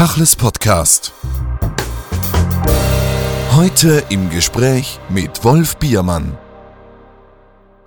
Tachles 0.00 0.34
Podcast. 0.34 1.12
Heute 3.52 4.02
im 4.08 4.30
Gespräch 4.30 4.98
mit 5.10 5.44
Wolf 5.44 5.76
Biermann. 5.76 6.38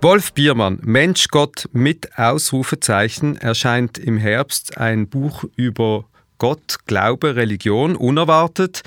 Wolf 0.00 0.32
Biermann, 0.32 0.78
Mensch 0.82 1.26
Gott 1.26 1.68
mit 1.72 2.16
Ausrufezeichen, 2.16 3.36
erscheint 3.36 3.98
im 3.98 4.16
Herbst 4.16 4.78
ein 4.78 5.08
Buch 5.08 5.42
über 5.56 6.04
Gott, 6.38 6.76
Glaube, 6.86 7.34
Religion, 7.34 7.96
unerwartet. 7.96 8.84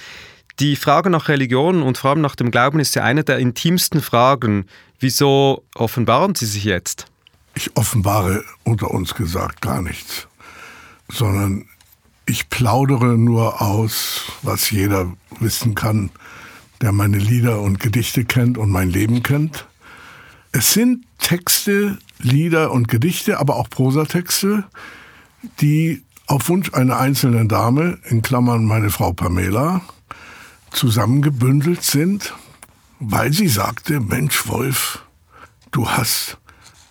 Die 0.61 0.77
Frage 0.77 1.09
nach 1.09 1.27
Religion 1.27 1.83
und 1.83 1.97
vor 1.97 2.11
allem 2.11 2.21
nach 2.21 2.37
dem 2.37 2.49
Glauben 2.49 2.79
ist 2.79 2.95
ja 2.95 3.03
eine 3.03 3.25
der 3.25 3.39
intimsten 3.39 3.99
Fragen. 3.99 4.67
Wieso 5.01 5.65
offenbaren 5.75 6.33
Sie 6.33 6.45
sich 6.45 6.63
jetzt? 6.63 7.07
Ich 7.55 7.75
offenbare 7.75 8.45
unter 8.63 8.89
uns 8.89 9.15
gesagt 9.15 9.59
gar 9.59 9.81
nichts, 9.81 10.29
sondern 11.09 11.67
ich 12.27 12.49
plaudere 12.49 13.17
nur 13.17 13.61
aus, 13.61 14.23
was 14.43 14.69
jeder 14.69 15.11
wissen 15.39 15.75
kann, 15.75 16.11
der 16.81 16.91
meine 16.91 17.17
Lieder 17.17 17.61
und 17.61 17.79
Gedichte 17.79 18.25
kennt 18.25 18.57
und 18.57 18.69
mein 18.69 18.89
Leben 18.89 19.23
kennt. 19.23 19.65
Es 20.51 20.73
sind 20.73 21.05
Texte, 21.19 21.97
Lieder 22.19 22.71
und 22.71 22.89
Gedichte, 22.89 23.39
aber 23.39 23.55
auch 23.55 23.69
Prosatexte, 23.69 24.65
die 25.61 26.03
auf 26.27 26.49
Wunsch 26.49 26.73
einer 26.73 26.97
einzelnen 26.97 27.47
Dame, 27.47 27.99
in 28.09 28.21
Klammern 28.21 28.65
meine 28.65 28.89
Frau 28.89 29.13
Pamela, 29.13 29.81
zusammengebündelt 30.71 31.83
sind, 31.83 32.33
weil 32.99 33.31
sie 33.31 33.47
sagte, 33.47 34.01
Mensch 34.01 34.47
Wolf, 34.47 35.03
du 35.71 35.89
hast 35.89 36.37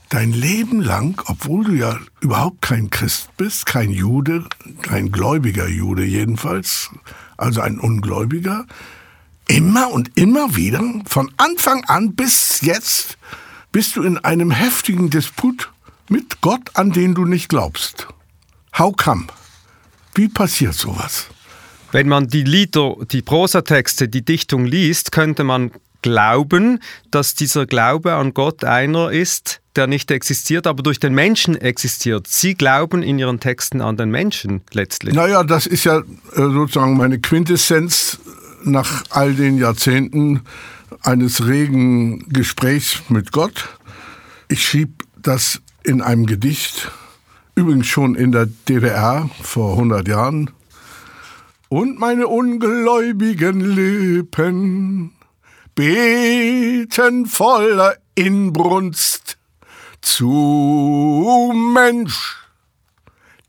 dein 0.09 0.33
Leben 0.33 0.81
lang, 0.81 1.21
obwohl 1.27 1.65
du 1.65 1.73
ja 1.73 1.99
überhaupt 2.21 2.63
kein 2.63 2.91
Christ 2.91 3.29
bist, 3.37 3.67
kein 3.67 3.91
Jude, 3.91 4.45
kein 4.83 5.11
gläubiger 5.11 5.69
Jude 5.69 6.05
jedenfalls, 6.05 6.91
also 7.37 7.61
ein 7.61 7.79
Ungläubiger, 7.79 8.67
immer 9.49 9.91
und 9.91 10.17
immer 10.17 10.57
wieder, 10.57 10.83
von 11.07 11.31
Anfang 11.37 11.85
an 11.85 12.15
bis 12.15 12.61
jetzt, 12.61 13.19
bist 13.73 13.97
du 13.97 14.03
in 14.03 14.19
einem 14.19 14.51
heftigen 14.51 15.11
Disput 15.11 15.71
mit 16.09 16.41
Gott, 16.41 16.71
an 16.75 16.93
den 16.93 17.15
du 17.15 17.25
nicht 17.25 17.49
glaubst. 17.49 18.09
How 18.79 18.95
come? 18.97 19.27
Wie 20.15 20.29
passiert 20.29 20.75
sowas? 20.75 21.27
Wenn 21.93 22.09
man 22.09 22.29
die 22.29 22.43
Lieder, 22.43 22.97
die 23.11 23.23
Prosatexte, 23.23 24.09
die 24.09 24.25
Dichtung 24.25 24.65
liest, 24.65 25.13
könnte 25.13 25.45
man 25.45 25.73
glauben, 26.03 26.81
dass 27.11 27.35
dieser 27.35 27.67
Glaube 27.67 28.15
an 28.15 28.35
Gott 28.35 28.65
einer 28.65 29.11
ist, 29.11 29.61
der 29.77 29.87
nicht 29.87 30.11
existiert, 30.11 30.67
aber 30.67 30.83
durch 30.83 30.99
den 30.99 31.15
Menschen 31.15 31.57
existiert. 31.57 32.27
Sie 32.27 32.55
glauben 32.55 33.03
in 33.03 33.19
Ihren 33.19 33.41
Texten 33.41 33.81
an 33.81 33.97
den 33.97 34.11
Menschen 34.11 34.63
letztlich. 34.73 35.15
Naja, 35.15 35.45
das 35.45 35.67
ist 35.67 35.85
ja 35.85 35.99
äh, 35.99 36.05
sozusagen 36.35 36.97
meine 36.97 37.19
Quintessenz 37.19 38.19
nach 38.65 39.05
all 39.11 39.35
den 39.35 39.59
Jahrzehnten 39.59 40.43
eines 41.03 41.47
regen 41.47 42.29
Gesprächs 42.29 43.03
mit 43.09 43.33
Gott. 43.33 43.69
Ich 44.49 44.67
schrieb 44.67 45.05
das 45.17 45.61
in 45.83 46.03
einem 46.03 46.27
Gedicht, 46.27 46.91
übrigens 47.55 47.87
schon 47.87 48.15
in 48.15 48.33
der 48.33 48.47
DDR 48.47 49.29
vor 49.43 49.73
100 49.73 50.09
Jahren. 50.09 50.51
Und 51.69 51.99
meine 51.99 52.29
ungläubigen 52.29 53.61
Lippen 53.61 55.13
beten 55.75 57.27
voller 57.27 57.97
Inbrunst 58.15 59.37
zu 60.07 61.53
Mensch, 61.75 62.37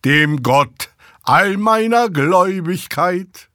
dem 0.04 0.42
Gott 0.42 0.90
all 1.22 1.56
meiner 1.56 2.10
Gläubigkeit. 2.10 3.48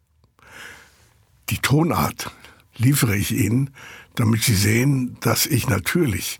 Die 1.50 1.58
Tonart 1.58 2.30
liefere 2.76 3.16
ich 3.16 3.32
Ihnen, 3.32 3.70
damit 4.14 4.44
Sie 4.44 4.54
sehen, 4.54 5.16
dass 5.20 5.46
ich 5.46 5.68
natürlich 5.68 6.38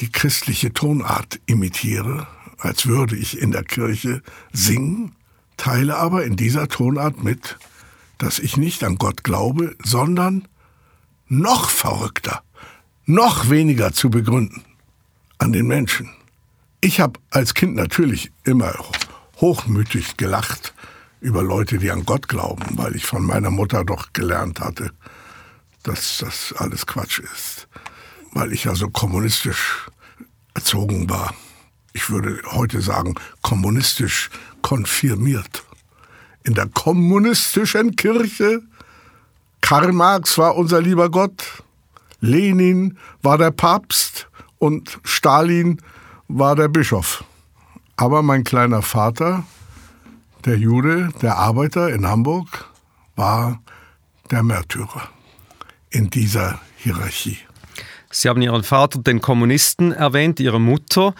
die 0.00 0.10
christliche 0.10 0.72
Tonart 0.72 1.40
imitiere, 1.44 2.26
als 2.58 2.86
würde 2.86 3.14
ich 3.14 3.38
in 3.38 3.50
der 3.50 3.62
Kirche 3.62 4.22
singen, 4.50 5.14
teile 5.58 5.98
aber 5.98 6.24
in 6.24 6.36
dieser 6.36 6.68
Tonart 6.68 7.22
mit, 7.22 7.58
dass 8.16 8.38
ich 8.38 8.56
nicht 8.56 8.82
an 8.82 8.96
Gott 8.96 9.24
glaube, 9.24 9.76
sondern 9.84 10.48
noch 11.28 11.68
verrückter, 11.68 12.42
noch 13.04 13.50
weniger 13.50 13.92
zu 13.92 14.08
begründen 14.08 14.64
an 15.42 15.52
den 15.52 15.66
Menschen. 15.66 16.08
Ich 16.80 17.00
habe 17.00 17.18
als 17.30 17.54
Kind 17.54 17.74
natürlich 17.74 18.30
immer 18.44 18.72
hochmütig 19.40 20.16
gelacht 20.16 20.72
über 21.20 21.42
Leute, 21.42 21.78
die 21.78 21.90
an 21.90 22.04
Gott 22.04 22.28
glauben, 22.28 22.64
weil 22.78 22.94
ich 22.94 23.04
von 23.04 23.24
meiner 23.24 23.50
Mutter 23.50 23.84
doch 23.84 24.12
gelernt 24.12 24.60
hatte, 24.60 24.92
dass 25.82 26.18
das 26.18 26.54
alles 26.56 26.86
Quatsch 26.86 27.18
ist, 27.18 27.66
weil 28.32 28.52
ich 28.52 28.64
ja 28.64 28.76
so 28.76 28.88
kommunistisch 28.88 29.86
erzogen 30.54 31.10
war. 31.10 31.34
Ich 31.92 32.08
würde 32.08 32.40
heute 32.52 32.80
sagen, 32.80 33.16
kommunistisch 33.42 34.30
konfirmiert. 34.62 35.64
In 36.44 36.54
der 36.54 36.68
kommunistischen 36.68 37.96
Kirche 37.96 38.62
Karl 39.60 39.92
Marx 39.92 40.38
war 40.38 40.56
unser 40.56 40.80
lieber 40.80 41.10
Gott, 41.10 41.64
Lenin 42.20 42.96
war 43.22 43.38
der 43.38 43.50
Papst 43.50 44.28
und 44.62 45.00
Stalin 45.02 45.78
war 46.28 46.54
der 46.54 46.68
Bischof. 46.68 47.24
Aber 47.96 48.22
mein 48.22 48.44
kleiner 48.44 48.80
Vater, 48.80 49.42
der 50.44 50.56
Jude, 50.56 51.08
der 51.20 51.36
Arbeiter 51.36 51.88
in 51.92 52.06
Hamburg, 52.06 52.70
war 53.16 53.60
der 54.30 54.44
Märtyrer 54.44 55.08
in 55.90 56.10
dieser 56.10 56.60
Hierarchie. 56.76 57.38
Sie 58.12 58.28
haben 58.28 58.40
Ihren 58.40 58.62
Vater, 58.62 59.00
den 59.00 59.20
Kommunisten, 59.20 59.90
erwähnt, 59.90 60.38
Ihre 60.38 60.60
Mutter 60.60 61.16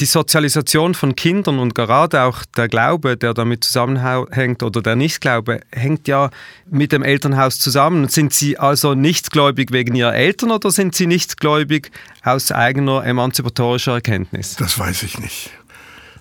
die 0.00 0.06
Sozialisation 0.06 0.94
von 0.94 1.16
Kindern 1.16 1.58
und 1.58 1.74
gerade 1.74 2.22
auch 2.22 2.44
der 2.56 2.68
Glaube, 2.68 3.16
der 3.16 3.34
damit 3.34 3.64
zusammenhängt 3.64 4.62
oder 4.62 4.80
der 4.80 4.96
Nichtglaube, 4.96 5.60
hängt 5.72 6.06
ja 6.08 6.30
mit 6.70 6.92
dem 6.92 7.02
Elternhaus 7.02 7.58
zusammen. 7.58 8.08
Sind 8.08 8.32
Sie 8.32 8.58
also 8.58 8.94
nichtgläubig 8.94 9.72
wegen 9.72 9.94
Ihrer 9.94 10.14
Eltern 10.14 10.50
oder 10.50 10.70
sind 10.70 10.94
Sie 10.94 11.06
nichtgläubig 11.06 11.90
aus 12.22 12.52
eigener 12.52 13.04
emanzipatorischer 13.04 13.94
Erkenntnis? 13.94 14.56
Das 14.56 14.78
weiß 14.78 15.02
ich 15.02 15.18
nicht. 15.18 15.50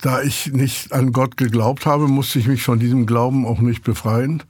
Da 0.02 0.22
ich 0.22 0.48
nicht 0.48 0.94
an 0.94 1.12
Gott 1.12 1.38
geglaubt 1.38 1.86
habe, 1.86 2.08
musste 2.08 2.40
ich 2.40 2.48
mich 2.48 2.64
von 2.64 2.80
diesem 2.80 3.06
Glauben 3.06 3.46
auch 3.46 3.60
nicht 3.60 3.84
befreien, 3.84 4.44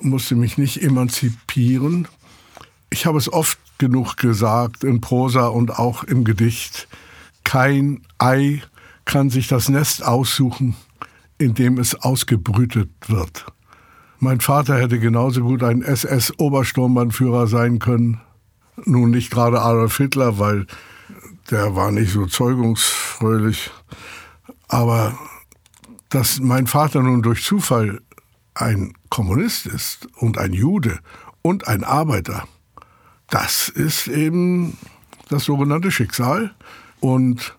musste 0.00 0.36
mich 0.36 0.58
nicht 0.58 0.82
emanzipieren. 0.82 2.08
Ich 2.90 3.06
habe 3.06 3.18
es 3.18 3.32
oft 3.32 3.58
genug 3.78 4.16
gesagt 4.16 4.84
in 4.84 5.00
Prosa 5.00 5.48
und 5.48 5.78
auch 5.78 6.04
im 6.04 6.24
Gedicht 6.24 6.88
kein 7.44 8.02
Ei 8.18 8.62
kann 9.04 9.30
sich 9.30 9.48
das 9.48 9.68
Nest 9.68 10.04
aussuchen, 10.04 10.76
in 11.38 11.54
dem 11.54 11.78
es 11.78 11.94
ausgebrütet 11.94 12.90
wird. 13.06 13.46
Mein 14.18 14.40
Vater 14.40 14.78
hätte 14.78 14.98
genauso 14.98 15.42
gut 15.42 15.62
ein 15.62 15.82
SS-Obersturmbannführer 15.82 17.46
sein 17.46 17.78
können. 17.78 18.20
Nun 18.84 19.10
nicht 19.10 19.30
gerade 19.30 19.60
Adolf 19.60 19.96
Hitler, 19.98 20.38
weil 20.38 20.66
der 21.50 21.76
war 21.76 21.92
nicht 21.92 22.12
so 22.12 22.26
zeugungsfröhlich. 22.26 23.70
Aber 24.68 25.18
dass 26.08 26.40
mein 26.40 26.66
Vater 26.66 27.02
nun 27.02 27.22
durch 27.22 27.44
Zufall 27.44 28.00
ein 28.54 28.94
Kommunist 29.10 29.66
ist 29.66 30.08
und 30.16 30.38
ein 30.38 30.52
Jude 30.52 31.00
und 31.42 31.68
ein 31.68 31.84
Arbeiter, 31.84 32.46
das 33.28 33.68
ist 33.68 34.06
eben 34.06 34.78
das 35.28 35.44
sogenannte 35.44 35.90
Schicksal. 35.90 36.54
Und 37.04 37.54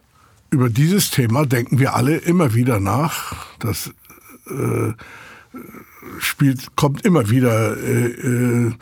über 0.50 0.72
dieses 0.72 1.12
Thema 1.12 1.46
denken 1.46 1.78
wir 1.78 1.94
alle 1.94 2.18
immer 2.18 2.56
wieder 2.56 2.80
nach. 2.80 3.36
Das 3.60 3.94
äh, 4.48 4.94
spielt, 6.18 6.76
kommt 6.76 7.06
immer 7.06 7.30
wieder 7.30 7.78
äh, 7.78 8.08
äh, 8.08 8.74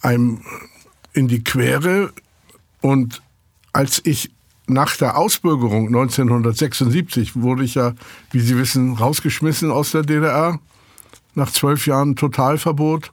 einem 0.00 0.40
in 1.12 1.28
die 1.28 1.44
Quere. 1.44 2.14
Und 2.80 3.20
als 3.74 4.00
ich 4.06 4.30
nach 4.66 4.96
der 4.96 5.18
Ausbürgerung 5.18 5.88
1976 5.88 7.36
wurde 7.36 7.64
ich 7.64 7.74
ja, 7.74 7.92
wie 8.30 8.40
Sie 8.40 8.56
wissen, 8.56 8.94
rausgeschmissen 8.94 9.70
aus 9.70 9.90
der 9.90 10.00
DDR. 10.00 10.58
Nach 11.34 11.52
zwölf 11.52 11.86
Jahren 11.86 12.16
Totalverbot 12.16 13.12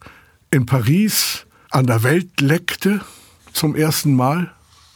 in 0.51 0.65
Paris 0.65 1.47
an 1.69 1.85
der 1.85 2.03
Welt 2.03 2.39
leckte 2.39 3.01
zum 3.51 3.75
ersten 3.75 4.15
Mal 4.15 4.53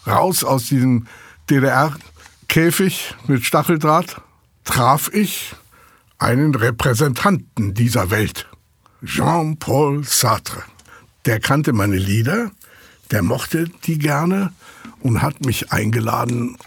raus 0.08 0.46
aus 0.46 0.68
diesem 0.68 1.06
DDR-Käfig 1.50 3.16
mit 3.28 3.44
Stacheldraht 3.44 4.22
traf 4.64 5.10
ich 5.14 5.56
einen 6.18 6.56
Repräsentanten 6.56 7.74
dieser 7.74 8.10
Welt, 8.10 8.48
Jean-Paul 9.04 10.04
Sartre. 10.04 10.64
Der 11.26 11.40
kannte 11.40 11.74
meine 11.74 11.98
Lieder, 11.98 12.52
der 13.12 13.22
mochte 13.22 13.70
die 13.86 13.98
gerne 13.98 14.52
und 15.00 15.22
hat 15.22 15.46
mich 15.46 15.72
eingeladen 15.72 16.58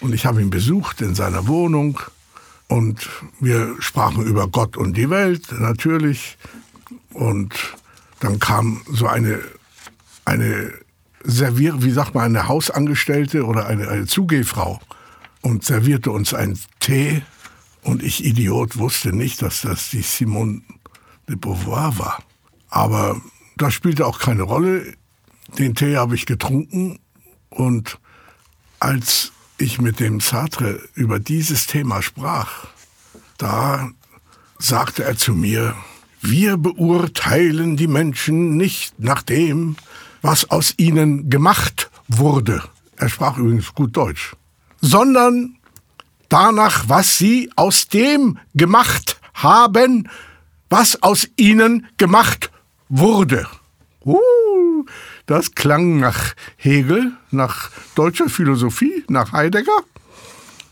und 0.00 0.14
ich 0.14 0.26
habe 0.26 0.42
ihn 0.42 0.50
besucht 0.50 1.00
in 1.00 1.14
seiner 1.14 1.46
Wohnung 1.46 2.00
Und 2.68 3.08
wir 3.40 3.76
sprachen 3.80 4.24
über 4.24 4.46
Gott 4.46 4.76
und 4.76 4.96
die 4.96 5.08
Welt, 5.08 5.50
natürlich. 5.52 6.36
Und 7.14 7.54
dann 8.20 8.38
kam 8.38 8.82
so 8.92 9.06
eine, 9.06 9.40
eine 10.26 10.72
Servier, 11.24 11.82
wie 11.82 11.90
sagt 11.90 12.14
man, 12.14 12.24
eine 12.24 12.48
Hausangestellte 12.48 13.44
oder 13.44 13.66
eine, 13.66 13.88
eine 13.88 14.06
Zugehfrau 14.06 14.80
und 15.42 15.64
servierte 15.64 16.10
uns 16.10 16.34
einen 16.34 16.58
Tee. 16.80 17.22
Und 17.82 18.02
ich, 18.02 18.24
Idiot, 18.24 18.78
wusste 18.78 19.12
nicht, 19.12 19.42
dass 19.42 19.62
das 19.62 19.90
die 19.90 20.02
Simone 20.02 20.62
de 21.28 21.36
Beauvoir 21.36 21.98
war. 21.98 22.22
Aber 22.68 23.20
das 23.56 23.74
spielte 23.74 24.06
auch 24.06 24.18
keine 24.18 24.42
Rolle. 24.42 24.94
Den 25.58 25.74
Tee 25.74 25.96
habe 25.96 26.14
ich 26.14 26.26
getrunken 26.26 26.98
und 27.50 27.98
als 28.80 29.32
ich 29.56 29.80
mit 29.80 29.98
dem 30.00 30.20
Sartre 30.20 30.80
über 30.94 31.18
dieses 31.18 31.66
Thema 31.66 32.02
sprach, 32.02 32.66
da 33.38 33.90
sagte 34.58 35.04
er 35.04 35.16
zu 35.16 35.34
mir, 35.34 35.74
wir 36.20 36.56
beurteilen 36.56 37.76
die 37.76 37.86
Menschen 37.86 38.56
nicht 38.56 38.98
nach 38.98 39.22
dem, 39.22 39.76
was 40.22 40.50
aus 40.50 40.74
ihnen 40.76 41.30
gemacht 41.30 41.90
wurde. 42.08 42.62
Er 42.96 43.08
sprach 43.08 43.38
übrigens 43.38 43.74
gut 43.74 43.96
Deutsch. 43.96 44.34
Sondern 44.80 45.56
danach, 46.28 46.88
was 46.88 47.18
sie 47.18 47.50
aus 47.56 47.88
dem 47.88 48.38
gemacht 48.54 49.20
haben, 49.34 50.08
was 50.68 51.02
aus 51.02 51.28
ihnen 51.36 51.86
gemacht 51.96 52.50
wurde. 52.88 53.46
Uh, 54.04 54.84
das 55.26 55.54
klang 55.54 55.98
nach 55.98 56.34
Hegel, 56.56 57.12
nach 57.30 57.70
deutscher 57.94 58.28
Philosophie, 58.28 59.04
nach 59.08 59.32
Heidegger. 59.32 59.82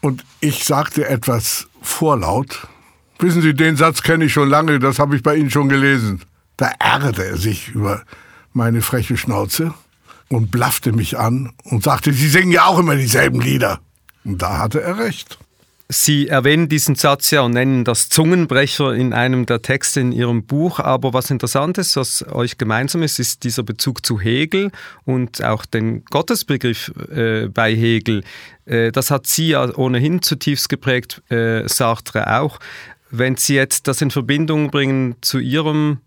Und 0.01 0.25
ich 0.41 0.65
sagte 0.65 1.09
etwas 1.09 1.69
vorlaut. 1.83 2.69
Wissen 3.19 3.43
Sie, 3.43 3.55
den 3.55 3.77
Satz 3.77 4.03
kenne 4.03 4.27
ich 4.27 4.33
schon 4.33 4.49
lange, 4.49 4.79
das 4.79 4.99
habe 4.99 5.17
ich 5.17 5.23
bei 5.23 5.37
Ihnen 5.37 5.51
schon 5.51 5.69
gelesen. 5.69 6.23
Da 6.57 6.71
ärgerte 6.79 7.25
er 7.25 7.37
sich 7.37 7.69
über 7.69 8.03
meine 8.57 8.81
freche 8.81 9.17
Schnauze 9.19 9.75
und 10.29 10.51
blaffte 10.51 10.93
mich 10.93 11.19
an 11.19 11.53
und 11.65 11.85
sagte, 11.85 12.13
Sie 12.13 12.29
singen 12.29 12.51
ja 12.51 12.65
auch 12.65 12.79
immer 12.79 12.97
dieselben 12.97 13.41
Lieder. 13.41 13.81
Und 14.25 14.43
da 14.43 14.59
hatte 14.59 14.81
er 14.81 14.99
recht. 14.99 15.39
Sie 15.89 16.27
erwähnen 16.27 16.69
diesen 16.69 16.97
Satz 16.97 17.31
ja 17.31 17.43
und 17.43 17.53
nennen 17.53 17.85
das 17.85 18.09
Zungenbrecher 18.09 18.93
in 18.93 19.13
einem 19.13 19.47
der 19.47 19.63
Texte 19.63 20.01
in 20.01 20.11
Ihrem 20.11 20.45
Buch. 20.45 20.81
Aber 20.81 21.13
was 21.13 21.31
interessant 21.31 21.79
ist, 21.79 21.95
was 21.95 22.27
euch 22.33 22.59
gemeinsam 22.59 23.03
ist, 23.03 23.21
ist 23.21 23.45
dieser 23.45 23.63
Bezug 23.63 24.05
zu 24.05 24.19
Hegel 24.19 24.73
und 25.05 25.45
auch 25.45 25.65
den 25.65 26.05
Gottesbegriff 26.07 26.93
äh, 27.15 27.47
bei 27.49 27.73
Hegel. 27.73 28.25
Äh, 28.65 28.91
das 28.91 29.13
hat 29.13 29.29
Sie 29.29 29.49
ja 29.49 29.73
ohnehin 29.77 30.23
zutiefst 30.23 30.69
geprägt, 30.69 31.23
äh, 31.31 31.69
Sartre 31.69 32.41
auch. 32.41 32.59
Wenn 33.11 33.37
Sie 33.37 33.55
jetzt 33.55 33.87
das 33.87 34.01
in 34.01 34.11
Verbindung 34.11 34.71
bringen 34.71 35.15
zu 35.21 35.39
Ihrem 35.39 35.99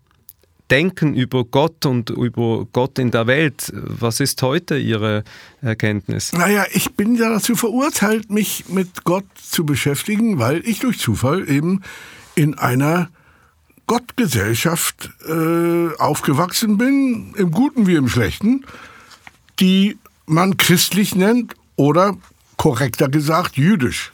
Denken 0.70 1.14
über 1.14 1.44
Gott 1.44 1.84
und 1.84 2.10
über 2.10 2.66
Gott 2.72 2.98
in 2.98 3.10
der 3.10 3.26
Welt. 3.26 3.72
Was 3.74 4.20
ist 4.20 4.40
heute 4.42 4.78
Ihre 4.78 5.24
Erkenntnis? 5.62 6.32
Naja, 6.32 6.64
ich 6.72 6.94
bin 6.94 7.16
ja 7.16 7.30
dazu 7.30 7.56
verurteilt, 7.56 8.30
mich 8.30 8.68
mit 8.68 9.04
Gott 9.04 9.24
zu 9.42 9.66
beschäftigen, 9.66 10.38
weil 10.38 10.62
ich 10.64 10.78
durch 10.78 10.98
Zufall 10.98 11.48
eben 11.50 11.82
in 12.36 12.56
einer 12.56 13.10
Gottgesellschaft 13.86 15.10
äh, 15.28 15.88
aufgewachsen 15.98 16.78
bin, 16.78 17.34
im 17.36 17.50
Guten 17.50 17.88
wie 17.88 17.96
im 17.96 18.08
Schlechten, 18.08 18.64
die 19.58 19.98
man 20.26 20.56
christlich 20.56 21.16
nennt 21.16 21.54
oder 21.74 22.16
korrekter 22.56 23.08
gesagt 23.08 23.56
jüdisch. 23.56 24.12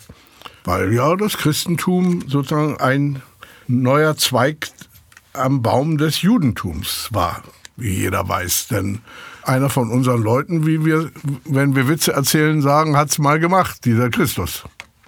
Weil 0.64 0.94
ja 0.94 1.14
das 1.16 1.36
Christentum 1.36 2.22
sozusagen 2.26 2.78
ein 2.78 3.22
neuer 3.68 4.16
Zweig 4.16 4.68
am 5.36 5.62
Baum 5.62 5.98
des 5.98 6.22
Judentums 6.22 7.08
war, 7.12 7.42
wie 7.76 7.94
jeder 7.94 8.28
weiß. 8.28 8.68
Denn 8.68 9.00
einer 9.42 9.68
von 9.68 9.90
unseren 9.90 10.22
Leuten, 10.22 10.66
wie 10.66 10.84
wir, 10.84 11.10
wenn 11.44 11.76
wir 11.76 11.88
Witze 11.88 12.12
erzählen, 12.12 12.62
sagen, 12.62 12.96
hat's 12.96 13.18
mal 13.18 13.38
gemacht, 13.38 13.84
dieser 13.84 14.10
Christus. 14.10 14.64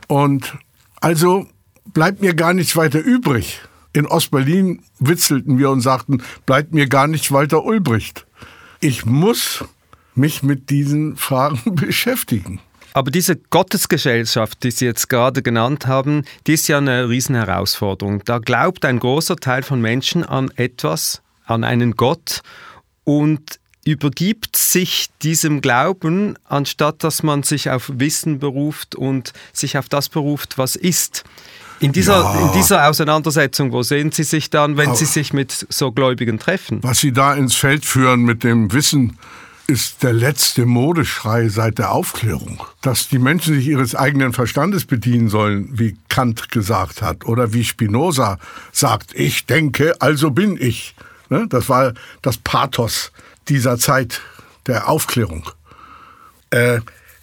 Und 0.06 0.56
also 1.00 1.46
bleibt 1.92 2.20
mir 2.20 2.34
gar 2.34 2.54
nichts 2.54 2.76
weiter 2.76 3.00
übrig. 3.00 3.60
In 3.92 4.06
Ostberlin 4.06 4.82
witzelten 4.98 5.58
wir 5.58 5.70
und 5.70 5.80
sagten, 5.80 6.22
bleibt 6.46 6.72
mir 6.72 6.88
gar 6.88 7.06
nichts 7.06 7.32
weiter 7.32 7.64
Ulbricht. 7.64 8.26
Ich 8.80 9.06
muss 9.06 9.64
mich 10.14 10.42
mit 10.42 10.70
diesen 10.70 11.16
Fragen 11.16 11.74
beschäftigen. 11.74 12.60
Aber 12.98 13.12
diese 13.12 13.36
Gottesgesellschaft, 13.36 14.64
die 14.64 14.72
Sie 14.72 14.84
jetzt 14.84 15.08
gerade 15.08 15.40
genannt 15.40 15.86
haben, 15.86 16.24
die 16.48 16.54
ist 16.54 16.66
ja 16.66 16.78
eine 16.78 17.08
Riesenherausforderung. 17.08 18.24
Da 18.24 18.38
glaubt 18.38 18.84
ein 18.84 18.98
großer 18.98 19.36
Teil 19.36 19.62
von 19.62 19.80
Menschen 19.80 20.24
an 20.24 20.50
etwas, 20.56 21.22
an 21.44 21.62
einen 21.62 21.92
Gott 21.92 22.40
und 23.04 23.60
übergibt 23.84 24.56
sich 24.56 25.10
diesem 25.22 25.60
Glauben, 25.60 26.34
anstatt 26.42 27.04
dass 27.04 27.22
man 27.22 27.44
sich 27.44 27.70
auf 27.70 27.88
Wissen 27.94 28.40
beruft 28.40 28.96
und 28.96 29.32
sich 29.52 29.78
auf 29.78 29.88
das 29.88 30.08
beruft, 30.08 30.58
was 30.58 30.74
ist. 30.74 31.22
In 31.78 31.92
dieser, 31.92 32.20
ja. 32.20 32.46
in 32.48 32.52
dieser 32.52 32.88
Auseinandersetzung, 32.88 33.70
wo 33.70 33.84
sehen 33.84 34.10
Sie 34.10 34.24
sich 34.24 34.50
dann, 34.50 34.76
wenn 34.76 34.88
Aber 34.88 34.96
Sie 34.96 35.04
sich 35.04 35.32
mit 35.32 35.68
so 35.68 35.92
Gläubigen 35.92 36.40
treffen? 36.40 36.80
Was 36.82 36.98
Sie 36.98 37.12
da 37.12 37.34
ins 37.34 37.54
Feld 37.54 37.84
führen 37.84 38.22
mit 38.22 38.42
dem 38.42 38.72
Wissen, 38.72 39.16
ist 39.68 40.02
der 40.02 40.14
letzte 40.14 40.64
Modeschrei 40.64 41.50
seit 41.50 41.78
der 41.78 41.92
Aufklärung. 41.92 42.62
Dass 42.80 43.08
die 43.08 43.18
Menschen 43.18 43.54
sich 43.54 43.68
ihres 43.68 43.94
eigenen 43.94 44.32
Verstandes 44.32 44.86
bedienen 44.86 45.28
sollen, 45.28 45.78
wie 45.78 45.96
Kant 46.08 46.50
gesagt 46.50 47.02
hat, 47.02 47.26
oder 47.26 47.52
wie 47.52 47.64
Spinoza 47.64 48.38
sagt, 48.72 49.14
ich 49.14 49.44
denke, 49.44 49.94
also 50.00 50.30
bin 50.30 50.56
ich. 50.58 50.96
Ne? 51.28 51.46
Das 51.50 51.68
war 51.68 51.92
das 52.22 52.38
Pathos 52.38 53.12
dieser 53.48 53.78
Zeit 53.78 54.22
der 54.66 54.88
Aufklärung. 54.88 55.50
Äh, 56.48 56.80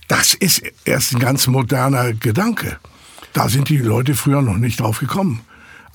das 0.08 0.36
ist 0.36 0.62
erst 0.86 1.14
ein 1.14 1.20
ganz 1.20 1.48
moderner 1.48 2.14
Gedanke. 2.14 2.78
Da 3.34 3.50
sind 3.50 3.70
die 3.70 3.78
Leute 3.78 4.14
früher 4.14 4.44
noch 4.44 4.58
nicht 4.58 4.80
drauf 4.80 5.00
gekommen. 5.00 5.42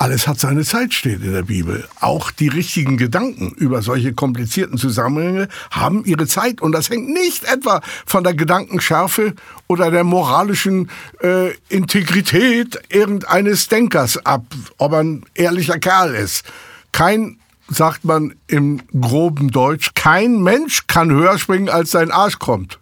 Alles 0.01 0.27
hat 0.27 0.41
seine 0.41 0.65
Zeit, 0.65 0.95
steht 0.95 1.23
in 1.23 1.35
der 1.35 1.43
Bibel. 1.43 1.87
Auch 2.01 2.31
die 2.31 2.49
richtigen 2.49 2.97
Gedanken 2.97 3.51
über 3.59 3.83
solche 3.83 4.15
komplizierten 4.15 4.79
Zusammenhänge 4.79 5.49
haben 5.71 6.07
ihre 6.07 6.27
Zeit. 6.27 6.63
Und 6.63 6.73
das 6.73 6.89
hängt 6.89 7.11
nicht 7.11 7.45
etwa 7.45 7.83
von 8.07 8.25
der 8.25 8.33
Gedankenschärfe 8.33 9.35
oder 9.67 9.91
der 9.91 10.05
moralischen 10.05 10.89
äh, 11.23 11.51
Integrität 11.69 12.81
irgendeines 12.89 13.69
Denkers 13.69 14.25
ab, 14.25 14.47
ob 14.79 14.93
er 14.93 15.01
ein 15.01 15.23
ehrlicher 15.35 15.79
Kerl 15.79 16.15
ist. 16.15 16.47
Kein 16.93 17.37
sagt 17.69 18.03
man 18.03 18.35
im 18.47 18.81
groben 18.99 19.51
Deutsch, 19.51 19.91
kein 19.95 20.43
Mensch 20.43 20.87
kann 20.87 21.11
höher 21.11 21.37
springen, 21.37 21.69
als 21.69 21.91
sein 21.91 22.11
Arsch 22.11 22.39
kommt. 22.39 22.79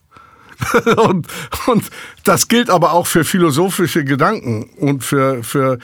und, 0.96 1.26
und 1.66 1.84
das 2.22 2.46
gilt 2.46 2.70
aber 2.70 2.92
auch 2.92 3.08
für 3.08 3.24
philosophische 3.24 4.04
Gedanken 4.04 4.70
und 4.76 5.02
für, 5.02 5.42
für 5.42 5.78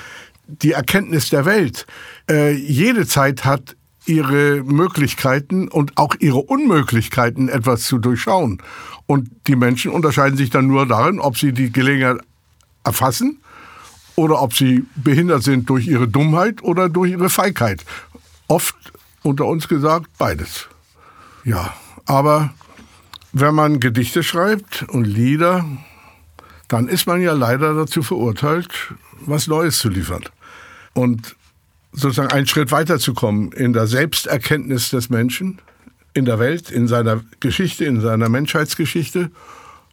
die 0.46 0.72
Erkenntnis 0.72 1.30
der 1.30 1.44
Welt. 1.44 1.86
Äh, 2.30 2.52
jede 2.52 3.06
Zeit 3.06 3.44
hat 3.44 3.76
ihre 4.06 4.62
Möglichkeiten 4.62 5.68
und 5.68 5.96
auch 5.96 6.14
ihre 6.18 6.38
Unmöglichkeiten, 6.38 7.48
etwas 7.48 7.84
zu 7.84 7.98
durchschauen. 7.98 8.62
Und 9.06 9.30
die 9.46 9.56
Menschen 9.56 9.90
unterscheiden 9.90 10.36
sich 10.36 10.50
dann 10.50 10.66
nur 10.66 10.86
darin, 10.86 11.20
ob 11.20 11.38
sie 11.38 11.52
die 11.52 11.72
Gelegenheit 11.72 12.18
erfassen 12.84 13.40
oder 14.16 14.42
ob 14.42 14.54
sie 14.54 14.84
behindert 14.94 15.42
sind 15.42 15.68
durch 15.68 15.86
ihre 15.86 16.08
Dummheit 16.08 16.62
oder 16.62 16.88
durch 16.88 17.12
ihre 17.12 17.30
Feigheit. 17.30 17.84
Oft 18.46 18.76
unter 19.22 19.46
uns 19.46 19.68
gesagt 19.68 20.10
beides. 20.18 20.68
Ja, 21.44 21.74
aber 22.06 22.52
wenn 23.32 23.54
man 23.54 23.80
Gedichte 23.80 24.22
schreibt 24.22 24.84
und 24.88 25.04
Lieder, 25.04 25.64
dann 26.68 26.88
ist 26.88 27.06
man 27.06 27.20
ja 27.20 27.32
leider 27.32 27.74
dazu 27.74 28.02
verurteilt, 28.02 28.94
was 29.20 29.46
Neues 29.46 29.78
zu 29.78 29.88
liefern. 29.88 30.24
Und 30.94 31.36
sozusagen 31.92 32.32
einen 32.32 32.46
Schritt 32.46 32.72
weiterzukommen 32.72 33.52
in 33.52 33.72
der 33.72 33.86
Selbsterkenntnis 33.86 34.90
des 34.90 35.10
Menschen, 35.10 35.60
in 36.12 36.24
der 36.24 36.38
Welt, 36.38 36.70
in 36.70 36.88
seiner 36.88 37.22
Geschichte, 37.40 37.84
in 37.84 38.00
seiner 38.00 38.28
Menschheitsgeschichte. 38.28 39.30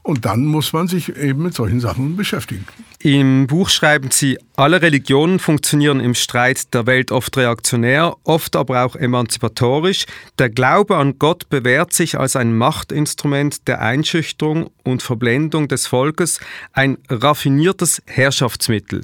Und 0.03 0.25
dann 0.25 0.45
muss 0.45 0.73
man 0.73 0.87
sich 0.87 1.15
eben 1.15 1.43
mit 1.43 1.53
solchen 1.53 1.79
Sachen 1.79 2.15
beschäftigen. 2.15 2.65
Im 2.99 3.45
Buch 3.45 3.69
schreiben 3.69 4.09
Sie, 4.11 4.37
alle 4.55 4.81
Religionen 4.81 5.37
funktionieren 5.37 5.99
im 5.99 6.15
Streit 6.15 6.73
der 6.73 6.87
Welt 6.87 7.11
oft 7.11 7.35
reaktionär, 7.37 8.15
oft 8.23 8.55
aber 8.55 8.83
auch 8.83 8.95
emanzipatorisch. 8.95 10.05
Der 10.39 10.49
Glaube 10.49 10.97
an 10.97 11.19
Gott 11.19 11.49
bewährt 11.49 11.93
sich 11.93 12.17
als 12.17 12.35
ein 12.35 12.57
Machtinstrument 12.57 13.67
der 13.67 13.81
Einschüchterung 13.81 14.71
und 14.83 15.03
Verblendung 15.03 15.67
des 15.67 15.85
Volkes, 15.85 16.39
ein 16.73 16.97
raffiniertes 17.09 18.01
Herrschaftsmittel. 18.07 19.03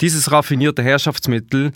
Dieses 0.00 0.30
raffinierte 0.30 0.82
Herrschaftsmittel 0.82 1.72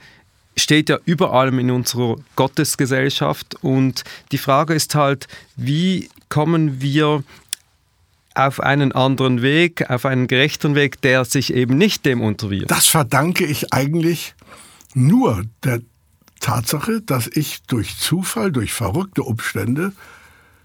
steht 0.56 0.88
ja 0.88 0.98
über 1.04 1.32
allem 1.32 1.58
in 1.58 1.70
unserer 1.70 2.16
Gottesgesellschaft 2.36 3.56
und 3.62 4.04
die 4.32 4.38
Frage 4.38 4.74
ist 4.74 4.94
halt, 4.94 5.26
wie 5.56 6.08
kommen 6.28 6.80
wir 6.80 7.24
auf 8.34 8.60
einen 8.60 8.92
anderen 8.92 9.42
Weg, 9.42 9.90
auf 9.90 10.06
einen 10.06 10.26
gerechteren 10.26 10.74
Weg, 10.74 11.00
der 11.02 11.24
sich 11.24 11.52
eben 11.52 11.76
nicht 11.76 12.06
dem 12.06 12.20
unterwirft. 12.20 12.70
Das 12.70 12.86
verdanke 12.86 13.44
ich 13.44 13.72
eigentlich 13.72 14.34
nur 14.94 15.42
der 15.64 15.80
Tatsache, 16.40 17.02
dass 17.02 17.26
ich 17.26 17.62
durch 17.62 17.98
Zufall, 17.98 18.52
durch 18.52 18.72
verrückte 18.72 19.22
Umstände 19.22 19.92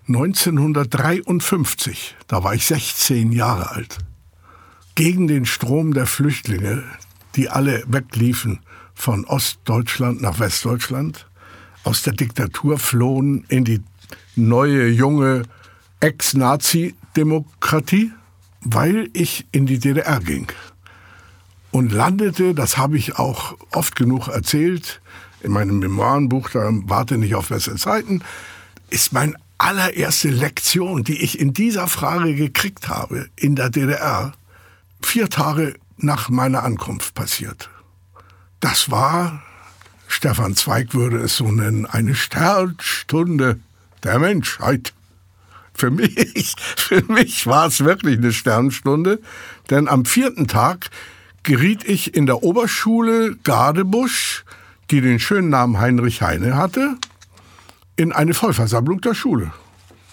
1953, 0.08 2.16
da 2.28 2.44
war 2.44 2.54
ich 2.54 2.68
16 2.68 3.32
Jahre 3.32 3.72
alt, 3.72 3.98
gegen 4.94 5.28
den 5.28 5.46
Strom 5.46 5.94
der 5.94 6.06
Flüchtlinge, 6.06 6.84
die 7.36 7.50
alle 7.50 7.84
wegliefen 7.88 8.60
von 8.94 9.26
Ostdeutschland 9.26 10.22
nach 10.22 10.40
Westdeutschland, 10.40 11.28
aus 11.84 12.04
der 12.04 12.14
Diktatur 12.14 12.80
flohen 12.80 13.46
in 13.50 13.66
die 13.66 13.82
neue, 14.36 14.88
junge 14.88 15.44
Ex-Nazi-Demokratie, 17.16 18.12
weil 18.62 19.10
ich 19.14 19.46
in 19.52 19.66
die 19.66 19.80
DDR 19.80 20.20
ging 20.20 20.48
und 21.72 21.92
landete, 21.92 22.54
das 22.54 22.78
habe 22.78 22.98
ich 22.98 23.18
auch 23.18 23.56
oft 23.72 23.96
genug 23.96 24.28
erzählt, 24.28 25.02
in 25.42 25.52
meinem 25.52 25.80
Memoirenbuch, 25.80 26.50
da 26.50 26.70
warte 26.72 27.18
nicht 27.18 27.36
auf 27.36 27.50
bessere 27.50 27.76
Zeiten, 27.76 28.22
ist 28.90 29.14
meine 29.14 29.34
allererste 29.58 30.30
Lektion, 30.30 31.04
die 31.04 31.22
ich 31.22 31.40
in 31.40 31.54
dieser 31.54 31.88
Frage 31.88 32.36
gekriegt 32.36 32.90
habe, 32.90 33.30
in 33.36 33.56
der 33.56 33.70
DDR, 33.70 34.34
vier 35.02 35.30
Tage 35.30 35.76
nach 35.98 36.30
meiner 36.30 36.64
Ankunft 36.64 37.14
passiert. 37.14 37.70
Das 38.60 38.90
war, 38.90 39.44
Stefan 40.08 40.56
Zweig 40.56 40.94
würde 40.94 41.18
es 41.18 41.38
so 41.38 41.52
nennen, 41.52 41.86
eine 41.86 42.16
Sternstunde 42.16 43.60
der 44.04 44.20
Menschheit. 44.20 44.95
Für 45.76 45.92
mich, 45.92 46.56
für 46.78 47.04
mich 47.04 47.46
war 47.46 47.68
es 47.68 47.84
wirklich 47.84 48.18
eine 48.18 48.34
Sternstunde, 48.34 49.20
denn 49.70 49.88
am 49.88 50.06
vierten 50.06 50.48
Tag 50.48 50.90
geriet 51.44 51.88
ich 51.88 52.16
in 52.16 52.26
der 52.26 52.42
Oberschule 52.42 53.36
Gardebusch 53.44 54.44
die 54.92 55.02
den 55.02 55.20
schönen 55.20 55.50
Namen 55.50 55.80
Heinrich 55.80 56.22
Heine 56.22 56.56
hatte, 56.56 56.98
in 57.96 58.12
eine 58.12 58.34
Vollversammlung 58.34 59.02
der 59.02 59.14
Schule. 59.14 59.52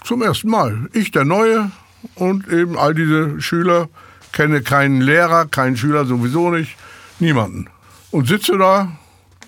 Zum 0.04 0.22
ersten 0.22 0.48
Mal. 0.48 0.88
Ich, 0.92 1.10
der 1.10 1.24
Neue 1.24 1.70
und 2.14 2.48
eben 2.48 2.78
all 2.78 2.94
diese 2.94 3.40
Schüler, 3.40 3.88
kenne 4.32 4.62
keinen 4.62 5.00
Lehrer, 5.00 5.46
keinen 5.46 5.76
Schüler 5.76 6.06
sowieso 6.06 6.50
nicht, 6.50 6.76
niemanden. 7.18 7.68
Und 8.10 8.28
sitze 8.28 8.56
da 8.56 8.92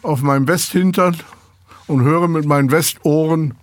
auf 0.03 0.21
meinem 0.21 0.47
Westhintern 0.47 1.17
und 1.87 2.03
höre 2.03 2.29
mit 2.29 2.45
meinen 2.45 2.71
Westohren 2.71 3.55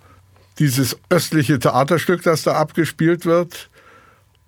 dieses 0.62 0.96
östliche 1.10 1.58
Theaterstück, 1.58 2.22
das 2.22 2.44
da 2.44 2.52
abgespielt 2.54 3.26
wird. 3.26 3.68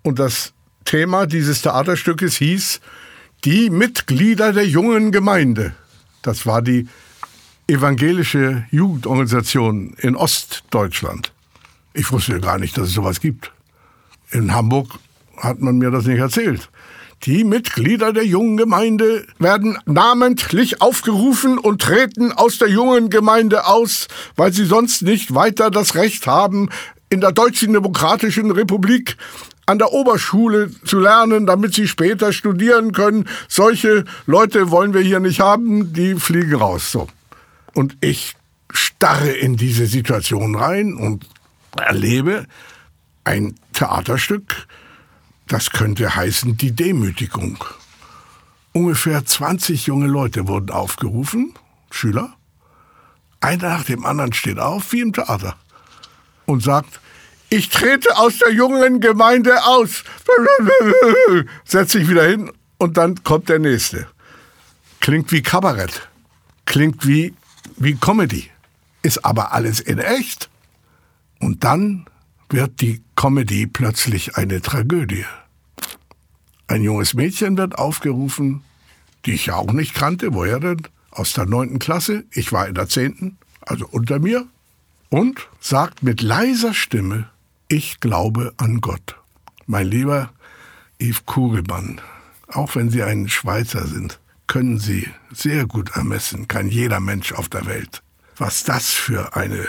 Und 0.01 0.17
das 0.17 0.53
Thema 0.85 1.25
dieses 1.25 1.61
Theaterstückes 1.61 2.37
hieß 2.37 2.79
Die 3.43 3.69
Mitglieder 3.69 4.53
der 4.53 4.65
jungen 4.65 5.11
Gemeinde. 5.11 5.75
Das 6.21 6.45
war 6.45 6.61
die 6.61 6.87
evangelische 7.67 8.65
Jugendorganisation 8.71 9.93
in 9.97 10.15
Ostdeutschland. 10.15 11.33
Ich 11.93 12.09
wusste 12.11 12.39
gar 12.39 12.59
nicht, 12.59 12.77
dass 12.77 12.87
es 12.87 12.93
sowas 12.93 13.19
gibt. 13.19 13.51
In 14.31 14.53
Hamburg 14.53 14.97
hat 15.37 15.59
man 15.59 15.77
mir 15.77 15.91
das 15.91 16.05
nicht 16.05 16.19
erzählt. 16.19 16.69
Die 17.23 17.43
Mitglieder 17.43 18.13
der 18.13 18.25
jungen 18.25 18.57
Gemeinde 18.57 19.25
werden 19.39 19.77
namentlich 19.85 20.81
aufgerufen 20.81 21.57
und 21.57 21.81
treten 21.81 22.31
aus 22.31 22.57
der 22.59 22.69
jungen 22.69 23.09
Gemeinde 23.09 23.65
aus, 23.65 24.07
weil 24.35 24.53
sie 24.53 24.65
sonst 24.65 25.01
nicht 25.01 25.33
weiter 25.33 25.71
das 25.71 25.95
Recht 25.95 26.27
haben, 26.27 26.69
in 27.09 27.21
der 27.21 27.31
Deutschen 27.31 27.73
Demokratischen 27.73 28.51
Republik 28.51 29.17
an 29.65 29.79
der 29.79 29.91
Oberschule 29.91 30.69
zu 30.85 30.99
lernen, 30.99 31.45
damit 31.45 31.73
sie 31.73 31.87
später 31.87 32.33
studieren 32.33 32.91
können. 32.91 33.27
Solche 33.47 34.05
Leute 34.25 34.69
wollen 34.69 34.93
wir 34.93 35.01
hier 35.01 35.19
nicht 35.19 35.39
haben, 35.39 35.93
die 35.93 36.15
fliegen 36.15 36.55
raus. 36.55 36.91
So. 36.91 37.07
Und 37.73 37.97
ich 38.01 38.35
starre 38.71 39.31
in 39.31 39.57
diese 39.57 39.87
Situation 39.87 40.55
rein 40.55 40.93
und 40.93 41.25
erlebe 41.77 42.45
ein 43.23 43.55
Theaterstück, 43.73 44.67
das 45.47 45.71
könnte 45.71 46.15
heißen 46.15 46.57
die 46.57 46.71
Demütigung. 46.71 47.63
Ungefähr 48.73 49.25
20 49.25 49.87
junge 49.87 50.07
Leute 50.07 50.47
wurden 50.47 50.71
aufgerufen, 50.71 51.53
Schüler. 51.91 52.33
Einer 53.39 53.69
nach 53.69 53.83
dem 53.83 54.05
anderen 54.05 54.33
steht 54.33 54.59
auf, 54.59 54.91
wie 54.91 55.01
im 55.01 55.13
Theater, 55.13 55.55
und 56.45 56.63
sagt, 56.63 56.99
ich 57.49 57.69
trete 57.69 58.17
aus 58.17 58.39
der 58.39 58.51
jungen 58.51 58.99
Gemeinde 58.99 59.63
aus. 59.65 60.03
Setzt 61.63 61.91
sich 61.91 62.09
wieder 62.09 62.27
hin 62.27 62.51
und 62.77 62.97
dann 62.97 63.23
kommt 63.23 63.49
der 63.49 63.59
nächste. 63.59 64.07
Klingt 64.99 65.31
wie 65.31 65.43
Kabarett. 65.43 66.09
Klingt 66.65 67.05
wie 67.07 67.33
wie 67.77 67.95
Comedy. 67.95 68.49
Ist 69.01 69.23
aber 69.23 69.53
alles 69.53 69.79
in 69.79 69.99
echt. 69.99 70.49
Und 71.39 71.63
dann 71.63 72.05
wird 72.49 72.81
die 72.81 73.01
Comedy 73.15 73.67
plötzlich 73.67 74.37
eine 74.37 74.61
Tragödie. 74.61 75.25
Ein 76.67 76.81
junges 76.81 77.13
Mädchen 77.13 77.57
wird 77.57 77.77
aufgerufen, 77.77 78.63
die 79.25 79.33
ich 79.33 79.47
ja 79.47 79.55
auch 79.55 79.71
nicht 79.71 79.93
kannte. 79.93 80.33
Woher 80.33 80.59
denn? 80.59 80.87
Aus 81.11 81.33
der 81.33 81.45
neunten 81.45 81.79
Klasse. 81.79 82.25
Ich 82.31 82.51
war 82.51 82.67
in 82.67 82.75
der 82.75 82.89
zehnten, 82.89 83.37
also 83.61 83.87
unter 83.87 84.19
mir. 84.19 84.45
Und 85.09 85.47
sagt 85.59 86.03
mit 86.03 86.21
leiser 86.21 86.73
Stimme, 86.73 87.29
ich 87.67 87.99
glaube 87.99 88.53
an 88.57 88.81
Gott. 88.81 89.15
Mein 89.65 89.87
lieber 89.87 90.31
Yves 90.99 91.25
Kugelmann, 91.25 92.01
auch 92.47 92.75
wenn 92.75 92.89
Sie 92.89 93.03
ein 93.03 93.29
Schweizer 93.29 93.87
sind, 93.87 94.19
können 94.47 94.77
Sie 94.77 95.07
sehr 95.31 95.65
gut 95.65 95.95
ermessen, 95.95 96.47
kann 96.47 96.67
jeder 96.67 96.99
Mensch 96.99 97.33
auf 97.33 97.49
der 97.49 97.65
Welt, 97.65 98.03
was 98.37 98.63
das 98.63 98.89
für 98.89 99.35
eine 99.35 99.67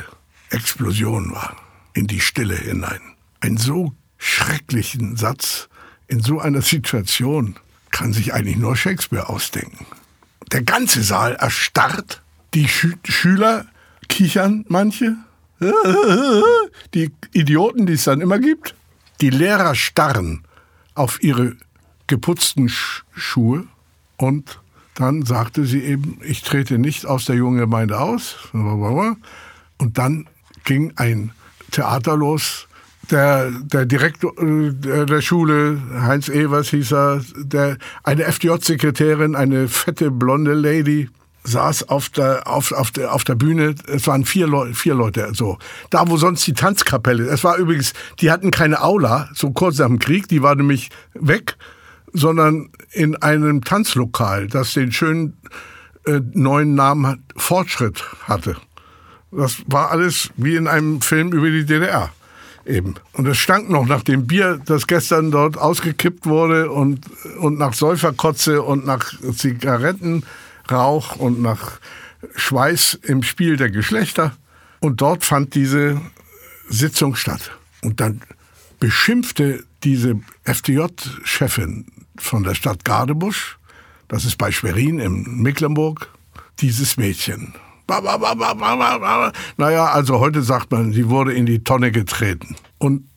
Explosion 0.51 1.33
war 1.33 1.57
in 1.97 2.07
die 2.07 2.21
Stille 2.21 2.57
hinein. 2.57 3.01
Ein 3.41 3.57
so 3.57 3.95
schrecklichen 4.19 5.17
Satz 5.17 5.69
in 6.09 6.21
so 6.21 6.39
einer 6.39 6.63
Situation 6.63 7.57
kann 7.91 8.13
sich 8.13 8.35
eigentlich 8.35 8.57
nur 8.57 8.77
Shakespeare 8.77 9.29
ausdenken. 9.29 9.87
Der 10.53 10.63
ganze 10.63 11.03
Saal 11.03 11.35
erstarrt, 11.35 12.23
die 12.55 12.69
Schü 12.69 12.95
Schüler 13.05 13.67
kichern 14.09 14.65
manche, 14.69 15.17
die 16.95 17.11
Idioten, 17.33 17.87
die 17.87 17.95
es 17.95 18.05
dann 18.05 18.21
immer 18.21 18.39
gibt, 18.39 18.75
die 19.21 19.31
Lehrer 19.31 19.75
starren 19.75 20.45
auf 20.95 21.23
ihre 21.23 21.57
geputzten 22.07 22.69
Sch 22.69 23.05
Schuhe 23.15 23.67
und 24.19 24.61
dann 24.95 25.25
sagte 25.25 25.65
sie 25.65 25.81
eben, 25.83 26.21
ich 26.23 26.43
trete 26.43 26.79
nicht 26.79 27.07
aus 27.07 27.25
der 27.25 27.37
jungen 27.37 27.59
Gemeinde 27.59 28.01
aus. 28.01 28.37
Und 28.53 29.99
dann 29.99 30.27
ging 30.65 30.95
ein 30.97 31.33
Theater 31.71 32.17
los. 32.17 32.69
Der, 33.11 33.51
der 33.51 33.87
Direktor 33.87 34.33
äh, 34.39 34.73
der 34.73 35.21
Schule, 35.21 35.81
Heinz 36.03 36.29
Evers 36.29 36.71
hieß 36.71 36.93
er, 36.93 37.21
der, 37.37 37.77
eine 38.03 38.25
FDJ-Sekretärin, 38.25 39.37
eine 39.37 39.69
fette 39.69 40.11
blonde 40.11 40.55
Lady, 40.55 41.09
saß 41.45 41.89
auf 41.89 42.09
der, 42.09 42.49
auf, 42.49 42.73
auf, 42.73 42.91
der, 42.91 43.15
auf 43.15 43.23
der 43.23 43.37
Bühne. 43.37 43.77
Es 43.87 44.09
waren 44.09 44.25
vier, 44.25 44.49
Leute, 44.49 44.75
vier 44.75 44.95
Leute, 44.95 45.29
so. 45.35 45.57
Da, 45.91 46.09
wo 46.09 46.17
sonst 46.17 46.45
die 46.49 46.55
Tanzkapelle, 46.55 47.29
es 47.29 47.45
war 47.45 47.57
übrigens, 47.59 47.93
die 48.21 48.33
hatten 48.33 48.51
keine 48.51 48.83
Aula, 48.83 49.29
so 49.35 49.53
kurz 49.53 49.79
nach 49.79 49.87
dem 49.87 50.01
Krieg, 50.01 50.27
die 50.27 50.43
war 50.43 50.57
nämlich 50.57 50.91
weg 51.15 51.57
sondern 52.17 52.71
in 52.93 53.17
einem 53.17 53.63
Tanzlokal, 53.63 54.49
das 54.49 54.73
den 54.73 54.91
schönen 54.93 55.37
äh, 56.07 56.21
neuen 56.33 56.75
Namen 56.75 57.25
Fortschritt 57.37 58.05
hatte. 58.23 58.57
Das 59.31 59.63
war 59.67 59.91
alles 59.91 60.31
wie 60.37 60.57
in 60.57 60.67
einem 60.67 61.01
Film 61.01 61.33
über 61.33 61.51
die 61.51 61.67
DDR 61.67 62.13
eben. 62.67 62.95
Und 63.13 63.27
es 63.27 63.39
stank 63.39 63.71
noch 63.71 63.87
nach 63.87 64.03
dem 64.03 64.27
Bier, 64.27 64.61
das 64.65 64.87
gestern 64.87 65.31
dort 65.31 65.57
ausgekippt 65.57 66.27
wurde 66.27 66.71
und, 66.71 67.01
und 67.39 67.59
nach 67.59 67.73
Säuferkotze 67.73 68.63
und 68.63 68.85
nach 68.85 69.13
Zigarettenrauch 69.21 71.17
und 71.17 71.41
nach 71.41 71.79
Schweiß 72.35 72.99
im 73.03 73.23
Spiel 73.23 73.57
der 73.57 73.71
Geschlechter. 73.71 74.37
Und 74.81 75.01
dort 75.01 75.25
fand 75.25 75.55
diese 75.55 76.01
Sitzung 76.69 77.15
statt. 77.15 77.53
Und 77.83 78.01
dann 78.01 78.21
beschimpfte 78.81 79.65
diese 79.85 80.21
FDJ-Chefin 80.45 81.87
von 82.19 82.43
der 82.43 82.55
Stadt 82.55 82.85
Gardebusch, 82.85 83.59
das 84.09 84.25
ist 84.25 84.39
bei 84.39 84.53
Schwerin 84.53 84.99
in 84.99 85.43
Mecklenburg, 85.43 86.09
dieses 86.61 86.97
Mädchen. 86.97 87.55
Naja, 89.57 89.87
also 89.87 90.19
heute 90.21 90.43
sagt 90.43 90.71
man, 90.73 90.93
sie 90.93 91.09
wurde 91.09 91.33
in 91.33 91.47
die 91.47 91.63
Tonne 91.63 91.93
getreten. 91.93 92.57
Und 92.79 93.09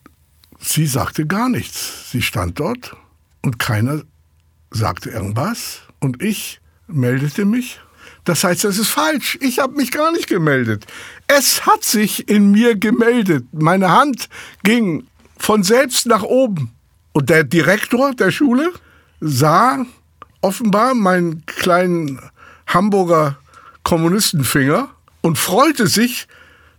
sie 0.58 0.86
sagte 0.86 1.26
gar 1.26 1.48
nichts. 1.48 2.10
Sie 2.10 2.22
stand 2.22 2.60
dort 2.60 2.96
und 3.42 3.58
keiner 3.58 4.02
sagte 4.70 5.10
irgendwas. 5.10 5.82
Und 5.98 6.22
ich 6.22 6.60
meldete 6.86 7.44
mich. 7.44 7.80
Das 8.24 8.44
heißt, 8.44 8.64
das 8.64 8.78
ist 8.78 8.88
falsch. 8.88 9.38
Ich 9.40 9.58
habe 9.58 9.74
mich 9.74 9.90
gar 9.90 10.12
nicht 10.12 10.28
gemeldet. 10.28 10.86
Es 11.26 11.66
hat 11.66 11.84
sich 11.84 12.28
in 12.28 12.50
mir 12.50 12.76
gemeldet. 12.76 13.46
Meine 13.52 13.90
Hand 13.90 14.28
ging 14.62 15.06
von 15.36 15.62
selbst 15.62 16.06
nach 16.06 16.22
oben. 16.22 16.70
Und 17.12 17.30
der 17.30 17.44
Direktor 17.44 18.14
der 18.14 18.30
Schule 18.30 18.72
sah 19.20 19.84
offenbar 20.42 20.94
meinen 20.94 21.44
kleinen 21.46 22.20
Hamburger 22.66 23.38
Kommunistenfinger 23.82 24.88
und 25.20 25.38
freute 25.38 25.86
sich, 25.86 26.26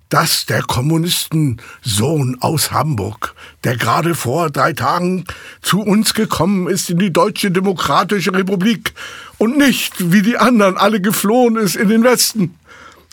dass 0.10 0.46
der 0.46 0.62
Kommunistensohn 0.62 2.38
aus 2.41 2.72
Hamburg, 2.72 3.34
der 3.63 3.77
gerade 3.77 4.13
vor 4.13 4.50
drei 4.50 4.74
Tagen 4.74 5.25
zu 5.62 5.81
uns 5.81 6.13
gekommen 6.13 6.67
ist 6.67 6.89
in 6.89 7.00
die 7.00 7.13
Deutsche 7.13 7.50
Demokratische 7.50 8.34
Republik 8.34 8.93
und 9.38 9.58
nicht, 9.58 10.12
wie 10.12 10.22
die 10.22 10.38
anderen 10.38 10.77
alle 10.77 11.00
geflohen 11.00 11.55
ist 11.55 11.77
in 11.77 11.88
den 11.88 12.03
Westen. 12.03 12.60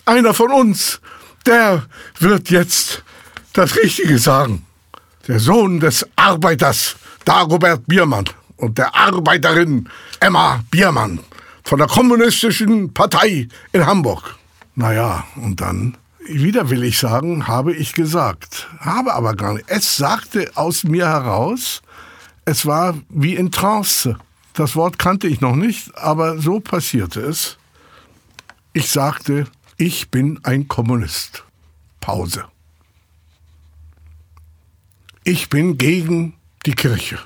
Einer 0.07 0.35
von 0.35 0.51
uns, 0.51 1.01
der 1.47 1.87
wird 2.19 2.51
jetzt 2.51 3.05
das 3.53 3.77
Richtige 3.77 4.19
sagen. 4.19 4.65
Der 5.29 5.39
Sohn 5.39 5.79
des 5.79 6.05
Arbeiters, 6.17 6.97
Dagobert 7.25 7.87
Biermann, 7.87 8.25
und 8.57 8.77
der 8.77 8.95
Arbeiterin 8.95 9.89
Emma 10.21 10.65
Biermann 10.71 11.21
von 11.69 11.81
der 11.81 11.87
Kommunistischen 11.87 12.95
Partei 12.95 13.47
in 13.73 13.85
Hamburg. 13.85 14.37
Naja, 14.75 15.27
und 15.37 15.61
dann 15.61 15.99
wieder 16.27 16.71
will 16.71 16.83
ich 16.83 16.99
sagen, 16.99 17.47
habe 17.47 17.75
ich 17.75 17.93
gesagt. 17.93 18.69
Habe 18.81 19.13
aber 19.13 19.35
gar 19.35 19.53
nicht. 19.53 19.67
Es 19.69 19.99
sagte 19.99 20.51
aus 20.55 20.85
mir 20.85 21.07
heraus, 21.07 21.83
es 22.47 22.65
war 22.65 22.95
wie 23.11 23.35
in 23.35 23.53
Trance. 23.53 24.17
Das 24.55 24.77
Wort 24.77 24.99
kannte 24.99 25.29
ich 25.29 25.43
noch 25.43 25.57
nicht, 25.57 25.95
aber 25.95 26.39
so 26.39 26.59
passierte 26.59 27.21
es. 27.21 27.59
Ich 28.73 28.89
sagte, 28.89 29.47
ich 29.77 30.09
bin 30.09 30.41
ein 30.45 30.69
Kommunist. 30.69 31.45
Pause. 32.01 32.47
Ich 35.23 35.51
bin 35.51 35.77
gegen 35.77 36.33
die 36.65 36.75
Kirche. 36.75 37.19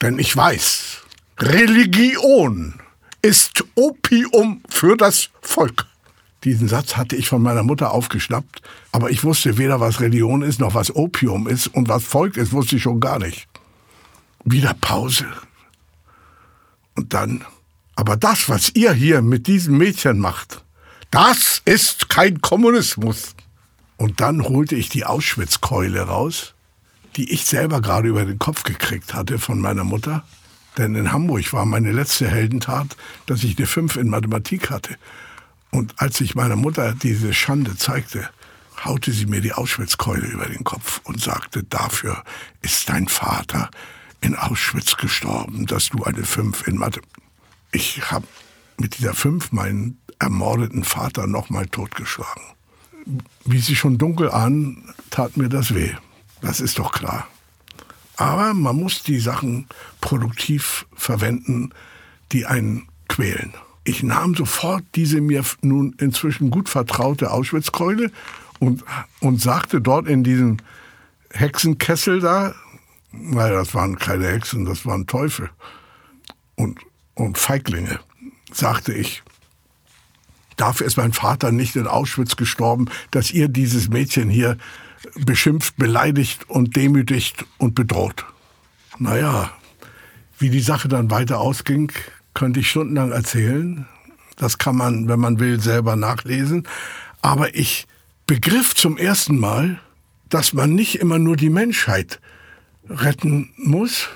Denn 0.00 0.20
ich 0.20 0.36
weiß, 0.36 0.98
Religion 1.40 2.81
ist 3.22 3.64
Opium 3.76 4.62
für 4.68 4.96
das 4.96 5.30
Volk. 5.40 5.86
Diesen 6.44 6.66
Satz 6.66 6.96
hatte 6.96 7.14
ich 7.14 7.28
von 7.28 7.40
meiner 7.40 7.62
Mutter 7.62 7.92
aufgeschnappt, 7.92 8.62
aber 8.90 9.10
ich 9.10 9.22
wusste 9.22 9.58
weder, 9.58 9.78
was 9.78 10.00
Religion 10.00 10.42
ist, 10.42 10.58
noch 10.58 10.74
was 10.74 10.94
Opium 10.94 11.46
ist 11.46 11.68
und 11.68 11.88
was 11.88 12.02
Volk 12.02 12.36
ist, 12.36 12.52
wusste 12.52 12.76
ich 12.76 12.82
schon 12.82 12.98
gar 12.98 13.20
nicht. 13.20 13.46
Wieder 14.44 14.74
Pause. 14.74 15.26
Und 16.96 17.14
dann, 17.14 17.44
aber 17.94 18.16
das, 18.16 18.48
was 18.48 18.74
ihr 18.74 18.92
hier 18.92 19.22
mit 19.22 19.46
diesem 19.46 19.78
Mädchen 19.78 20.18
macht, 20.18 20.64
das 21.12 21.62
ist 21.64 22.08
kein 22.08 22.40
Kommunismus. 22.40 23.36
Und 23.96 24.20
dann 24.20 24.42
holte 24.42 24.74
ich 24.74 24.88
die 24.88 25.04
Auschwitzkeule 25.04 26.00
raus, 26.00 26.54
die 27.14 27.30
ich 27.30 27.44
selber 27.44 27.80
gerade 27.80 28.08
über 28.08 28.24
den 28.24 28.40
Kopf 28.40 28.64
gekriegt 28.64 29.14
hatte 29.14 29.38
von 29.38 29.60
meiner 29.60 29.84
Mutter. 29.84 30.24
Denn 30.78 30.94
in 30.94 31.12
Hamburg 31.12 31.52
war 31.52 31.66
meine 31.66 31.92
letzte 31.92 32.28
Heldentat, 32.28 32.96
dass 33.26 33.44
ich 33.44 33.58
eine 33.58 33.66
5 33.66 33.96
in 33.96 34.08
Mathematik 34.08 34.70
hatte. 34.70 34.96
Und 35.70 35.94
als 35.98 36.20
ich 36.20 36.34
meiner 36.34 36.56
Mutter 36.56 36.94
diese 36.94 37.34
Schande 37.34 37.76
zeigte, 37.76 38.28
haute 38.84 39.12
sie 39.12 39.26
mir 39.26 39.40
die 39.40 39.52
Auschwitzkeule 39.52 40.26
über 40.26 40.46
den 40.46 40.64
Kopf 40.64 41.00
und 41.04 41.20
sagte, 41.20 41.62
dafür 41.64 42.22
ist 42.62 42.88
dein 42.88 43.08
Vater 43.08 43.70
in 44.20 44.34
Auschwitz 44.34 44.96
gestorben, 44.96 45.66
dass 45.66 45.90
du 45.90 46.04
eine 46.04 46.24
Fünf 46.24 46.66
in 46.66 46.78
Mathe. 46.78 47.00
Ich 47.70 48.10
habe 48.10 48.26
mit 48.78 48.98
dieser 48.98 49.14
Fünf 49.14 49.52
meinen 49.52 49.98
ermordeten 50.18 50.84
Vater 50.84 51.26
nochmal 51.26 51.66
totgeschlagen. 51.66 52.42
Wie 53.44 53.58
Sie 53.58 53.74
schon 53.74 53.98
dunkel 53.98 54.30
ahnen, 54.30 54.94
tat 55.10 55.36
mir 55.36 55.48
das 55.48 55.74
weh. 55.74 55.92
Das 56.40 56.60
ist 56.60 56.78
doch 56.78 56.92
klar. 56.92 57.26
Aber 58.22 58.54
man 58.54 58.76
muss 58.76 59.02
die 59.02 59.18
Sachen 59.18 59.66
produktiv 60.00 60.86
verwenden, 60.94 61.70
die 62.30 62.46
einen 62.46 62.86
quälen. 63.08 63.52
Ich 63.82 64.04
nahm 64.04 64.36
sofort 64.36 64.84
diese 64.94 65.20
mir 65.20 65.44
nun 65.60 65.96
inzwischen 65.98 66.50
gut 66.50 66.68
vertraute 66.68 67.32
Auschwitzkeule 67.32 68.12
und, 68.60 68.84
und 69.18 69.40
sagte 69.40 69.80
dort 69.80 70.06
in 70.06 70.22
diesem 70.22 70.58
Hexenkessel 71.32 72.20
da, 72.20 72.54
naja, 73.10 73.54
das 73.54 73.74
waren 73.74 73.98
keine 73.98 74.28
Hexen, 74.28 74.66
das 74.66 74.86
waren 74.86 75.08
Teufel 75.08 75.50
und, 76.54 76.78
und 77.14 77.38
Feiglinge, 77.38 77.98
sagte 78.52 78.92
ich, 78.92 79.24
dafür 80.56 80.86
ist 80.86 80.96
mein 80.96 81.12
Vater 81.12 81.50
nicht 81.50 81.74
in 81.74 81.88
Auschwitz 81.88 82.36
gestorben, 82.36 82.86
dass 83.10 83.32
ihr 83.32 83.48
dieses 83.48 83.88
Mädchen 83.88 84.30
hier 84.30 84.58
beschimpft, 85.16 85.76
beleidigt 85.76 86.48
und 86.48 86.76
demütigt 86.76 87.44
und 87.58 87.74
bedroht. 87.74 88.24
Naja, 88.98 89.50
wie 90.38 90.50
die 90.50 90.60
Sache 90.60 90.88
dann 90.88 91.10
weiter 91.10 91.40
ausging, 91.40 91.92
könnte 92.34 92.60
ich 92.60 92.70
stundenlang 92.70 93.12
erzählen. 93.12 93.86
Das 94.36 94.58
kann 94.58 94.76
man, 94.76 95.08
wenn 95.08 95.20
man 95.20 95.38
will, 95.38 95.60
selber 95.60 95.96
nachlesen. 95.96 96.66
Aber 97.20 97.54
ich 97.54 97.86
begriff 98.26 98.74
zum 98.74 98.96
ersten 98.96 99.38
Mal, 99.38 99.78
dass 100.28 100.52
man 100.52 100.74
nicht 100.74 100.98
immer 100.98 101.18
nur 101.18 101.36
die 101.36 101.50
Menschheit 101.50 102.20
retten 102.88 103.50
muss. 103.56 104.08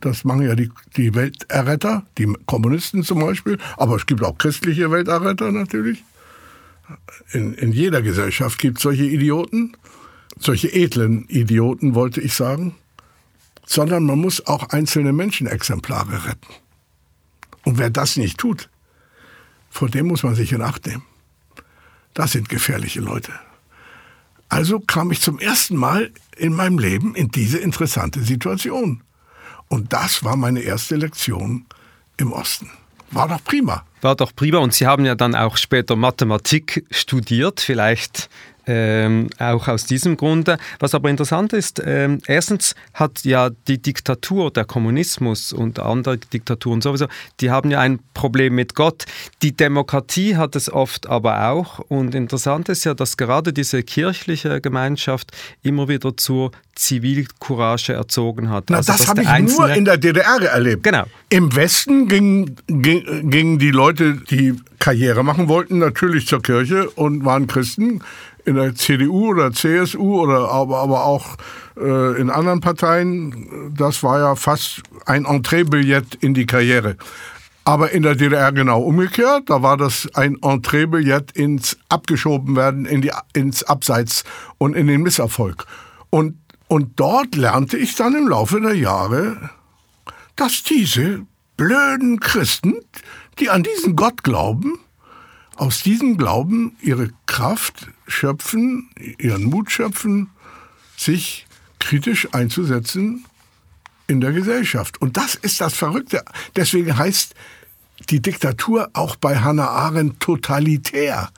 Das 0.00 0.24
machen 0.24 0.42
ja 0.42 0.54
die, 0.54 0.70
die 0.96 1.14
Welterretter, 1.14 2.06
die 2.16 2.32
Kommunisten 2.46 3.02
zum 3.02 3.20
Beispiel. 3.20 3.58
Aber 3.76 3.96
es 3.96 4.06
gibt 4.06 4.22
auch 4.22 4.38
christliche 4.38 4.90
Welterretter 4.90 5.52
natürlich. 5.52 6.04
In, 7.32 7.54
in 7.54 7.72
jeder 7.72 8.00
Gesellschaft 8.00 8.58
gibt 8.58 8.78
es 8.78 8.82
solche 8.82 9.04
Idioten, 9.04 9.76
solche 10.42 10.72
edlen 10.72 11.26
Idioten, 11.28 11.94
wollte 11.94 12.20
ich 12.20 12.34
sagen. 12.34 12.74
Sondern 13.66 14.04
man 14.04 14.18
muss 14.18 14.46
auch 14.46 14.70
einzelne 14.70 15.12
Menschenexemplare 15.12 16.26
retten. 16.26 16.54
Und 17.64 17.78
wer 17.78 17.90
das 17.90 18.16
nicht 18.16 18.38
tut, 18.38 18.70
vor 19.68 19.88
dem 19.90 20.06
muss 20.06 20.22
man 20.22 20.34
sich 20.34 20.52
in 20.52 20.62
Acht 20.62 20.86
nehmen. 20.86 21.04
Das 22.14 22.32
sind 22.32 22.48
gefährliche 22.48 23.00
Leute. 23.00 23.32
Also 24.48 24.80
kam 24.80 25.12
ich 25.12 25.20
zum 25.20 25.38
ersten 25.38 25.76
Mal 25.76 26.10
in 26.36 26.54
meinem 26.54 26.78
Leben 26.78 27.14
in 27.14 27.28
diese 27.28 27.58
interessante 27.58 28.22
Situation. 28.22 29.02
Und 29.68 29.92
das 29.92 30.24
war 30.24 30.36
meine 30.36 30.60
erste 30.60 30.96
Lektion 30.96 31.66
im 32.16 32.32
Osten. 32.32 32.70
War 33.10 33.28
doch 33.28 33.42
prima. 33.44 33.84
War 34.00 34.16
doch 34.16 34.34
prima. 34.34 34.58
Und 34.58 34.74
Sie 34.74 34.86
haben 34.86 35.04
ja 35.04 35.14
dann 35.14 35.34
auch 35.34 35.56
später 35.56 35.96
Mathematik 35.96 36.86
studiert. 36.90 37.60
Vielleicht 37.60 38.28
ähm, 38.68 39.28
auch 39.38 39.66
aus 39.66 39.86
diesem 39.86 40.16
Grunde. 40.16 40.58
Was 40.78 40.94
aber 40.94 41.08
interessant 41.08 41.54
ist, 41.54 41.82
ähm, 41.84 42.20
erstens 42.26 42.74
hat 42.92 43.24
ja 43.24 43.50
die 43.66 43.80
Diktatur, 43.80 44.50
der 44.50 44.66
Kommunismus 44.66 45.52
und 45.52 45.80
andere 45.80 46.18
Diktaturen 46.18 46.82
sowieso, 46.82 47.06
die 47.40 47.50
haben 47.50 47.70
ja 47.70 47.80
ein 47.80 47.98
Problem 48.12 48.54
mit 48.54 48.74
Gott. 48.74 49.06
Die 49.42 49.56
Demokratie 49.56 50.36
hat 50.36 50.54
es 50.54 50.70
oft 50.70 51.06
aber 51.06 51.48
auch. 51.48 51.78
Und 51.78 52.14
interessant 52.14 52.68
ist 52.68 52.84
ja, 52.84 52.92
dass 52.92 53.16
gerade 53.16 53.52
diese 53.54 53.82
kirchliche 53.82 54.60
Gemeinschaft 54.60 55.32
immer 55.62 55.88
wieder 55.88 56.16
zur 56.16 56.52
Zivilcourage 56.74 57.94
erzogen 57.94 58.50
hat. 58.50 58.64
Na, 58.68 58.78
also, 58.78 58.92
das 58.92 59.08
habe 59.08 59.22
ich 59.22 59.28
Einzelne 59.28 59.68
nur 59.68 59.76
in 59.76 59.84
der 59.86 59.96
DDR 59.96 60.42
erlebt. 60.42 60.82
Genau. 60.82 61.04
Im 61.30 61.54
Westen 61.56 62.06
gingen, 62.06 62.56
gingen 62.66 63.58
die 63.58 63.70
Leute, 63.70 64.18
die 64.30 64.54
Karriere 64.78 65.24
machen 65.24 65.48
wollten, 65.48 65.78
natürlich 65.78 66.26
zur 66.26 66.40
Kirche 66.40 66.88
und 66.90 67.24
waren 67.24 67.46
Christen 67.46 68.00
in 68.48 68.56
der 68.56 68.74
CDU 68.74 69.28
oder 69.28 69.52
CSU 69.52 70.20
oder 70.20 70.50
aber, 70.50 70.78
aber 70.78 71.04
auch 71.04 71.36
äh, 71.76 72.20
in 72.20 72.30
anderen 72.30 72.60
Parteien, 72.60 73.72
das 73.76 74.02
war 74.02 74.18
ja 74.18 74.34
fast 74.36 74.82
ein 75.06 75.26
Entreebillett 75.26 76.14
in 76.16 76.34
die 76.34 76.46
Karriere. 76.46 76.96
Aber 77.64 77.90
in 77.90 78.02
der 78.02 78.14
DDR 78.14 78.50
genau 78.52 78.80
umgekehrt, 78.80 79.50
da 79.50 79.62
war 79.62 79.76
das 79.76 80.08
ein 80.14 80.38
Entreebillett 80.40 81.32
ins 81.32 81.76
abgeschoben 81.90 82.56
werden, 82.56 82.86
in 82.86 83.02
die, 83.02 83.12
ins 83.34 83.62
Abseits 83.62 84.24
und 84.56 84.74
in 84.74 84.86
den 84.86 85.02
Misserfolg. 85.02 85.66
Und, 86.08 86.38
und 86.68 86.98
dort 86.98 87.36
lernte 87.36 87.76
ich 87.76 87.94
dann 87.94 88.14
im 88.14 88.28
Laufe 88.28 88.58
der 88.62 88.74
Jahre, 88.74 89.50
dass 90.36 90.62
diese 90.62 91.26
blöden 91.58 92.20
Christen, 92.20 92.76
die 93.38 93.50
an 93.50 93.62
diesen 93.62 93.94
Gott 93.96 94.22
glauben, 94.22 94.78
aus 95.56 95.82
diesem 95.82 96.16
Glauben 96.16 96.76
ihre 96.80 97.10
Kraft 97.26 97.88
schöpfen, 98.08 98.90
ihren 99.18 99.44
Mut 99.44 99.70
schöpfen, 99.70 100.30
sich 100.96 101.46
kritisch 101.78 102.28
einzusetzen 102.32 103.24
in 104.08 104.20
der 104.20 104.32
Gesellschaft. 104.32 105.00
Und 105.00 105.16
das 105.16 105.36
ist 105.36 105.60
das 105.60 105.74
Verrückte. 105.74 106.24
Deswegen 106.56 106.96
heißt 106.96 107.34
die 108.10 108.20
Diktatur 108.20 108.90
auch 108.94 109.16
bei 109.16 109.38
Hannah 109.38 109.68
Arendt 109.68 110.20
totalitär. 110.20 111.30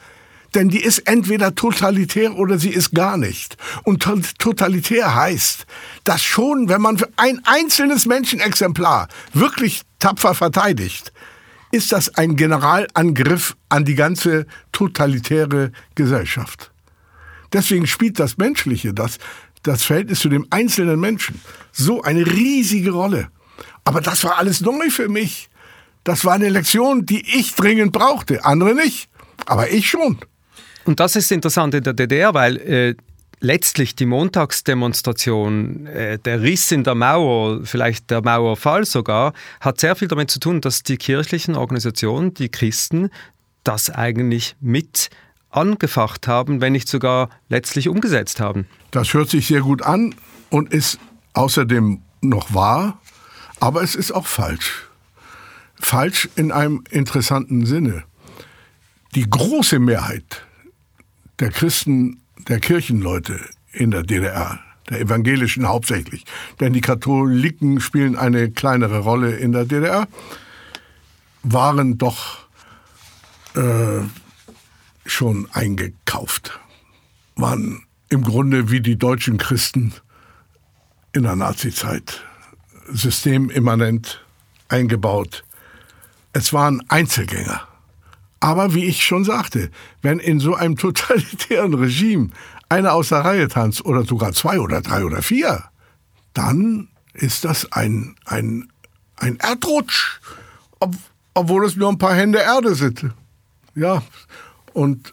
Denn 0.55 0.69
die 0.69 0.83
ist 0.83 1.01
entweder 1.01 1.55
totalitär 1.55 2.35
oder 2.35 2.59
sie 2.59 2.71
ist 2.71 2.93
gar 2.93 3.17
nicht. 3.17 3.57
Und 3.85 4.03
totalitär 4.39 5.15
heißt, 5.15 5.67
dass 6.05 6.23
schon, 6.23 6.69
wenn 6.69 6.81
man 6.81 7.01
ein 7.17 7.41
einzelnes 7.45 8.07
Menschenexemplar 8.07 9.09
wirklich 9.33 9.83
tapfer 10.01 10.35
verteidigt, 10.35 11.13
ist 11.71 11.93
das 11.93 12.15
ein 12.17 12.37
Generalangriff 12.37 13.57
an 13.69 13.85
die 13.85 13.95
ganze 13.95 14.47
totalitäre 14.73 15.73
Gesellschaft. 15.95 16.73
Deswegen 17.53 17.87
spielt 17.87 18.19
das 18.19 18.39
Menschliche, 18.39 18.95
das, 18.95 19.19
das 19.63 19.83
Verhältnis 19.83 20.21
zu 20.21 20.29
dem 20.29 20.47
einzelnen 20.51 21.01
Menschen. 21.01 21.41
So 21.73 22.03
eine 22.03 22.27
riesige 22.27 22.91
Rolle. 22.91 23.29
Aber 23.85 24.01
das 24.01 24.25
war 24.25 24.39
alles 24.39 24.61
neu 24.61 24.91
für 24.91 25.09
mich. 25.09 25.49
Das 26.05 26.25
war 26.25 26.35
eine 26.35 26.49
Lektion, 26.49 27.07
die 27.07 27.39
ich 27.39 27.55
dringend 27.55 27.93
brauchte, 27.93 28.45
andere 28.45 28.75
nicht, 28.75 29.11
aber 29.47 29.71
ich 29.71 29.89
schon. 29.89 30.19
Und 30.85 30.99
das 30.99 31.15
ist 31.15 31.31
interessant 31.31 31.75
in 31.75 31.83
der 31.83 31.93
DDR, 31.93 32.33
weil 32.33 32.57
äh, 32.57 32.95
letztlich 33.41 33.97
die 33.97 34.07
Montagsdemonstration, 34.07 35.87
äh, 35.87 36.19
der 36.19 36.43
Riss 36.43 36.71
in 36.73 36.85
der 36.85 36.95
Mauer, 36.95 37.65
vielleicht 37.65 38.11
der 38.11 38.23
Mauerfall 38.23 38.85
sogar, 38.85 39.33
hat 39.61 39.81
sehr 39.81 39.97
viel 39.97 40.09
damit 40.09 40.31
zu 40.31 40.39
tun, 40.39 40.61
dass 40.61 40.83
die 40.83 40.97
kirchlichen 40.97 41.57
Organisationen, 41.57 42.35
die 42.35 42.51
Christen, 42.51 43.11
das 43.65 43.91
eigentlich 43.91 44.57
mit 44.61 45.11
angefacht 45.51 46.29
haben, 46.29 46.61
wenn 46.61 46.73
nicht 46.73 46.89
sogar 46.89 47.29
letztlich 47.49 47.89
umgesetzt 47.89 48.41
haben. 48.41 48.67
Das 48.91 49.13
hört 49.15 49.31
sich 49.31 49.47
sehr 49.49 49.63
gut 49.63 49.83
an 49.83 50.15
und 50.49 50.73
ist 50.73 50.99
außerdem 51.33 52.03
noch 52.21 52.55
wahr, 52.55 53.01
aber 53.59 53.83
es 53.83 53.95
ist 53.95 54.13
auch 54.13 54.27
falsch. 54.27 54.89
Falsch 55.79 56.29
in 56.37 56.53
einem 56.53 56.85
interessanten 56.91 57.67
Sinne. 57.67 58.05
Die 59.15 59.29
große 59.29 59.79
Mehrheit 59.79 60.47
der 61.41 61.51
Christen, 61.51 62.21
der 62.49 62.61
Kirchenleute 62.61 63.41
in 63.73 63.91
der 63.91 64.03
DDR, 64.03 64.59
der 64.89 65.01
evangelischen 65.01 65.69
hauptsächlich, 65.69 66.25
denn 66.59 66.73
die 66.73 66.81
Katholiken 66.81 67.81
spielen 67.81 68.17
eine 68.17 68.51
kleinere 68.51 69.01
Rolle 69.01 69.37
in 69.37 69.53
der 69.53 69.65
DDR, 69.65 70.09
waren 71.43 71.99
doch 71.99 72.47
äh, 73.55 74.01
schon 75.07 75.49
eingekauft, 75.53 76.59
waren 77.37 77.83
im 78.09 78.23
Grunde 78.23 78.71
wie 78.71 78.81
die 78.81 78.97
deutschen 78.97 79.39
Christen 79.39 79.93
in 81.13 81.23
der 81.23 81.37
Nazizeit 81.37 82.25
systemimmanent 82.89 84.25
eingebaut. 84.69 85.45
Es 86.33 86.53
waren 86.53 86.83
Einzelgänger. 86.89 87.70
Aber 88.41 88.75
wie 88.75 88.87
ich 88.87 89.05
schon 89.05 89.25
sagte, 89.25 89.71
wenn 90.01 90.19
in 90.19 90.41
so 90.41 90.55
einem 90.55 90.77
totalitären 90.79 91.75
Regime 91.75 92.31
einer 92.69 92.95
aus 92.95 93.11
der 93.11 93.19
Reihe 93.19 93.49
tanzt 93.49 93.85
oder 93.85 94.05
sogar 94.05 94.33
zwei 94.33 94.59
oder 94.61 94.81
drei 94.81 95.05
oder 95.05 95.23
vier, 95.23 95.65
dann 96.33 96.89
ist 97.13 97.45
das 97.45 97.71
ein, 97.73 98.17
ein, 98.25 98.69
ein 99.17 99.37
Erdrutsch, 99.37 100.21
ob, 100.79 100.95
obwohl 101.35 101.67
es 101.67 101.77
nur 101.77 101.91
ein 101.91 101.99
paar 101.99 102.15
Hände 102.15 102.39
Erde 102.39 102.75
sind. 102.75 103.07
Ja, 103.75 104.03
und, 104.73 105.13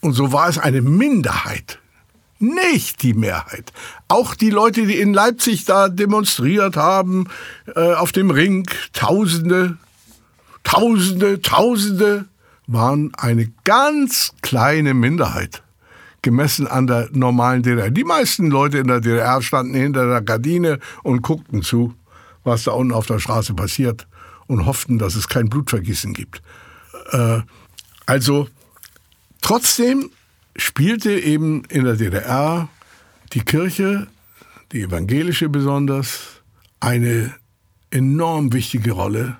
und 0.00 0.12
so 0.12 0.32
war 0.32 0.48
es 0.48 0.58
eine 0.58 0.80
Minderheit, 0.80 1.80
nicht 2.38 3.02
die 3.02 3.14
Mehrheit. 3.14 3.72
Auch 4.08 4.34
die 4.34 4.50
Leute, 4.50 4.86
die 4.86 4.98
in 4.98 5.12
Leipzig 5.12 5.64
da 5.64 5.88
demonstriert 5.88 6.76
haben, 6.76 7.26
äh, 7.74 7.94
auf 7.94 8.12
dem 8.12 8.30
Ring, 8.30 8.68
Tausende, 8.92 9.76
Tausende, 10.64 11.42
Tausende, 11.42 12.26
waren 12.66 13.12
eine 13.16 13.52
ganz 13.64 14.32
kleine 14.42 14.94
Minderheit, 14.94 15.62
gemessen 16.22 16.66
an 16.66 16.86
der 16.86 17.08
normalen 17.12 17.62
DDR. 17.62 17.90
Die 17.90 18.04
meisten 18.04 18.48
Leute 18.48 18.78
in 18.78 18.86
der 18.86 19.00
DDR 19.00 19.42
standen 19.42 19.74
hinter 19.74 20.06
der 20.06 20.22
Gardine 20.22 20.78
und 21.02 21.22
guckten 21.22 21.62
zu, 21.62 21.94
was 22.44 22.64
da 22.64 22.72
unten 22.72 22.92
auf 22.92 23.06
der 23.06 23.18
Straße 23.18 23.54
passiert 23.54 24.06
und 24.46 24.66
hofften, 24.66 24.98
dass 24.98 25.14
es 25.14 25.28
kein 25.28 25.48
Blutvergießen 25.48 26.12
gibt. 26.12 26.42
Äh, 27.10 27.40
also 28.06 28.48
trotzdem 29.40 30.10
spielte 30.56 31.12
eben 31.12 31.64
in 31.66 31.84
der 31.84 31.96
DDR 31.96 32.68
die 33.32 33.40
Kirche, 33.40 34.06
die 34.72 34.82
evangelische 34.82 35.48
besonders, 35.48 36.42
eine 36.80 37.34
enorm 37.90 38.52
wichtige 38.52 38.92
Rolle. 38.92 39.36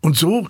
Und 0.00 0.16
so 0.16 0.48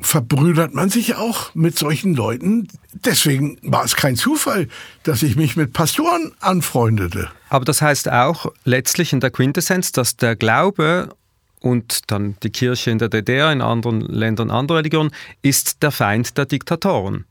verbrüdert 0.00 0.74
man 0.74 0.90
sich 0.90 1.14
auch 1.16 1.54
mit 1.54 1.78
solchen 1.78 2.14
Leuten. 2.14 2.68
Deswegen 2.92 3.58
war 3.62 3.84
es 3.84 3.96
kein 3.96 4.16
Zufall, 4.16 4.68
dass 5.02 5.22
ich 5.22 5.36
mich 5.36 5.56
mit 5.56 5.72
Pastoren 5.72 6.32
anfreundete. 6.40 7.30
Aber 7.48 7.64
das 7.64 7.82
heißt 7.82 8.10
auch 8.10 8.52
letztlich 8.64 9.12
in 9.12 9.20
der 9.20 9.30
Quintessenz, 9.30 9.92
dass 9.92 10.16
der 10.16 10.36
Glaube 10.36 11.14
und 11.60 12.10
dann 12.10 12.36
die 12.42 12.50
Kirche 12.50 12.90
in 12.90 12.98
der 12.98 13.08
DDR, 13.08 13.52
in 13.52 13.62
anderen 13.62 14.00
Ländern 14.00 14.50
andere 14.50 14.78
Religionen, 14.78 15.10
ist 15.42 15.82
der 15.82 15.90
Feind 15.90 16.36
der 16.38 16.46
Diktatoren. 16.46 17.24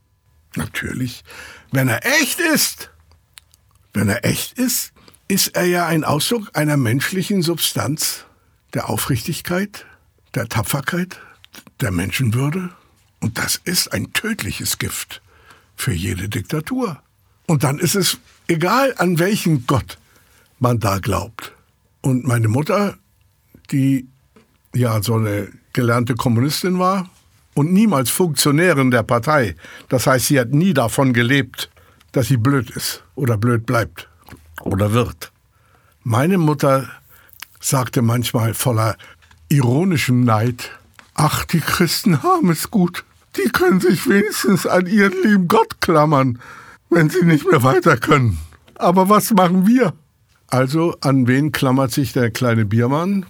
Natürlich. 0.56 1.24
Wenn 1.70 1.88
er 1.88 2.04
echt 2.20 2.40
ist, 2.40 2.90
wenn 3.92 4.08
er 4.08 4.24
echt 4.24 4.58
ist, 4.58 4.92
ist 5.28 5.56
er 5.56 5.64
ja 5.64 5.86
ein 5.86 6.04
Ausdruck 6.04 6.50
einer 6.54 6.76
menschlichen 6.76 7.42
Substanz, 7.42 8.24
der 8.74 8.88
Aufrichtigkeit, 8.88 9.86
der 10.34 10.48
Tapferkeit, 10.48 11.20
der 11.80 11.90
Menschenwürde. 11.90 12.70
Und 13.20 13.38
das 13.38 13.60
ist 13.64 13.92
ein 13.92 14.12
tödliches 14.12 14.78
Gift 14.78 15.22
für 15.76 15.92
jede 15.92 16.28
Diktatur. 16.28 17.00
Und 17.46 17.64
dann 17.64 17.78
ist 17.78 17.94
es 17.94 18.18
egal, 18.48 18.94
an 18.98 19.18
welchen 19.18 19.66
Gott 19.66 19.98
man 20.58 20.80
da 20.80 20.98
glaubt. 20.98 21.52
Und 22.00 22.24
meine 22.24 22.48
Mutter, 22.48 22.96
die 23.70 24.06
ja 24.74 25.02
so 25.02 25.14
eine 25.14 25.48
gelernte 25.72 26.14
Kommunistin 26.14 26.78
war 26.78 27.08
und 27.54 27.72
niemals 27.72 28.10
Funktionärin 28.10 28.90
der 28.90 29.02
Partei, 29.02 29.56
das 29.88 30.06
heißt, 30.06 30.26
sie 30.26 30.40
hat 30.40 30.50
nie 30.52 30.74
davon 30.74 31.12
gelebt, 31.12 31.70
dass 32.12 32.28
sie 32.28 32.36
blöd 32.36 32.70
ist 32.70 33.02
oder 33.14 33.36
blöd 33.36 33.66
bleibt 33.66 34.08
oder 34.62 34.92
wird. 34.92 35.32
Meine 36.02 36.38
Mutter 36.38 36.88
sagte 37.60 38.02
manchmal 38.02 38.54
voller 38.54 38.96
ironischem 39.48 40.24
Neid, 40.24 40.70
Ach, 41.16 41.44
die 41.46 41.60
Christen 41.60 42.22
haben 42.22 42.50
es 42.50 42.70
gut. 42.70 43.04
Die 43.36 43.48
können 43.48 43.80
sich 43.80 44.06
wenigstens 44.06 44.66
an 44.66 44.86
ihren 44.86 45.14
lieben 45.22 45.48
Gott 45.48 45.80
klammern, 45.80 46.38
wenn 46.90 47.08
sie 47.08 47.24
nicht 47.24 47.50
mehr 47.50 47.62
weiter 47.62 47.96
können. 47.96 48.38
Aber 48.74 49.08
was 49.08 49.32
machen 49.32 49.66
wir? 49.66 49.94
Also, 50.48 50.94
an 51.00 51.26
wen 51.26 51.52
klammert 51.52 51.90
sich 51.90 52.12
der 52.12 52.30
kleine 52.30 52.66
Biermann? 52.66 53.26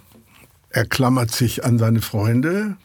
Er 0.69 0.85
klammert 0.85 1.31
sich 1.31 1.63
an 1.63 1.79
seine 1.79 2.01
Freunde, 2.01 2.75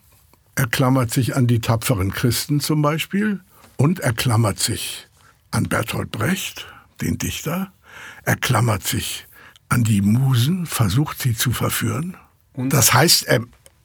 er 0.55 0.67
klammert 0.69 1.11
sich 1.11 1.35
an 1.37 1.47
die 1.47 1.61
tapferen 1.61 2.13
Christen 2.13 2.61
zum 2.61 2.81
Beispiel 2.81 3.41
und 3.77 4.01
er 4.01 4.13
klammert 4.13 4.61
sich 4.61 5.09
an 5.51 5.65
Bertolt 5.65 6.13
Brecht, 6.13 6.67
den 7.01 7.19
Dichter. 7.19 7.73
Er 8.25 8.37
klammert 8.37 8.85
sich 8.85 9.27
an 9.69 9.83
die 9.83 10.01
Musen, 10.01 10.67
versucht 10.67 11.21
sie 11.21 11.35
zu 11.35 11.51
verführen. 11.51 12.17
Das 12.55 12.95
heißt, 12.95 13.25
er 13.25 13.41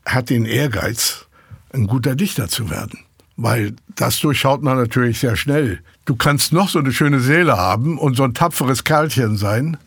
hat 0.08 0.30
den 0.30 0.46
Ehrgeiz, 0.46 1.26
ein 1.74 1.88
guter 1.88 2.16
Dichter 2.16 2.48
zu 2.48 2.70
werden. 2.70 3.00
Weil 3.36 3.76
das 3.96 4.20
durchschaut 4.20 4.64
man 4.64 4.78
natürlich 4.78 5.20
sehr 5.20 5.36
schnell. 5.36 5.82
Du 6.06 6.16
kannst 6.16 6.54
noch 6.54 6.70
so 6.70 6.80
eine 6.80 6.92
schöne 6.92 7.20
Seele 7.20 7.58
haben 7.58 8.00
und 8.00 8.16
so 8.16 8.24
ein 8.24 8.34
tapferes 8.34 8.84
Kerlchen 8.84 9.38
sein. 9.38 9.78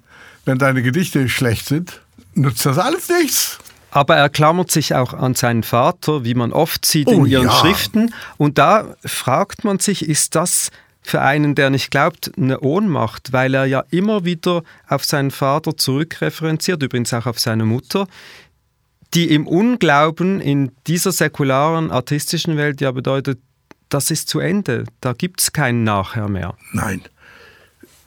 Wenn 0.44 0.58
deine 0.58 0.82
Gedichte 0.82 1.28
schlecht 1.28 1.66
sind, 1.66 2.00
nützt 2.34 2.64
das 2.64 2.78
alles 2.78 3.08
nichts. 3.08 3.58
Aber 3.90 4.16
er 4.16 4.28
klammert 4.28 4.70
sich 4.70 4.94
auch 4.94 5.14
an 5.14 5.34
seinen 5.34 5.64
Vater, 5.64 6.24
wie 6.24 6.34
man 6.34 6.52
oft 6.52 6.86
sieht 6.86 7.08
oh, 7.08 7.12
in 7.12 7.26
ihren 7.26 7.46
ja. 7.46 7.52
Schriften. 7.52 8.14
Und 8.36 8.58
da 8.58 8.94
fragt 9.04 9.64
man 9.64 9.80
sich, 9.80 10.08
ist 10.08 10.36
das 10.36 10.70
für 11.02 11.20
einen, 11.20 11.54
der 11.54 11.70
nicht 11.70 11.90
glaubt, 11.90 12.30
eine 12.36 12.60
Ohnmacht, 12.60 13.32
weil 13.32 13.54
er 13.54 13.64
ja 13.64 13.84
immer 13.90 14.24
wieder 14.24 14.62
auf 14.88 15.04
seinen 15.04 15.30
Vater 15.30 15.76
zurückreferenziert, 15.76 16.82
übrigens 16.82 17.12
auch 17.14 17.26
auf 17.26 17.40
seine 17.40 17.64
Mutter 17.64 18.06
die 19.14 19.30
im 19.30 19.46
Unglauben 19.46 20.40
in 20.40 20.72
dieser 20.86 21.12
säkularen, 21.12 21.90
artistischen 21.90 22.56
Welt 22.56 22.80
ja 22.80 22.92
bedeutet, 22.92 23.40
das 23.88 24.10
ist 24.10 24.28
zu 24.28 24.38
Ende, 24.38 24.84
da 25.00 25.12
gibt 25.12 25.40
es 25.40 25.52
kein 25.52 25.82
Nachher 25.82 26.28
mehr. 26.28 26.54
Nein. 26.72 27.02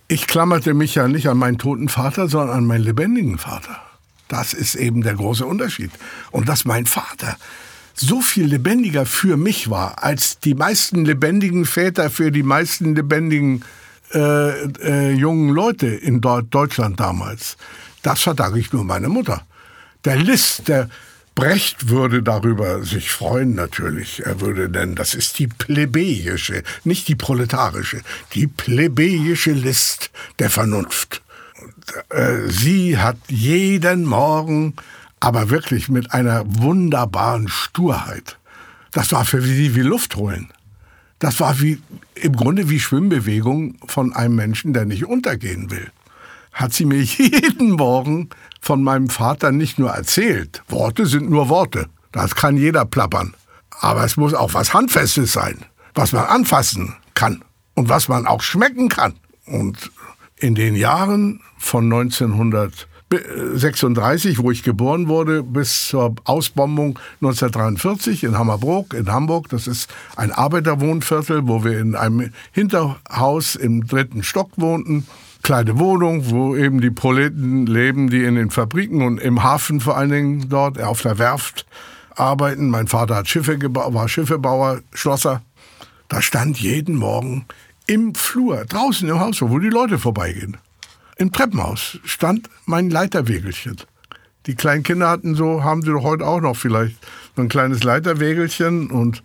Ich 0.08 0.28
klammerte 0.28 0.74
mich 0.74 0.96
ja 0.96 1.08
nicht 1.08 1.28
an 1.28 1.38
meinen 1.38 1.58
toten 1.58 1.90
Vater, 1.90 2.28
sondern 2.28 2.58
an 2.58 2.66
meinen 2.66 2.84
lebendigen 2.84 3.38
Vater. 3.38 3.82
Das 4.28 4.54
ist 4.54 4.76
eben 4.76 5.02
der 5.02 5.16
große 5.16 5.46
Unterschied. 5.46 5.92
Und 6.32 6.48
dass 6.48 6.66
mein 6.66 6.86
Vater 6.86 7.38
so 7.94 8.22
viel 8.22 8.46
lebendiger 8.46 9.06
für 9.06 9.38
mich 9.38 9.70
war, 9.70 10.04
als 10.04 10.40
die 10.40 10.56
meisten 10.56 11.06
lebendigen 11.06 11.66
Väter 11.66 12.10
für 12.10 12.32
die 12.32 12.44
meisten 12.44 12.96
lebendigen 12.96 13.64
äh, 14.14 14.64
äh, 14.82 15.12
jungen 15.12 15.50
Leute 15.50 15.88
in 15.88 16.22
Deutschland 16.22 17.00
damals, 17.00 17.58
das 18.02 18.22
verdanke 18.22 18.60
ich 18.60 18.72
nur 18.72 18.84
meiner 18.84 19.10
Mutter 19.10 19.46
der 20.06 20.18
List, 20.18 20.68
der 20.68 20.90
Brecht 21.36 21.90
würde 21.90 22.22
darüber 22.22 22.84
sich 22.84 23.10
freuen 23.10 23.56
natürlich. 23.56 24.24
Er 24.26 24.40
würde 24.40 24.70
nennen, 24.70 24.96
das 24.96 25.16
ist 25.16 25.40
die 25.40 25.48
plebejische, 25.48 26.64
nicht 26.84 27.08
die 27.08 27.16
proletarische, 27.16 28.02
die 28.34 28.48
plebejische 28.48 29.52
List 29.52 30.12
der 30.38 30.52
Vernunft. 30.52 31.24
Äh, 32.10 32.50
sie 32.50 33.00
hat 33.00 33.18
jeden 33.28 34.06
Morgen, 34.06 34.76
aber 35.20 35.50
wirklich 35.50 35.90
mit 35.90 36.14
einer 36.14 36.44
wunderbaren 36.46 37.48
Sturheit. 37.48 38.38
Das 38.92 39.12
war 39.12 39.26
für 39.26 39.42
sie 39.42 39.74
wie 39.76 39.82
Luft 39.82 40.16
holen. 40.16 40.52
Das 41.18 41.40
war 41.40 41.60
wie, 41.62 41.82
im 42.16 42.36
Grunde 42.36 42.70
wie 42.70 42.80
Schwimmbewegung 42.80 43.78
von 43.88 44.14
einem 44.14 44.36
Menschen, 44.36 44.74
der 44.74 44.86
nicht 44.86 45.06
untergehen 45.06 45.72
will. 45.72 45.90
Hat 46.54 46.74
sie 46.74 46.86
mir 46.86 47.02
jeden 47.02 47.72
Morgen 47.72 48.30
von 48.62 48.84
meinem 48.84 49.10
Vater 49.10 49.52
nicht 49.52 49.80
nur 49.80 49.90
erzählt. 49.90 50.64
Worte 50.70 51.06
sind 51.06 51.30
nur 51.30 51.50
Worte. 51.50 51.88
Das 52.12 52.36
kann 52.36 52.56
jeder 52.56 52.86
plappern. 52.86 53.34
Aber 53.82 54.06
es 54.06 54.16
muss 54.16 54.34
auch 54.34 54.54
was 54.54 54.74
Handfestes 54.74 55.34
sein, 55.34 55.66
was 55.96 56.14
man 56.14 56.24
anfassen 56.26 56.96
kann 57.16 57.44
und 57.74 57.90
was 57.90 58.08
man 58.08 58.28
auch 58.28 58.42
schmecken 58.42 58.88
kann. 58.88 59.16
Und 59.46 59.92
in 60.38 60.56
den 60.56 60.76
Jahren 60.76 61.42
von 61.58 61.92
1936, 61.92 64.40
wo 64.40 64.52
ich 64.52 64.64
geboren 64.64 65.08
wurde, 65.08 65.44
bis 65.44 65.88
zur 65.88 66.16
Ausbombung 66.24 67.00
1943 67.22 68.24
in 68.24 68.38
Hammerbrook 68.38 68.94
in 68.94 69.12
Hamburg, 69.12 69.50
das 69.50 69.68
ist 69.68 69.90
ein 70.16 70.32
Arbeiterwohnviertel, 70.32 71.48
wo 71.48 71.64
wir 71.64 71.80
in 71.80 71.96
einem 71.96 72.32
Hinterhaus 72.52 73.56
im 73.56 73.88
dritten 73.88 74.22
Stock 74.24 74.52
wohnten, 74.58 75.08
kleine 75.44 75.78
Wohnung, 75.78 76.32
wo 76.32 76.56
eben 76.56 76.80
die 76.80 76.90
Proleten 76.90 77.66
leben, 77.66 78.10
die 78.10 78.24
in 78.24 78.36
den 78.36 78.50
Fabriken 78.50 79.02
und 79.02 79.20
im 79.20 79.44
Hafen 79.44 79.82
vor 79.82 79.98
allen 79.98 80.10
Dingen 80.10 80.50
dort 80.50 80.82
auf 80.82 81.02
der 81.02 81.20
Werft 81.20 81.66
arbeiten. 82.16 82.70
Mein 82.70 82.88
Vater 82.88 83.16
hat 83.16 83.28
Schiffe 83.28 83.58
war 83.62 84.08
Schiffebauer, 84.08 84.82
Schlosser. 84.94 85.42
Da 86.08 86.22
stand 86.22 86.60
jeden 86.60 86.96
Morgen 86.96 87.46
im 87.88 88.16
Flur, 88.16 88.64
draußen 88.66 89.08
im 89.10 89.20
Haus, 89.20 89.42
wo 89.42 89.60
die 89.60 89.70
Leute 89.70 90.00
vorbeigehen, 90.00 90.58
im 91.18 91.32
Treppenhaus, 91.34 92.00
stand 92.06 92.50
mein 92.66 92.90
Leiterwägelchen. 92.90 93.78
Die 94.46 94.56
kleinen 94.56 94.84
Kinder 94.84 95.10
hatten 95.10 95.36
so, 95.36 95.64
haben 95.64 95.82
sie 95.82 95.92
doch 95.92 96.04
heute 96.04 96.26
auch 96.26 96.40
noch 96.40 96.56
vielleicht, 96.56 96.96
so 97.36 97.42
ein 97.42 97.50
kleines 97.50 97.84
Leiterwägelchen 97.84 98.90
und 98.90 99.24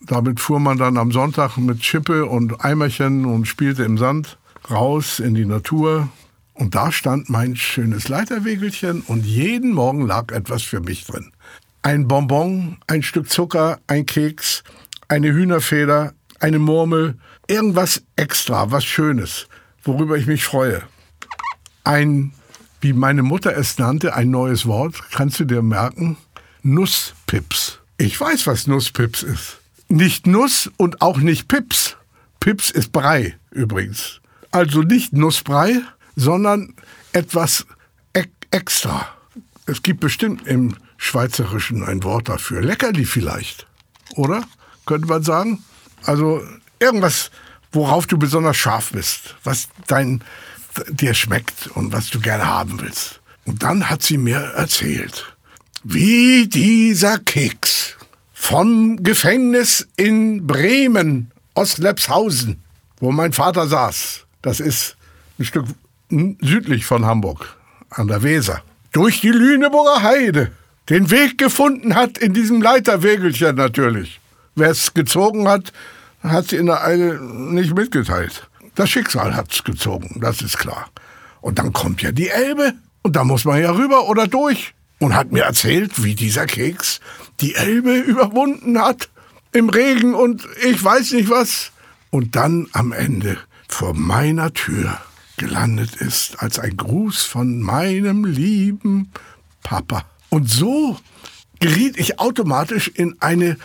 damit 0.00 0.40
fuhr 0.40 0.58
man 0.58 0.78
dann 0.78 0.96
am 0.96 1.12
Sonntag 1.12 1.56
mit 1.58 1.84
Schippe 1.84 2.26
und 2.26 2.64
Eimerchen 2.64 3.26
und 3.26 3.46
spielte 3.46 3.84
im 3.84 3.98
Sand 3.98 4.38
raus 4.68 5.20
in 5.20 5.34
die 5.34 5.46
Natur. 5.46 6.08
Und 6.54 6.74
da 6.74 6.92
stand 6.92 7.30
mein 7.30 7.56
schönes 7.56 8.08
Leiterwägelchen 8.08 9.02
und 9.02 9.24
jeden 9.24 9.72
Morgen 9.72 10.06
lag 10.06 10.32
etwas 10.32 10.62
für 10.62 10.80
mich 10.80 11.06
drin. 11.06 11.32
Ein 11.82 12.08
Bonbon, 12.08 12.76
ein 12.86 13.02
Stück 13.02 13.30
Zucker, 13.30 13.78
ein 13.86 14.04
Keks, 14.04 14.62
eine 15.08 15.32
Hühnerfeder, 15.32 16.12
eine 16.38 16.58
Murmel, 16.58 17.16
irgendwas 17.46 18.02
extra, 18.16 18.70
was 18.70 18.84
Schönes, 18.84 19.48
worüber 19.82 20.16
ich 20.16 20.26
mich 20.26 20.44
freue. 20.44 20.82
Ein, 21.84 22.32
wie 22.80 22.92
meine 22.92 23.22
Mutter 23.22 23.56
es 23.56 23.78
nannte, 23.78 24.14
ein 24.14 24.30
neues 24.30 24.66
Wort, 24.66 25.00
kannst 25.12 25.40
du 25.40 25.44
dir 25.44 25.62
merken? 25.62 26.16
Nusspips. 26.62 27.78
Ich 27.96 28.20
weiß, 28.20 28.46
was 28.46 28.66
Nusspips 28.66 29.22
ist. 29.22 29.58
Nicht 29.88 30.26
Nuss 30.26 30.70
und 30.76 31.02
auch 31.02 31.18
nicht 31.18 31.48
Pips. 31.48 31.96
Pips 32.38 32.70
ist 32.70 32.92
Brei 32.92 33.36
übrigens. 33.50 34.19
Also 34.50 34.82
nicht 34.82 35.12
Nussbrei, 35.12 35.80
sondern 36.16 36.74
etwas 37.12 37.66
extra. 38.50 39.08
Es 39.66 39.82
gibt 39.82 40.00
bestimmt 40.00 40.46
im 40.46 40.76
Schweizerischen 40.96 41.84
ein 41.84 42.02
Wort 42.02 42.28
dafür. 42.28 42.60
Leckerli 42.62 43.04
vielleicht, 43.04 43.66
oder? 44.16 44.44
Könnte 44.86 45.06
man 45.06 45.22
sagen. 45.22 45.62
Also 46.04 46.42
irgendwas, 46.80 47.30
worauf 47.72 48.06
du 48.06 48.18
besonders 48.18 48.56
scharf 48.56 48.90
bist, 48.92 49.36
was 49.44 49.68
dein, 49.86 50.22
dir 50.88 51.14
schmeckt 51.14 51.68
und 51.74 51.92
was 51.92 52.10
du 52.10 52.20
gerne 52.20 52.46
haben 52.46 52.80
willst. 52.80 53.20
Und 53.44 53.62
dann 53.62 53.88
hat 53.88 54.02
sie 54.02 54.18
mir 54.18 54.38
erzählt, 54.38 55.36
wie 55.84 56.48
dieser 56.48 57.18
Keks 57.18 57.96
vom 58.32 59.02
Gefängnis 59.02 59.88
in 59.96 60.46
Bremen, 60.46 61.30
Ostlepshausen, 61.54 62.62
wo 62.98 63.12
mein 63.12 63.32
Vater 63.32 63.66
saß, 63.66 64.26
das 64.42 64.60
ist 64.60 64.96
ein 65.38 65.44
Stück 65.44 65.66
südlich 66.08 66.84
von 66.84 67.04
Hamburg, 67.04 67.56
an 67.90 68.08
der 68.08 68.22
Weser, 68.22 68.62
durch 68.92 69.20
die 69.20 69.30
Lüneburger 69.30 70.02
Heide 70.02 70.52
den 70.88 71.10
Weg 71.10 71.38
gefunden 71.38 71.94
hat 71.94 72.18
in 72.18 72.34
diesem 72.34 72.60
Leiterwägelchen 72.60 73.54
natürlich. 73.54 74.20
Wer 74.56 74.70
es 74.70 74.92
gezogen 74.92 75.48
hat, 75.48 75.72
hat 76.22 76.48
sie 76.48 76.56
in 76.56 76.66
der 76.66 76.84
Eile 76.84 77.20
nicht 77.20 77.74
mitgeteilt. 77.74 78.48
Das 78.74 78.90
Schicksal 78.90 79.34
hat 79.34 79.52
es 79.52 79.64
gezogen, 79.64 80.20
das 80.20 80.42
ist 80.42 80.58
klar. 80.58 80.90
Und 81.40 81.58
dann 81.58 81.72
kommt 81.72 82.02
ja 82.02 82.12
die 82.12 82.28
Elbe 82.28 82.74
und 83.02 83.16
da 83.16 83.24
muss 83.24 83.44
man 83.44 83.60
ja 83.60 83.70
rüber 83.70 84.08
oder 84.08 84.26
durch. 84.26 84.74
Und 84.98 85.14
hat 85.14 85.32
mir 85.32 85.44
erzählt, 85.44 86.02
wie 86.02 86.14
dieser 86.14 86.46
Keks 86.46 87.00
die 87.40 87.54
Elbe 87.54 87.94
überwunden 87.94 88.78
hat 88.80 89.08
im 89.52 89.70
Regen 89.70 90.14
und 90.14 90.46
ich 90.62 90.82
weiß 90.82 91.12
nicht 91.12 91.30
was. 91.30 91.72
Und 92.10 92.36
dann 92.36 92.66
am 92.72 92.92
Ende 92.92 93.38
vor 93.72 93.94
meiner 93.94 94.52
Tür 94.52 94.98
gelandet 95.36 95.96
ist 95.96 96.42
als 96.42 96.58
ein 96.58 96.76
Gruß 96.76 97.24
von 97.24 97.60
meinem 97.60 98.24
lieben 98.24 99.10
Papa. 99.62 100.04
Und 100.28 100.50
so 100.50 100.98
geriet 101.60 101.98
ich 101.98 102.18
automatisch 102.18 102.88
in 102.88 103.16
eine 103.20 103.56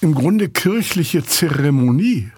im 0.00 0.14
Grunde 0.14 0.48
kirchliche 0.48 1.24
Zeremonie. 1.24 2.30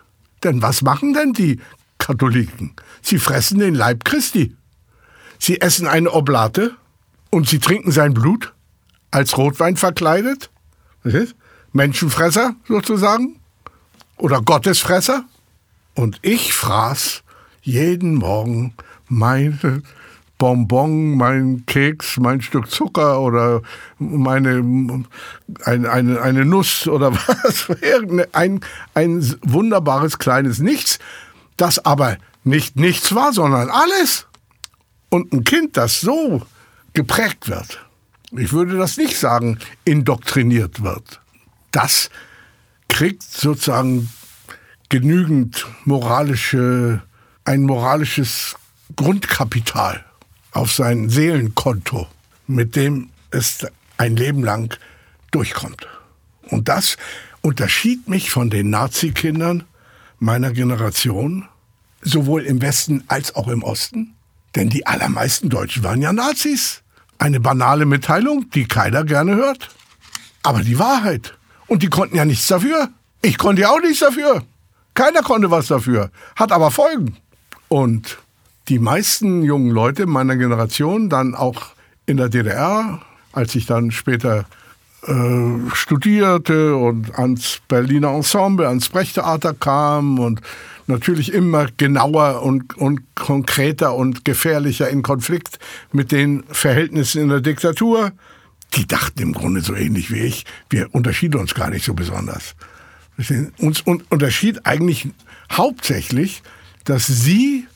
Denn 0.43 0.63
was 0.63 0.83
machen 0.83 1.13
denn 1.13 1.33
die 1.33 1.61
Katholiken? 1.99 2.75
Sie 3.03 3.19
fressen 3.19 3.59
den 3.59 3.75
Leib 3.75 4.05
Christi. 4.05 4.57
Sie 5.39 5.61
essen 5.61 5.87
eine 5.87 6.13
Oblate 6.13 6.75
und 7.31 7.49
sie 7.49 7.59
trinken 7.59 7.93
sein 7.93 8.15
Blut 8.15 8.55
als 9.11 9.37
Rotwein 9.37 9.77
verkleidet. 9.77 10.51
Menschenfresser 11.73 12.57
sozusagen 12.67 13.39
oder 14.17 14.43
Gottesfresser. 14.43 15.25
Und 16.01 16.19
ich 16.23 16.55
fraß 16.55 17.23
jeden 17.61 18.15
Morgen 18.15 18.73
meine 19.07 19.83
Bonbon, 20.39 21.19
mein 21.19 21.65
Keks, 21.67 22.17
mein 22.17 22.41
Stück 22.41 22.71
Zucker 22.71 23.21
oder 23.21 23.61
meine 23.99 25.05
eine, 25.63 25.91
eine, 25.91 26.23
eine 26.23 26.45
Nuss 26.47 26.89
oder 26.89 27.13
was, 27.27 27.67
ein, 28.33 28.61
ein 28.95 29.37
wunderbares 29.43 30.19
kleines 30.19 30.59
Nichts, 30.59 31.01
das 31.59 31.85
aber 31.85 32.17
nicht 32.45 32.77
nichts 32.77 33.15
war, 33.15 33.35
sondern 33.35 33.69
alles. 33.69 34.27
Und 35.11 35.35
ein 35.35 35.45
Kind, 35.45 35.77
das 35.77 36.01
so 36.01 36.41
geprägt 36.95 37.51
wird, 37.51 37.79
ich 38.39 38.55
würde 38.55 38.79
das 38.79 38.97
nicht 38.97 39.19
sagen, 39.19 39.59
indoktriniert 39.85 40.83
wird, 40.83 41.21
das 41.73 42.09
kriegt 42.89 43.23
sozusagen 43.23 44.09
genügend 44.90 45.66
moralische, 45.87 47.00
ein 47.44 47.62
moralisches 47.62 48.57
Grundkapital 48.96 50.05
auf 50.53 50.72
sein 50.72 51.09
Seelenkonto, 51.09 52.09
mit 52.46 52.76
dem 52.76 53.09
es 53.31 53.66
ein 53.96 54.16
Leben 54.16 54.42
lang 54.42 54.76
durchkommt. 55.31 55.87
Und 56.42 56.68
das 56.68 56.96
unterschied 57.40 58.09
mich 58.09 58.31
von 58.31 58.50
den 58.50 58.68
Nazi-Kindern 58.68 59.64
meiner 60.18 60.53
Generation, 60.53 61.48
sowohl 62.03 62.42
im 62.42 62.61
Westen 62.61 63.05
als 63.07 63.35
auch 63.37 63.48
im 63.48 63.62
Osten. 63.62 64.14
Denn 64.57 64.68
die 64.68 64.87
allermeisten 64.87 65.48
Deutschen 65.48 65.85
waren 65.85 66.03
ja 66.03 66.12
Nazis. 66.12 66.83
Eine 67.18 67.38
banale 67.38 67.87
Mitteilung, 67.87 68.50
die 68.50 68.66
keiner 68.66 69.05
gerne 69.05 69.37
hört. 69.37 69.68
Aber 70.42 70.62
die 70.62 70.79
Wahrheit. 70.79 71.38
Und 71.68 71.83
die 71.83 71.88
konnten 71.88 72.16
ja 72.16 72.24
nichts 72.24 72.48
dafür. 72.48 72.88
Ich 73.22 73.38
konnte 73.38 73.62
ja 73.62 73.70
auch 73.70 73.81
nichts 73.81 74.00
dafür. 74.00 74.42
Keiner 74.94 75.22
konnte 75.22 75.50
was 75.50 75.68
dafür. 75.68 76.11
Hat 76.37 76.53
aber 76.53 76.70
Folgen. 76.70 77.16
Und 77.68 78.18
die 78.68 78.79
meisten 78.79 79.42
jungen 79.42 79.70
Leute 79.70 80.07
meiner 80.07 80.37
Generation, 80.37 81.09
dann 81.09 81.35
auch 81.35 81.66
in 82.07 82.16
der 82.16 82.29
DDR, 82.29 83.00
als 83.33 83.55
ich 83.55 83.66
dann 83.66 83.90
später 83.90 84.46
äh, 85.07 85.70
studierte 85.72 86.76
und 86.76 87.18
ans 87.18 87.61
Berliner 87.68 88.11
Ensemble, 88.11 88.68
ans 88.68 88.88
Brechtheater 88.88 89.55
kam 89.55 90.18
und 90.18 90.40
natürlich 90.87 91.33
immer 91.33 91.68
genauer 91.76 92.42
und, 92.42 92.76
und 92.76 93.14
konkreter 93.14 93.94
und 93.94 94.24
gefährlicher 94.24 94.90
in 94.90 95.03
Konflikt 95.03 95.59
mit 95.92 96.12
den 96.12 96.44
Verhältnissen 96.50 97.22
in 97.22 97.29
der 97.29 97.40
Diktatur. 97.40 98.12
Die 98.74 98.87
dachten 98.87 99.22
im 99.22 99.33
Grunde 99.33 99.62
so 99.62 99.74
ähnlich 99.74 100.11
wie 100.11 100.20
ich. 100.20 100.44
Wir 100.68 100.94
unterschieden 100.94 101.40
uns 101.40 101.55
gar 101.55 101.70
nicht 101.70 101.85
so 101.85 101.94
besonders. 101.94 102.55
Uns 103.59 103.81
unterschied 103.83 104.67
eigentlich 104.67 105.09
hauptsächlich, 105.51 106.43
dass 106.85 107.07
sie 107.07 107.67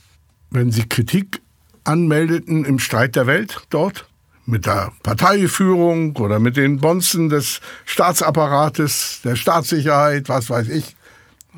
wenn 0.54 0.70
Sie 0.70 0.88
Kritik 0.88 1.42
anmeldeten 1.82 2.64
im 2.64 2.78
Streit 2.78 3.16
der 3.16 3.26
Welt 3.26 3.66
dort, 3.70 4.08
mit 4.46 4.66
der 4.66 4.92
Parteiführung 5.02 6.16
oder 6.16 6.38
mit 6.38 6.56
den 6.56 6.78
Bonzen 6.78 7.28
des 7.28 7.60
Staatsapparates, 7.86 9.20
der 9.24 9.36
Staatssicherheit, 9.36 10.28
was 10.28 10.48
weiß 10.48 10.68
ich, 10.68 10.96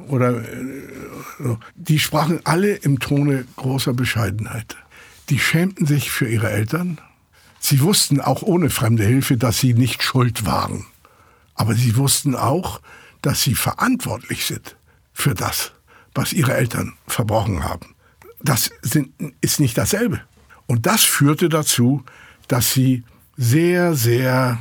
oder 0.09 0.41
äh, 0.41 1.57
die 1.75 1.99
sprachen 1.99 2.41
alle 2.45 2.75
im 2.75 3.01
Tone 3.01 3.45
großer 3.57 3.93
Bescheidenheit. 3.93 4.77
Die 5.31 5.39
schämten 5.39 5.87
sich 5.87 6.11
für 6.11 6.29
ihre 6.29 6.51
Eltern. 6.51 7.01
Sie 7.59 7.81
wussten 7.81 8.21
auch 8.21 8.43
ohne 8.43 8.71
fremde 8.71 9.05
Hilfe, 9.05 9.37
dass 9.37 9.59
sie 9.59 9.75
nicht 9.75 10.03
schuld 10.03 10.47
waren. 10.47 10.87
Aber 11.55 11.75
sie 11.75 11.97
wussten 11.97 12.37
auch, 12.37 12.81
dass 13.27 13.43
sie 13.43 13.55
verantwortlich 13.55 14.47
sind 14.47 14.77
für 15.13 15.35
das, 15.35 15.73
was 16.15 16.33
ihre 16.33 16.55
Eltern 16.55 16.95
verbrochen 17.07 17.65
haben 17.65 17.97
das 18.41 18.71
sind, 18.83 19.13
ist 19.41 19.61
nicht 19.61 19.77
dasselbe. 19.77 20.21
Und 20.67 20.87
das 20.87 21.05
führte 21.05 21.49
dazu, 21.49 22.05
dass 22.49 22.73
sie 22.73 23.05
sehr, 23.37 23.95
sehr 23.95 24.59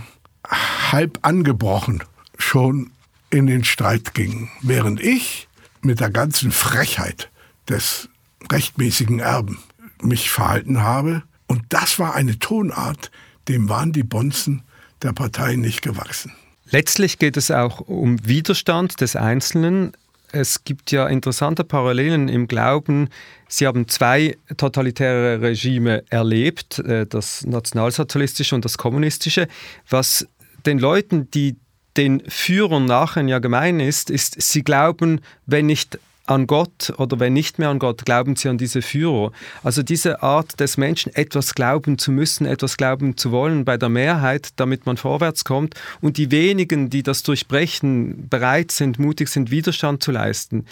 halb 0.91 1.19
angebrochen 1.21 2.03
schon 2.37 2.91
in 3.29 3.47
den 3.47 3.63
Streit 3.63 4.13
gingen, 4.13 4.49
während 4.61 4.99
ich 4.99 5.47
mit 5.81 5.99
der 5.99 6.09
ganzen 6.09 6.51
Frechheit 6.51 7.29
des 7.69 8.09
rechtmäßigen 8.51 9.19
Erben 9.19 9.59
mich 10.01 10.29
verhalten 10.29 10.81
habe. 10.81 11.23
Und 11.47 11.63
das 11.69 11.99
war 11.99 12.15
eine 12.15 12.37
Tonart, 12.37 13.11
dem 13.47 13.69
waren 13.69 13.91
die 13.91 14.03
Bonzen 14.03 14.63
der 15.01 15.13
Partei 15.13 15.55
nicht 15.55 15.81
gewachsen. 15.81 16.33
Letztlich 16.69 17.19
geht 17.19 17.37
es 17.37 17.51
auch 17.51 17.81
um 17.81 18.25
Widerstand 18.27 18.99
des 19.01 19.15
Einzelnen. 19.15 19.93
Es 20.31 20.63
gibt 20.63 20.91
ja 20.91 21.07
interessante 21.07 21.63
Parallelen 21.63 22.27
im 22.27 22.47
Glauben. 22.47 23.09
Sie 23.47 23.67
haben 23.67 23.87
zwei 23.87 24.37
totalitäre 24.57 25.41
Regime 25.41 26.03
erlebt, 26.09 26.79
äh, 26.79 27.05
das 27.05 27.45
nationalsozialistische 27.45 28.55
und 28.55 28.65
das 28.65 28.77
kommunistische. 28.77 29.47
Was 29.89 30.27
den 30.65 30.79
Leuten, 30.79 31.29
die 31.31 31.55
den 31.95 32.21
Führern 32.27 32.85
nachher 32.85 33.23
ja 33.23 33.39
gemein 33.39 33.79
ist, 33.79 34.09
ist, 34.09 34.41
sie 34.41 34.63
glauben, 34.63 35.21
wenn 35.45 35.67
nicht 35.67 35.99
an 36.27 36.47
Gott 36.47 36.93
oder 36.97 37.19
wenn 37.19 37.33
nicht 37.33 37.59
mehr 37.59 37.69
an 37.69 37.79
Gott, 37.79 38.05
glauben 38.05 38.35
sie 38.35 38.49
an 38.49 38.57
diese 38.57 38.81
Führer. 38.81 39.31
Also 39.63 39.83
diese 39.83 40.23
Art 40.23 40.59
des 40.59 40.77
Menschen, 40.77 41.13
etwas 41.13 41.55
glauben 41.55 41.97
zu 41.97 42.11
müssen, 42.11 42.45
etwas 42.45 42.77
glauben 42.77 43.17
zu 43.17 43.31
wollen 43.31 43.65
bei 43.65 43.77
der 43.77 43.89
Mehrheit, 43.89 44.49
damit 44.55 44.85
man 44.85 44.97
vorwärts 44.97 45.43
kommt. 45.43 45.75
Und 46.01 46.17
die 46.17 46.31
wenigen, 46.31 46.89
die 46.89 47.03
das 47.03 47.23
durchbrechen, 47.23 48.27
bereit 48.29 48.71
sind, 48.71 48.99
mutig 48.99 49.29
sind, 49.29 49.51
Widerstand 49.51 50.03
zu 50.03 50.11
leisten. 50.11 50.65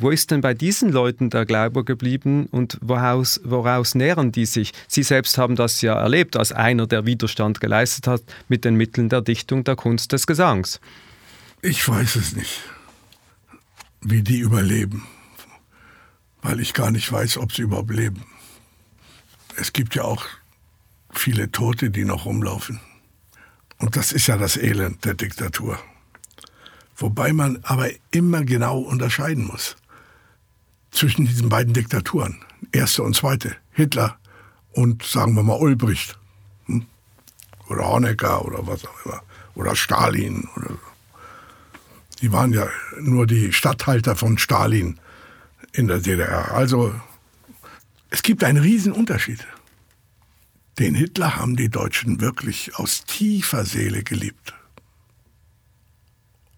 Wo 0.00 0.10
ist 0.10 0.30
denn 0.30 0.40
bei 0.40 0.54
diesen 0.54 0.92
Leuten 0.92 1.28
der 1.28 1.44
Glaube 1.44 1.82
geblieben 1.82 2.46
und 2.52 2.78
woraus, 2.80 3.40
woraus 3.42 3.96
nähren 3.96 4.30
die 4.30 4.46
sich? 4.46 4.72
Sie 4.86 5.02
selbst 5.02 5.38
haben 5.38 5.56
das 5.56 5.82
ja 5.82 6.00
erlebt 6.00 6.36
als 6.36 6.52
einer, 6.52 6.86
der 6.86 7.04
Widerstand 7.04 7.60
geleistet 7.60 8.06
hat 8.06 8.22
mit 8.48 8.64
den 8.64 8.76
Mitteln 8.76 9.08
der 9.08 9.22
Dichtung, 9.22 9.64
der 9.64 9.74
Kunst 9.74 10.12
des 10.12 10.28
Gesangs. 10.28 10.80
Ich 11.62 11.88
weiß 11.88 12.14
es 12.14 12.36
nicht, 12.36 12.60
wie 14.00 14.22
die 14.22 14.38
überleben, 14.38 15.06
weil 16.42 16.60
ich 16.60 16.74
gar 16.74 16.90
nicht 16.90 17.10
weiß, 17.10 17.38
ob 17.38 17.52
sie 17.52 17.62
überhaupt 17.62 17.90
leben. 17.90 18.24
Es 19.56 19.72
gibt 19.72 19.94
ja 19.94 20.04
auch 20.04 20.24
viele 21.10 21.50
Tote, 21.50 21.90
die 21.90 22.04
noch 22.04 22.26
rumlaufen. 22.26 22.80
Und 23.78 23.96
das 23.96 24.12
ist 24.12 24.26
ja 24.26 24.36
das 24.36 24.56
Elend 24.56 25.04
der 25.04 25.14
Diktatur. 25.14 25.78
Wobei 26.96 27.32
man 27.32 27.60
aber 27.62 27.90
immer 28.10 28.44
genau 28.44 28.78
unterscheiden 28.78 29.46
muss 29.46 29.76
zwischen 30.90 31.26
diesen 31.26 31.48
beiden 31.48 31.74
Diktaturen, 31.74 32.44
erste 32.72 33.02
und 33.02 33.14
zweite, 33.14 33.54
Hitler 33.72 34.18
und 34.72 35.04
sagen 35.04 35.34
wir 35.34 35.42
mal 35.42 35.58
Ulbricht 35.60 36.18
hm? 36.66 36.86
oder 37.68 37.88
Honecker 37.88 38.44
oder 38.44 38.66
was 38.66 38.84
auch 38.84 39.06
immer 39.06 39.22
oder 39.54 39.76
Stalin 39.76 40.48
oder 40.56 40.70
die 42.20 42.32
waren 42.32 42.52
ja 42.52 42.68
nur 43.00 43.26
die 43.26 43.52
Statthalter 43.52 44.16
von 44.16 44.38
Stalin 44.38 44.98
in 45.72 45.86
der 45.86 46.00
DDR. 46.00 46.52
Also 46.52 46.94
es 48.10 48.22
gibt 48.22 48.44
einen 48.44 48.62
riesen 48.62 48.92
Unterschied. 48.92 49.46
Den 50.78 50.94
Hitler 50.94 51.36
haben 51.36 51.56
die 51.56 51.68
Deutschen 51.68 52.20
wirklich 52.20 52.76
aus 52.76 53.04
tiefer 53.04 53.64
Seele 53.64 54.02
geliebt. 54.02 54.54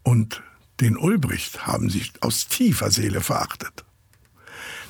Und 0.02 0.42
den 0.80 0.96
Ulbricht 0.96 1.66
haben 1.66 1.90
sie 1.90 2.04
aus 2.20 2.48
tiefer 2.48 2.90
Seele 2.90 3.20
verachtet. 3.20 3.84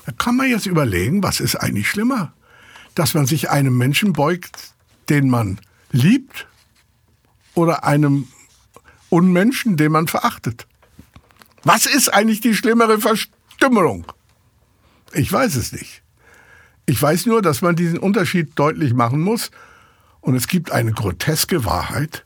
Da 0.05 0.11
kann 0.13 0.35
man 0.35 0.49
jetzt 0.49 0.65
überlegen, 0.65 1.21
was 1.23 1.39
ist 1.39 1.55
eigentlich 1.55 1.89
schlimmer? 1.89 2.33
Dass 2.95 3.13
man 3.13 3.25
sich 3.25 3.49
einem 3.49 3.77
Menschen 3.77 4.13
beugt, 4.13 4.73
den 5.09 5.29
man 5.29 5.59
liebt, 5.91 6.47
oder 7.53 7.83
einem 7.83 8.27
Unmenschen, 9.11 9.77
den 9.77 9.91
man 9.91 10.07
verachtet. 10.07 10.65
Was 11.63 11.85
ist 11.85 12.09
eigentlich 12.09 12.41
die 12.41 12.55
schlimmere 12.55 12.99
Verstümmelung? 12.99 14.05
Ich 15.13 15.31
weiß 15.31 15.55
es 15.55 15.73
nicht. 15.73 16.01
Ich 16.85 16.99
weiß 16.99 17.25
nur, 17.25 17.41
dass 17.41 17.61
man 17.61 17.75
diesen 17.75 17.99
Unterschied 17.99 18.57
deutlich 18.57 18.93
machen 18.93 19.19
muss. 19.19 19.51
Und 20.21 20.35
es 20.35 20.47
gibt 20.47 20.71
eine 20.71 20.93
groteske 20.93 21.65
Wahrheit, 21.65 22.25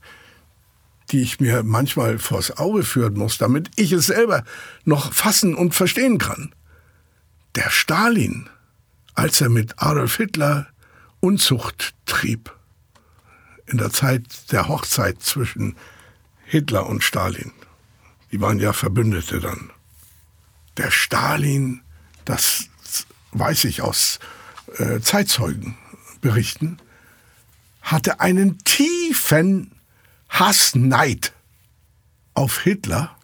die 1.12 1.22
ich 1.22 1.40
mir 1.40 1.64
manchmal 1.64 2.20
vors 2.20 2.58
Auge 2.58 2.84
führen 2.84 3.16
muss, 3.16 3.38
damit 3.38 3.72
ich 3.76 3.92
es 3.92 4.08
selber 4.08 4.44
noch 4.84 5.14
fassen 5.14 5.56
und 5.56 5.74
verstehen 5.74 6.20
kann. 6.20 6.54
Der 7.56 7.70
Stalin, 7.70 8.50
als 9.16 9.42
er 9.42 9.50
mit 9.50 9.82
Adolf 9.82 10.18
Hitler 10.18 10.68
Unzucht 11.20 11.96
trieb, 12.06 12.54
in 13.66 13.80
der 13.80 13.92
Zeit 13.92 14.52
der 14.52 14.68
Hochzeit 14.68 15.22
zwischen 15.24 15.76
Hitler 16.46 16.88
und 16.88 17.04
Stalin, 17.04 17.52
die 18.32 18.40
waren 18.40 18.60
ja 18.60 18.74
Verbündete 18.74 19.40
dann. 19.40 19.72
Der 20.78 20.92
Stalin, 20.92 21.82
das 22.24 22.70
weiß 23.32 23.66
ich 23.66 23.82
aus 23.82 24.20
äh, 24.78 25.00
Zeitzeugenberichten, 25.00 26.80
hatte 27.82 28.20
einen 28.20 28.58
tiefen 28.64 29.72
Hassneid 30.30 31.34
auf 32.34 32.60
Hitler 32.62 33.16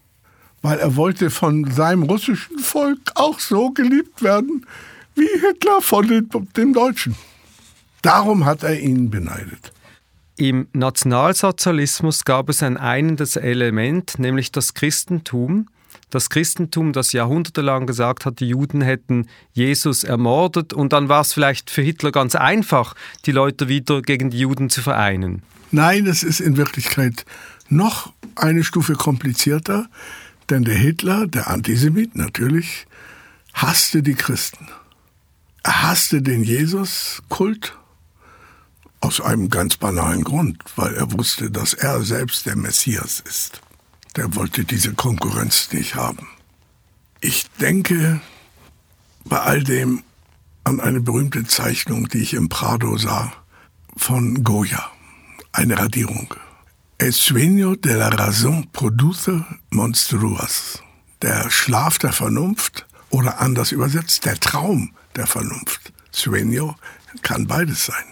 weil 0.61 0.79
er 0.79 0.95
wollte 0.95 1.29
von 1.29 1.69
seinem 1.71 2.03
russischen 2.03 2.59
Volk 2.59 2.99
auch 3.15 3.39
so 3.39 3.71
geliebt 3.71 4.21
werden 4.21 4.65
wie 5.15 5.27
Hitler 5.27 5.81
von 5.81 6.07
den, 6.07 6.29
dem 6.55 6.73
Deutschen. 6.73 7.15
Darum 8.01 8.45
hat 8.45 8.63
er 8.63 8.79
ihn 8.79 9.09
beneidet. 9.09 9.73
Im 10.37 10.67
Nationalsozialismus 10.73 12.25
gab 12.25 12.49
es 12.49 12.63
ein 12.63 12.77
einendes 12.77 13.35
Element, 13.35 14.17
nämlich 14.17 14.51
das 14.51 14.73
Christentum. 14.73 15.67
Das 16.09 16.29
Christentum, 16.29 16.91
das 16.91 17.13
jahrhundertelang 17.13 17.87
gesagt 17.87 18.25
hat, 18.25 18.39
die 18.41 18.49
Juden 18.49 18.81
hätten 18.81 19.27
Jesus 19.53 20.03
ermordet 20.03 20.73
und 20.73 20.91
dann 20.91 21.07
war 21.07 21.21
es 21.21 21.31
vielleicht 21.31 21.69
für 21.69 21.81
Hitler 21.81 22.11
ganz 22.11 22.35
einfach, 22.35 22.95
die 23.25 23.31
Leute 23.31 23.69
wieder 23.69 24.01
gegen 24.01 24.29
die 24.29 24.39
Juden 24.39 24.69
zu 24.69 24.81
vereinen. 24.81 25.41
Nein, 25.71 26.05
es 26.07 26.23
ist 26.23 26.41
in 26.41 26.57
Wirklichkeit 26.57 27.25
noch 27.69 28.11
eine 28.35 28.63
Stufe 28.63 28.93
komplizierter. 28.93 29.87
Denn 30.49 30.65
der 30.65 30.75
Hitler, 30.75 31.27
der 31.27 31.49
Antisemit 31.49 32.15
natürlich, 32.15 32.85
hasste 33.53 34.03
die 34.03 34.15
Christen. 34.15 34.67
Er 35.63 35.83
hasste 35.83 36.21
den 36.21 36.43
Jesus-Kult 36.43 37.77
aus 39.01 39.19
einem 39.19 39.49
ganz 39.49 39.77
banalen 39.77 40.23
Grund, 40.23 40.63
weil 40.75 40.93
er 40.93 41.11
wusste, 41.11 41.51
dass 41.51 41.73
er 41.73 42.01
selbst 42.03 42.45
der 42.45 42.55
Messias 42.55 43.19
ist. 43.19 43.61
Der 44.15 44.35
wollte 44.35 44.63
diese 44.63 44.93
Konkurrenz 44.93 45.71
nicht 45.71 45.95
haben. 45.95 46.27
Ich 47.19 47.49
denke 47.59 48.21
bei 49.25 49.39
all 49.39 49.63
dem 49.63 50.03
an 50.63 50.79
eine 50.79 51.01
berühmte 51.01 51.43
Zeichnung, 51.45 52.07
die 52.09 52.19
ich 52.19 52.33
im 52.33 52.49
Prado 52.49 52.97
sah, 52.97 53.33
von 53.97 54.43
Goya, 54.43 54.91
eine 55.51 55.77
Radierung. 55.77 56.33
El 56.97 57.13
sueño 57.13 57.75
de 57.75 57.95
la 57.95 58.09
razón 58.09 58.69
produce 58.71 59.43
monstruos. 59.71 60.83
Der 61.23 61.49
Schlaf 61.49 61.97
der 61.97 62.13
Vernunft 62.13 62.85
oder 63.09 63.41
anders 63.41 63.71
übersetzt, 63.71 64.25
der 64.25 64.39
Traum 64.39 64.93
der 65.15 65.25
Vernunft. 65.25 65.93
Sueño 66.13 66.75
kann 67.23 67.47
beides 67.47 67.85
sein. 67.85 68.10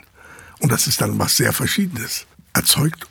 Und 0.59 0.71
das 0.71 0.87
ist 0.87 1.01
dann 1.01 1.17
was 1.19 1.37
sehr 1.37 1.53
Verschiedenes. 1.53 2.25
Erzeugt 2.53 3.07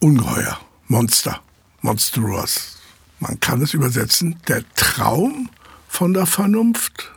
Ungeheuer, 0.00 0.60
Monster, 0.86 1.40
monstruos. 1.80 2.78
Man 3.20 3.40
kann 3.40 3.60
es 3.62 3.74
übersetzen, 3.74 4.40
der 4.46 4.62
Traum 4.74 5.50
von 5.88 6.12
der 6.12 6.26
Vernunft 6.26 7.12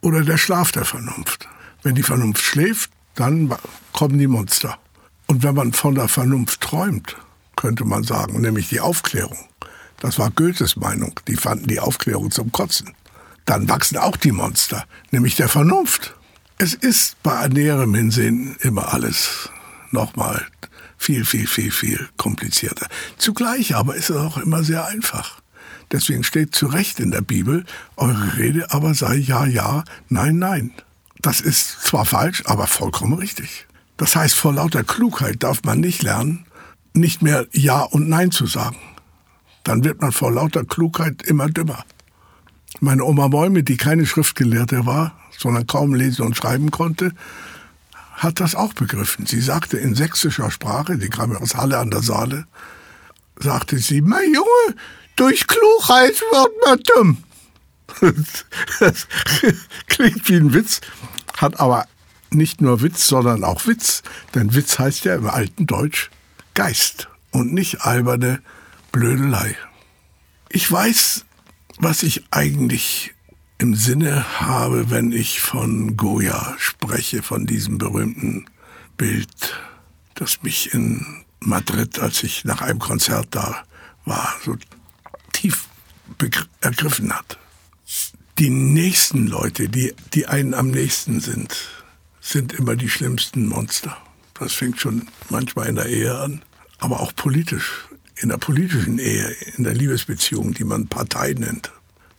oder 0.00 0.22
der 0.22 0.36
Schlaf 0.36 0.72
der 0.72 0.84
Vernunft. 0.84 1.48
Wenn 1.82 1.94
die 1.94 2.02
Vernunft 2.02 2.42
schläft, 2.42 2.90
dann 3.14 3.54
kommen 3.92 4.18
die 4.18 4.26
Monster. 4.26 4.78
Und 5.26 5.42
wenn 5.42 5.54
man 5.54 5.72
von 5.72 5.94
der 5.94 6.08
Vernunft 6.08 6.60
träumt, 6.60 7.16
könnte 7.56 7.84
man 7.84 8.02
sagen, 8.02 8.40
nämlich 8.40 8.68
die 8.68 8.80
Aufklärung. 8.80 9.48
Das 10.00 10.18
war 10.18 10.30
Goethes 10.30 10.76
Meinung. 10.76 11.20
Die 11.28 11.36
fanden 11.36 11.68
die 11.68 11.80
Aufklärung 11.80 12.30
zum 12.30 12.52
Kotzen. 12.52 12.94
Dann 13.44 13.68
wachsen 13.68 13.96
auch 13.96 14.16
die 14.16 14.32
Monster, 14.32 14.84
nämlich 15.10 15.36
der 15.36 15.48
Vernunft. 15.48 16.14
Es 16.56 16.72
ist 16.74 17.20
bei 17.22 17.48
näherem 17.48 17.94
Hinsehen 17.94 18.56
immer 18.60 18.94
alles 18.94 19.50
nochmal 19.90 20.46
viel, 20.96 21.24
viel, 21.24 21.48
viel, 21.48 21.72
viel 21.72 22.08
komplizierter. 22.16 22.86
Zugleich 23.18 23.74
aber 23.74 23.96
ist 23.96 24.10
es 24.10 24.16
auch 24.16 24.38
immer 24.38 24.62
sehr 24.62 24.86
einfach. 24.86 25.40
Deswegen 25.90 26.22
steht 26.22 26.54
zu 26.54 26.66
Recht 26.66 27.00
in 27.00 27.10
der 27.10 27.22
Bibel, 27.22 27.64
eure 27.96 28.36
Rede 28.36 28.70
aber 28.72 28.94
sei 28.94 29.16
ja, 29.16 29.46
ja, 29.46 29.84
nein, 30.08 30.38
nein. 30.38 30.72
Das 31.20 31.40
ist 31.40 31.82
zwar 31.82 32.04
falsch, 32.04 32.42
aber 32.46 32.66
vollkommen 32.66 33.14
richtig. 33.14 33.66
Das 33.96 34.14
heißt, 34.14 34.34
vor 34.34 34.52
lauter 34.52 34.84
Klugheit 34.84 35.42
darf 35.42 35.62
man 35.64 35.80
nicht 35.80 36.02
lernen, 36.02 36.46
nicht 36.94 37.20
mehr 37.20 37.46
Ja 37.52 37.82
und 37.82 38.08
Nein 38.08 38.30
zu 38.30 38.46
sagen. 38.46 38.78
Dann 39.64 39.82
wird 39.82 40.00
man 40.00 40.12
vor 40.12 40.30
lauter 40.30 40.64
Klugheit 40.64 41.22
immer 41.22 41.48
dümmer. 41.48 41.84
Meine 42.80 43.04
Oma 43.04 43.28
Bäume, 43.28 43.62
die 43.62 43.76
keine 43.76 44.06
Schriftgelehrte 44.06 44.86
war, 44.86 45.16
sondern 45.38 45.66
kaum 45.66 45.94
lesen 45.94 46.22
und 46.22 46.36
schreiben 46.36 46.70
konnte, 46.70 47.12
hat 48.14 48.40
das 48.40 48.54
auch 48.54 48.72
begriffen. 48.74 49.26
Sie 49.26 49.40
sagte 49.40 49.76
in 49.76 49.94
sächsischer 49.94 50.50
Sprache, 50.50 50.98
die 50.98 51.08
kam 51.08 51.36
aus 51.36 51.54
Halle 51.54 51.78
an 51.78 51.90
der 51.90 52.02
Saale, 52.02 52.46
sagte 53.38 53.78
sie, 53.78 54.00
mein 54.00 54.32
Junge, 54.32 54.76
durch 55.16 55.46
Klugheit 55.46 56.20
wird 56.20 56.52
man 56.64 56.78
dumm. 56.94 57.24
Das 58.80 59.06
klingt 59.86 60.28
wie 60.28 60.36
ein 60.36 60.54
Witz, 60.54 60.80
hat 61.36 61.60
aber 61.60 61.86
nicht 62.30 62.60
nur 62.60 62.82
Witz, 62.82 63.06
sondern 63.06 63.44
auch 63.44 63.66
Witz. 63.66 64.02
Denn 64.34 64.54
Witz 64.54 64.78
heißt 64.78 65.04
ja 65.04 65.14
im 65.14 65.28
alten 65.28 65.66
Deutsch 65.66 66.10
Geist 66.54 67.08
und 67.30 67.52
nicht 67.52 67.82
alberne 67.82 68.40
Blödelei. 68.92 69.56
Ich 70.48 70.70
weiß, 70.70 71.24
was 71.78 72.02
ich 72.02 72.24
eigentlich 72.30 73.12
im 73.58 73.74
Sinne 73.74 74.40
habe, 74.40 74.90
wenn 74.90 75.12
ich 75.12 75.40
von 75.40 75.96
Goya 75.96 76.54
spreche, 76.58 77.22
von 77.22 77.46
diesem 77.46 77.78
berühmten 77.78 78.46
Bild, 78.96 79.60
das 80.14 80.42
mich 80.42 80.74
in 80.74 81.24
Madrid, 81.40 81.98
als 81.98 82.22
ich 82.22 82.44
nach 82.44 82.62
einem 82.62 82.78
Konzert 82.78 83.28
da 83.30 83.64
war, 84.04 84.34
so 84.44 84.56
tief 85.32 85.68
ergriffen 86.60 87.12
hat. 87.12 87.38
Die 88.38 88.50
nächsten 88.50 89.26
Leute, 89.26 89.68
die, 89.68 89.94
die 90.12 90.26
einen 90.26 90.54
am 90.54 90.70
nächsten 90.70 91.20
sind, 91.20 91.54
sind 92.20 92.52
immer 92.52 92.74
die 92.74 92.88
schlimmsten 92.88 93.46
Monster. 93.46 93.96
Das 94.34 94.52
fängt 94.52 94.80
schon 94.80 95.06
manchmal 95.30 95.68
in 95.68 95.76
der 95.76 95.86
Ehe 95.86 96.18
an, 96.18 96.42
aber 96.78 97.00
auch 97.00 97.14
politisch, 97.14 97.88
in 98.16 98.30
der 98.30 98.38
politischen 98.38 98.98
Ehe, 98.98 99.28
in 99.56 99.64
der 99.64 99.74
Liebesbeziehung, 99.74 100.54
die 100.54 100.64
man 100.64 100.88
Partei 100.88 101.34
nennt. 101.34 101.70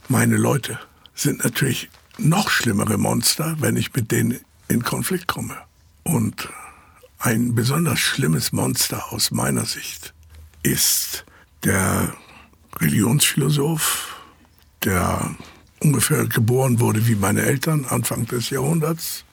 Meine 0.08 0.38
Leute 0.38 0.80
sind 1.16 1.43
natürlich 1.43 1.89
noch 2.18 2.49
schlimmere 2.49 2.97
Monster, 2.97 3.55
wenn 3.59 3.78
ich 3.78 3.93
mit 3.93 4.11
denen 4.11 4.39
in 4.68 4.84
Konflikt 4.84 5.28
komme. 5.28 5.57
Und 6.03 6.49
ein 7.18 7.55
besonders 7.55 7.99
schlimmes 7.99 8.51
Monster 8.51 9.11
aus 9.11 9.32
meiner 9.32 9.66
Sicht 9.66 10.13
ist 10.61 11.26
der 11.63 12.13
Religionsphilosoph, 12.80 14.16
der 14.84 15.36
ungefähr 15.80 16.26
geboren 16.26 16.80
wurde 16.80 17.07
wie 17.07 17.16
meine 17.16 17.41
Eltern 17.41 17.86
Anfang 17.86 18.26
des 18.28 18.49
Jahrhunderts, 18.49 19.24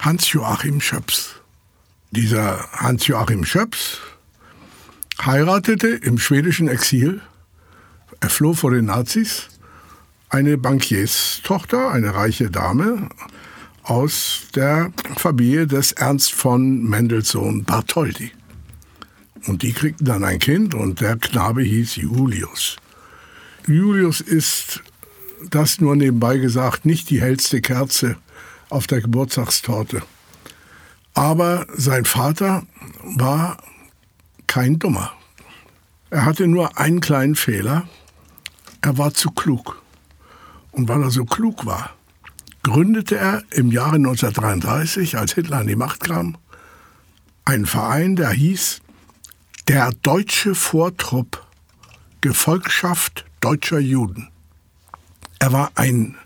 Hans-Joachim 0.00 0.80
Schöps. 0.80 1.36
Dieser 2.10 2.68
Hans-Joachim 2.72 3.44
Schöps 3.44 3.98
heiratete 5.20 5.88
im 5.88 6.18
schwedischen 6.18 6.68
Exil, 6.68 7.20
er 8.20 8.30
floh 8.30 8.54
vor 8.54 8.70
den 8.70 8.86
Nazis, 8.86 9.48
eine 10.32 10.56
Bankierstochter, 10.56 11.90
eine 11.90 12.14
reiche 12.14 12.50
Dame 12.50 13.10
aus 13.82 14.44
der 14.54 14.90
Familie 15.16 15.66
des 15.66 15.92
Ernst 15.92 16.32
von 16.32 16.84
Mendelssohn 16.84 17.64
Bartholdy. 17.64 18.32
Und 19.46 19.62
die 19.62 19.72
kriegten 19.72 20.06
dann 20.06 20.24
ein 20.24 20.38
Kind 20.38 20.74
und 20.74 21.02
der 21.02 21.16
Knabe 21.16 21.62
hieß 21.62 21.96
Julius. 21.96 22.76
Julius 23.66 24.22
ist, 24.22 24.82
das 25.50 25.80
nur 25.80 25.96
nebenbei 25.96 26.38
gesagt, 26.38 26.86
nicht 26.86 27.10
die 27.10 27.20
hellste 27.20 27.60
Kerze 27.60 28.16
auf 28.70 28.86
der 28.86 29.02
Geburtstagstorte. 29.02 30.02
Aber 31.12 31.66
sein 31.74 32.06
Vater 32.06 32.62
war 33.02 33.58
kein 34.46 34.78
Dummer. 34.78 35.12
Er 36.08 36.24
hatte 36.24 36.46
nur 36.46 36.78
einen 36.78 37.00
kleinen 37.00 37.34
Fehler. 37.34 37.86
Er 38.80 38.96
war 38.96 39.12
zu 39.12 39.30
klug. 39.30 39.81
Und 40.72 40.88
weil 40.88 41.02
er 41.02 41.10
so 41.10 41.24
klug 41.24 41.64
war, 41.64 41.94
gründete 42.62 43.16
er 43.16 43.42
im 43.50 43.70
Jahre 43.70 43.96
1933, 43.96 45.16
als 45.16 45.34
Hitler 45.34 45.58
an 45.58 45.66
die 45.66 45.76
Macht 45.76 46.00
kam, 46.00 46.36
einen 47.44 47.66
Verein, 47.66 48.16
der 48.16 48.30
hieß 48.30 48.80
der 49.68 49.92
Deutsche 50.02 50.54
Vortrupp 50.54 51.46
Gefolgschaft 52.20 53.24
deutscher 53.40 53.80
Juden. 53.80 54.28
Er 55.38 55.52
war 55.52 55.72
ein 55.74 56.16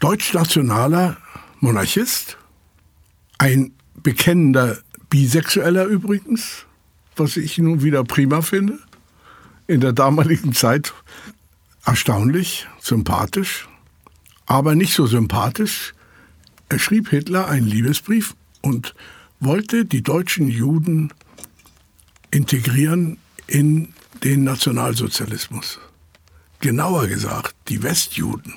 deutschnationaler 0.00 1.18
Monarchist, 1.60 2.38
ein 3.38 3.72
bekennender 3.94 4.78
Bisexueller 5.10 5.84
übrigens, 5.84 6.64
was 7.16 7.36
ich 7.36 7.58
nun 7.58 7.82
wieder 7.82 8.02
prima 8.02 8.40
finde. 8.40 8.78
In 9.66 9.80
der 9.80 9.92
damaligen 9.92 10.54
Zeit 10.54 10.94
erstaunlich, 11.84 12.66
sympathisch, 12.80 13.68
aber 14.46 14.74
nicht 14.74 14.94
so 14.94 15.06
sympathisch. 15.06 15.94
Er 16.68 16.78
schrieb 16.78 17.08
Hitler 17.10 17.48
einen 17.48 17.66
Liebesbrief 17.66 18.34
und 18.60 18.94
wollte 19.40 19.84
die 19.84 20.02
deutschen 20.02 20.48
Juden 20.48 21.12
integrieren 22.30 23.18
in 23.46 23.92
den 24.24 24.44
Nationalsozialismus. 24.44 25.80
Genauer 26.60 27.08
gesagt, 27.08 27.54
die 27.68 27.82
Westjuden 27.82 28.54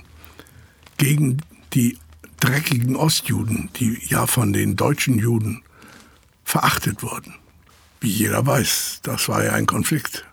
gegen 0.97 1.41
die 1.73 1.97
dreckigen 2.39 2.95
Ostjuden, 2.95 3.69
die 3.78 3.99
ja 4.07 4.28
von 4.28 4.53
den 4.53 4.76
deutschen 4.76 5.17
Juden 5.17 5.63
verachtet 6.43 7.01
wurden. 7.01 7.34
Wie 7.99 8.11
jeder 8.11 8.45
weiß, 8.45 8.99
das 9.01 9.28
war 9.28 9.43
ja 9.43 9.53
ein 9.53 9.65
Konflikt. 9.65 10.26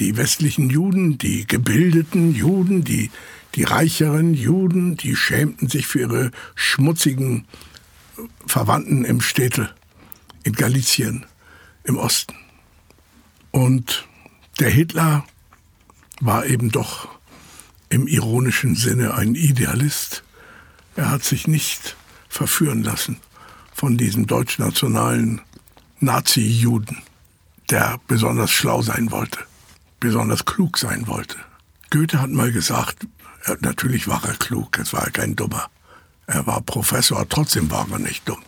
Die 0.00 0.16
westlichen 0.16 0.70
Juden, 0.70 1.18
die 1.18 1.46
gebildeten 1.46 2.34
Juden, 2.34 2.84
die, 2.84 3.10
die 3.54 3.64
reicheren 3.64 4.32
Juden, 4.32 4.96
die 4.96 5.14
schämten 5.14 5.68
sich 5.68 5.86
für 5.86 6.00
ihre 6.00 6.30
schmutzigen 6.54 7.44
Verwandten 8.46 9.04
im 9.04 9.20
Städtel, 9.20 9.74
in 10.42 10.54
Galizien, 10.54 11.26
im 11.84 11.98
Osten. 11.98 12.34
Und 13.50 14.08
der 14.58 14.70
Hitler 14.70 15.26
war 16.20 16.46
eben 16.46 16.70
doch 16.70 17.08
im 17.90 18.06
ironischen 18.06 18.76
Sinne 18.76 19.14
ein 19.14 19.34
Idealist. 19.34 20.22
Er 20.96 21.10
hat 21.10 21.24
sich 21.24 21.46
nicht 21.46 21.94
verführen 22.30 22.82
lassen 22.82 23.18
von 23.74 23.98
diesem 23.98 24.26
deutschnationalen 24.26 25.42
Nazi-Juden, 25.98 27.02
der 27.68 28.00
besonders 28.06 28.50
schlau 28.50 28.80
sein 28.80 29.10
wollte, 29.10 29.40
besonders 30.00 30.44
klug 30.44 30.78
sein 30.78 31.06
wollte. 31.06 31.36
Goethe 31.90 32.20
hat 32.20 32.30
mal 32.30 32.50
gesagt, 32.50 33.06
natürlich 33.60 34.08
war 34.08 34.24
er 34.24 34.34
klug, 34.34 34.78
es 34.78 34.92
war 34.92 35.10
kein 35.10 35.36
Dummer. 35.36 35.70
Er 36.26 36.46
war 36.46 36.60
Professor, 36.60 37.28
trotzdem 37.28 37.70
war 37.70 37.86
er 37.90 37.98
nicht 37.98 38.28
dumm. 38.28 38.42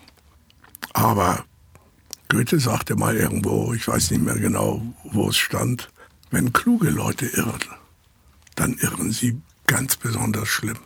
Aber 0.93 1.45
Goethe 2.29 2.59
sagte 2.59 2.97
mal 2.97 3.17
irgendwo, 3.17 3.75
ich 3.75 3.87
weiß 3.87 4.11
nicht 4.13 4.25
mehr 4.25 4.39
genau, 4.39 4.83
wo 5.05 5.29
es 5.29 5.37
stand, 5.37 5.91
wenn 6.31 6.53
kluge 6.53 6.91
Leute 6.91 7.27
irren, 7.27 7.61
dann 8.55 8.75
irren 8.75 9.13
sie 9.13 9.41
ganz 9.67 9.97
besonders 9.97 10.49
schlimm. 10.49 10.79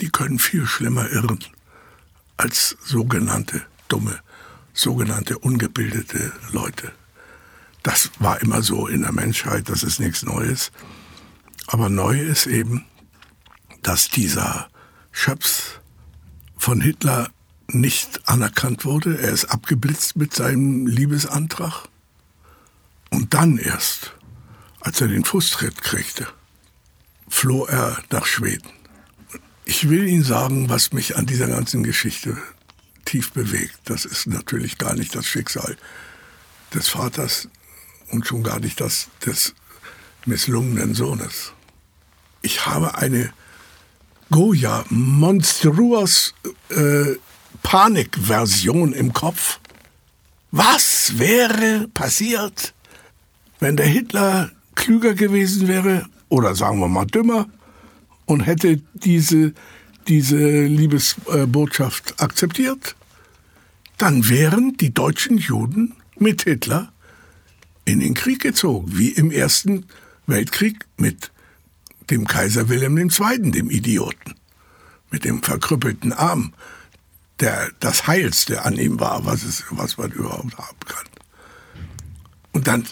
Die 0.00 0.08
können 0.08 0.38
viel 0.38 0.66
schlimmer 0.66 1.10
irren 1.10 1.44
als 2.36 2.76
sogenannte 2.84 3.62
dumme, 3.88 4.20
sogenannte 4.72 5.38
ungebildete 5.38 6.32
Leute. 6.52 6.92
Das 7.82 8.10
war 8.18 8.40
immer 8.42 8.62
so 8.62 8.86
in 8.86 9.02
der 9.02 9.12
Menschheit, 9.12 9.68
das 9.68 9.82
ist 9.82 10.00
nichts 10.00 10.22
Neues. 10.22 10.72
Aber 11.66 11.88
neu 11.88 12.20
ist 12.20 12.46
eben, 12.46 12.84
dass 13.82 14.08
dieser 14.08 14.68
Schöps 15.12 15.80
von 16.56 16.80
Hitler 16.80 17.30
nicht 17.68 18.28
anerkannt 18.28 18.84
wurde. 18.84 19.18
Er 19.18 19.30
ist 19.30 19.46
abgeblitzt 19.46 20.16
mit 20.16 20.34
seinem 20.34 20.86
Liebesantrag. 20.86 21.88
Und 23.10 23.34
dann 23.34 23.58
erst, 23.58 24.14
als 24.80 25.00
er 25.00 25.08
den 25.08 25.24
Fußtritt 25.24 25.82
kriegte, 25.82 26.26
floh 27.28 27.66
er 27.66 28.02
nach 28.10 28.26
Schweden. 28.26 28.68
Ich 29.64 29.88
will 29.90 30.08
Ihnen 30.08 30.24
sagen, 30.24 30.68
was 30.68 30.92
mich 30.92 31.16
an 31.16 31.26
dieser 31.26 31.46
ganzen 31.46 31.82
Geschichte 31.82 32.38
tief 33.04 33.32
bewegt. 33.32 33.78
Das 33.84 34.04
ist 34.04 34.26
natürlich 34.26 34.78
gar 34.78 34.94
nicht 34.94 35.14
das 35.14 35.26
Schicksal 35.26 35.76
des 36.74 36.88
Vaters 36.88 37.48
und 38.10 38.26
schon 38.26 38.42
gar 38.42 38.60
nicht 38.60 38.80
das 38.80 39.08
des 39.24 39.54
misslungenen 40.26 40.94
Sohnes. 40.94 41.52
Ich 42.42 42.66
habe 42.66 42.96
eine 42.96 43.32
Goya 44.30 44.84
monstruos 44.90 46.34
äh, 46.68 47.16
Panikversion 47.62 48.92
im 48.92 49.12
Kopf. 49.12 49.58
Was 50.50 51.18
wäre 51.18 51.88
passiert, 51.92 52.74
wenn 53.60 53.76
der 53.76 53.86
Hitler 53.86 54.50
klüger 54.74 55.14
gewesen 55.14 55.68
wäre 55.68 56.06
oder 56.28 56.54
sagen 56.54 56.80
wir 56.80 56.88
mal 56.88 57.06
dümmer 57.06 57.48
und 58.26 58.40
hätte 58.40 58.80
diese, 58.94 59.52
diese 60.06 60.64
Liebesbotschaft 60.66 62.20
akzeptiert? 62.20 62.96
Dann 63.96 64.28
wären 64.28 64.76
die 64.76 64.94
deutschen 64.94 65.38
Juden 65.38 65.94
mit 66.18 66.42
Hitler 66.42 66.92
in 67.88 68.00
den 68.00 68.14
Krieg 68.14 68.40
gezogen, 68.40 68.98
wie 68.98 69.08
im 69.08 69.30
Ersten 69.30 69.86
Weltkrieg 70.26 70.84
mit 70.98 71.30
dem 72.10 72.26
Kaiser 72.26 72.68
Wilhelm 72.68 72.98
II., 72.98 73.50
dem 73.50 73.70
Idioten, 73.70 74.34
mit 75.10 75.24
dem 75.24 75.42
verkrüppelten 75.42 76.12
Arm, 76.12 76.52
der, 77.40 77.70
das 77.80 78.06
Heilste 78.06 78.64
an 78.64 78.76
ihm 78.76 79.00
war, 79.00 79.24
was, 79.24 79.42
es, 79.42 79.64
was 79.70 79.96
man 79.96 80.10
überhaupt 80.10 80.58
haben 80.58 80.80
kann. 80.86 81.06
Und 82.52 82.66
dann 82.66 82.86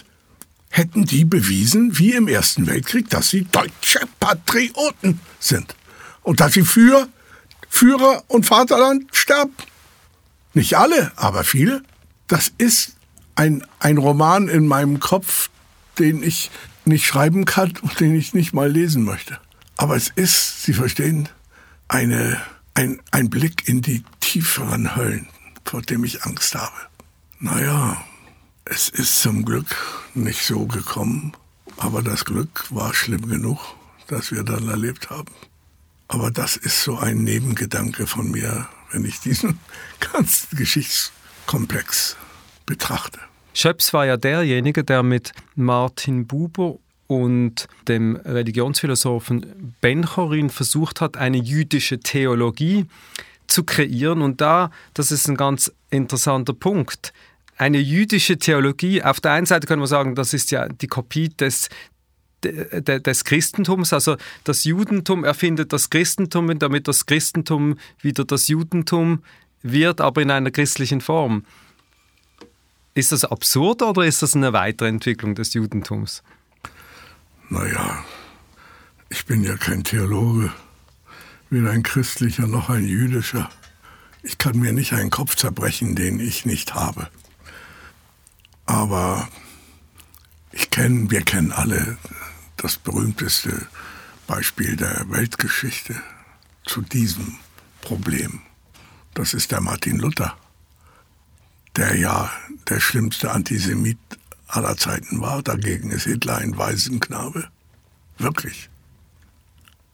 hätten 0.69 1.05
die 1.05 1.25
bewiesen, 1.25 1.99
wie 1.99 2.13
im 2.13 2.27
Ersten 2.27 2.65
Weltkrieg, 2.65 3.09
dass 3.09 3.29
sie 3.29 3.45
deutsche 3.51 3.99
Patrioten 4.19 5.19
sind. 5.39 5.75
Und 6.23 6.39
dass 6.39 6.53
sie 6.53 6.63
für 6.63 7.07
Führer 7.69 8.23
und 8.27 8.45
Vaterland 8.45 9.15
sterben. 9.15 9.53
Nicht 10.53 10.75
alle, 10.75 11.11
aber 11.15 11.43
viele. 11.43 11.83
Das 12.27 12.51
ist 12.57 12.96
ein, 13.37 13.63
ein 13.79 13.97
Roman 13.97 14.49
in 14.49 14.67
meinem 14.67 14.99
Kopf, 14.99 15.49
den 15.99 16.23
ich 16.23 16.51
nicht 16.85 17.05
schreiben 17.05 17.45
kann 17.45 17.73
und 17.81 17.99
den 17.99 18.15
ich 18.15 18.33
nicht 18.33 18.53
mal 18.53 18.69
lesen 18.69 19.03
möchte. 19.03 19.39
Aber 19.77 19.95
es 19.95 20.09
ist, 20.09 20.63
Sie 20.63 20.73
verstehen, 20.73 21.29
eine, 21.87 22.41
ein, 22.73 22.99
ein 23.11 23.29
Blick 23.29 23.67
in 23.67 23.81
die 23.81 24.03
tieferen 24.19 24.95
Höllen, 24.95 25.27
vor 25.63 25.81
dem 25.81 26.03
ich 26.03 26.23
Angst 26.23 26.55
habe. 26.55 26.75
Naja, 27.39 28.03
es 28.65 28.89
ist 28.89 29.21
zum 29.21 29.45
Glück 29.45 29.75
nicht 30.15 30.43
so 30.43 30.65
gekommen, 30.65 31.33
aber 31.77 32.01
das 32.01 32.25
Glück 32.25 32.65
war 32.71 32.93
schlimm 32.93 33.29
genug, 33.29 33.59
das 34.07 34.31
wir 34.31 34.43
dann 34.43 34.67
erlebt 34.67 35.11
haben. 35.11 35.31
Aber 36.07 36.31
das 36.31 36.57
ist 36.57 36.83
so 36.83 36.97
ein 36.97 37.23
Nebengedanke 37.23 38.07
von 38.07 38.31
mir, 38.31 38.67
wenn 38.91 39.05
ich 39.05 39.19
diesen 39.19 39.59
ganzen 39.99 40.57
Geschichtskomplex 40.57 42.15
betrachte. 42.65 43.19
Schöps 43.59 43.91
war 43.91 44.05
ja 44.05 44.17
derjenige, 44.17 44.83
der 44.83 45.01
mit 45.01 45.31
Martin 45.55 46.27
Buber 46.27 46.77
und 47.07 47.67
dem 47.87 48.15
Religionsphilosophen 48.17 49.73
Benchorin 49.81 50.51
versucht 50.51 51.01
hat, 51.01 51.17
eine 51.17 51.37
jüdische 51.37 51.99
Theologie 51.99 52.85
zu 53.47 53.63
kreieren. 53.63 54.21
Und 54.21 54.41
da, 54.41 54.69
das 54.93 55.11
ist 55.11 55.27
ein 55.27 55.37
ganz 55.37 55.73
interessanter 55.89 56.53
Punkt, 56.53 57.13
eine 57.57 57.79
jüdische 57.79 58.37
Theologie, 58.37 59.01
auf 59.01 59.21
der 59.21 59.31
einen 59.31 59.47
Seite 59.47 59.65
können 59.65 59.81
wir 59.81 59.87
sagen, 59.87 60.13
das 60.13 60.35
ist 60.35 60.51
ja 60.51 60.69
die 60.69 60.85
Kopie 60.85 61.29
des, 61.29 61.69
des 62.43 63.23
Christentums, 63.23 63.91
also 63.91 64.17
das 64.43 64.65
Judentum 64.65 65.23
erfindet 65.23 65.73
das 65.73 65.89
Christentum, 65.89 66.59
damit 66.59 66.87
das 66.87 67.07
Christentum 67.07 67.79
wieder 68.01 68.23
das 68.23 68.49
Judentum 68.49 69.23
wird, 69.63 69.99
aber 69.99 70.21
in 70.21 70.29
einer 70.29 70.51
christlichen 70.51 71.01
Form. 71.01 71.43
Ist 72.97 73.11
das 73.11 73.25
absurd 73.25 73.83
oder 73.83 74.05
ist 74.07 74.23
das 74.23 74.35
eine 74.35 74.53
Weiterentwicklung 74.53 75.35
des 75.35 75.53
Judentums? 75.53 76.23
Naja, 77.47 78.03
ich 79.09 79.23
bin 79.27 79.43
ja 79.43 79.55
kein 79.55 79.83
Theologe, 79.83 80.51
weder 81.51 81.69
ein 81.69 81.83
christlicher 81.83 82.47
noch 82.47 82.71
ein 82.71 82.87
jüdischer. 82.87 83.51
Ich 84.23 84.39
kann 84.39 84.57
mir 84.57 84.73
nicht 84.73 84.93
einen 84.93 85.11
Kopf 85.11 85.35
zerbrechen, 85.35 85.93
den 85.95 86.19
ich 86.19 86.47
nicht 86.47 86.73
habe. 86.73 87.07
Aber 88.65 89.29
ich 90.51 90.71
kenne, 90.71 91.11
wir 91.11 91.21
kennen 91.21 91.51
alle 91.51 91.99
das 92.55 92.77
berühmteste 92.77 93.67
Beispiel 94.25 94.75
der 94.75 95.05
Weltgeschichte 95.07 96.01
zu 96.65 96.81
diesem 96.81 97.35
Problem. 97.81 98.41
Das 99.13 99.35
ist 99.35 99.51
der 99.51 99.61
Martin 99.61 99.99
Luther 99.99 100.35
der 101.77 101.95
ja 101.95 102.31
der 102.69 102.79
schlimmste 102.79 103.31
Antisemit 103.31 103.97
aller 104.47 104.75
Zeiten 104.77 105.21
war. 105.21 105.43
Dagegen 105.43 105.91
ist 105.91 106.03
Hitler 106.03 106.37
ein 106.37 106.57
Waisenknabe. 106.57 107.47
Wirklich. 108.17 108.69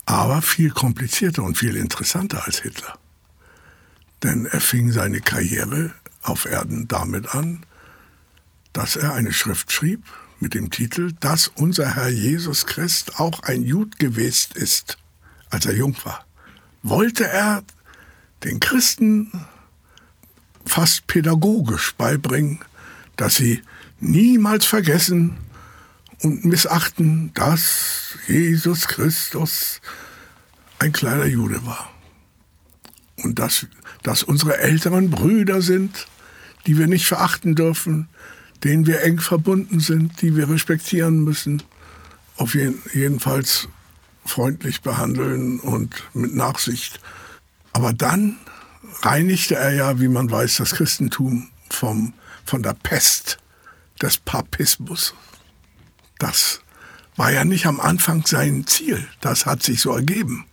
Aber 0.06 0.42
viel 0.42 0.72
komplizierter 0.72 1.44
und 1.44 1.58
viel 1.58 1.76
interessanter 1.76 2.46
als 2.46 2.60
Hitler. 2.60 2.98
Denn 4.24 4.46
er 4.46 4.62
fing 4.62 4.92
seine 4.92 5.22
Karriere 5.22 5.94
auf 6.22 6.46
Erden 6.46 6.88
damit 6.88 7.36
an, 7.36 7.66
dass 8.72 8.96
er 8.96 9.14
eine 9.14 9.34
Schrift 9.34 9.72
schrieb 9.72 10.04
mit 10.40 10.54
dem 10.54 10.72
Titel, 10.72 11.14
dass 11.20 11.48
unser 11.48 11.96
Herr 11.96 12.10
Jesus 12.10 12.66
Christ 12.66 13.20
auch 13.20 13.42
ein 13.44 13.64
Jud 13.64 14.00
gewesen 14.00 14.54
ist, 14.56 14.98
als 15.50 15.66
er 15.66 15.74
jung 15.74 15.96
war. 16.04 16.26
Wollte 16.82 17.28
er 17.28 17.64
den 18.44 18.60
Christen 18.60 19.46
fast 20.66 21.08
pädagogisch 21.08 21.94
beibringen, 21.96 22.60
dass 23.16 23.36
sie 23.36 23.62
niemals 24.00 24.66
vergessen 24.66 25.38
und 26.22 26.46
missachten, 26.46 27.32
dass 27.34 28.18
Jesus 28.28 28.88
Christus 28.88 29.82
ein 30.80 30.92
kleiner 30.92 31.26
Jude 31.26 31.66
war. 31.66 31.90
Und 33.18 33.40
dass, 33.40 33.68
dass 34.04 34.24
unsere 34.24 34.58
älteren 34.58 35.10
Brüder 35.10 35.62
sind, 35.62 36.08
die 36.66 36.78
wir 36.78 36.88
nicht 36.88 37.06
verachten 37.06 37.56
dürfen, 37.56 38.10
denen 38.64 38.88
wir 38.88 39.02
eng 39.02 39.20
verbunden 39.20 39.80
sind, 39.80 40.22
die 40.22 40.36
wir 40.36 40.50
respektieren 40.50 41.24
müssen, 41.24 41.62
auf 42.38 42.56
jeden, 42.56 42.82
jedenfalls 42.94 43.68
freundlich 44.26 44.82
behandeln 44.82 45.60
und 45.60 46.04
mit 46.14 46.34
Nachsicht. 46.34 47.00
Aber 47.74 47.94
dann 47.94 48.38
reinigte 49.04 49.56
er 49.56 49.72
ja, 49.72 50.00
wie 50.00 50.08
man 50.08 50.32
weiß, 50.32 50.58
das 50.58 50.76
Christentum 50.76 51.50
vom, 51.70 52.14
von 52.46 52.64
der 52.64 52.74
Pest 52.74 53.38
des 54.02 54.18
Papismus. 54.18 55.14
Das 56.20 56.62
war 57.16 57.32
ja 57.32 57.44
nicht 57.44 57.66
am 57.66 57.80
Anfang 57.80 58.26
sein 58.26 58.66
Ziel. 58.66 59.08
Das 59.22 59.46
hat 59.46 59.62
sich 59.64 59.82
so 59.82 59.96
ergeben. 59.96 60.46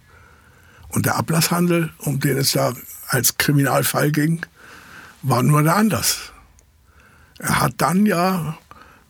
Und 0.89 1.07
der 1.07 1.17
Ablasshandel, 1.17 1.93
um 1.99 2.21
den 2.21 2.37
es 2.37 2.53
da 2.53 2.75
als 3.09 3.39
Kriminalfall 3.39 4.11
ging, 4.11 4.45
war 5.23 5.43
nur 5.43 5.63
der 5.63 5.77
Anlass. 5.77 6.33
Er 7.39 7.61
hat 7.61 7.75
dann 7.79 8.07
ja 8.07 8.59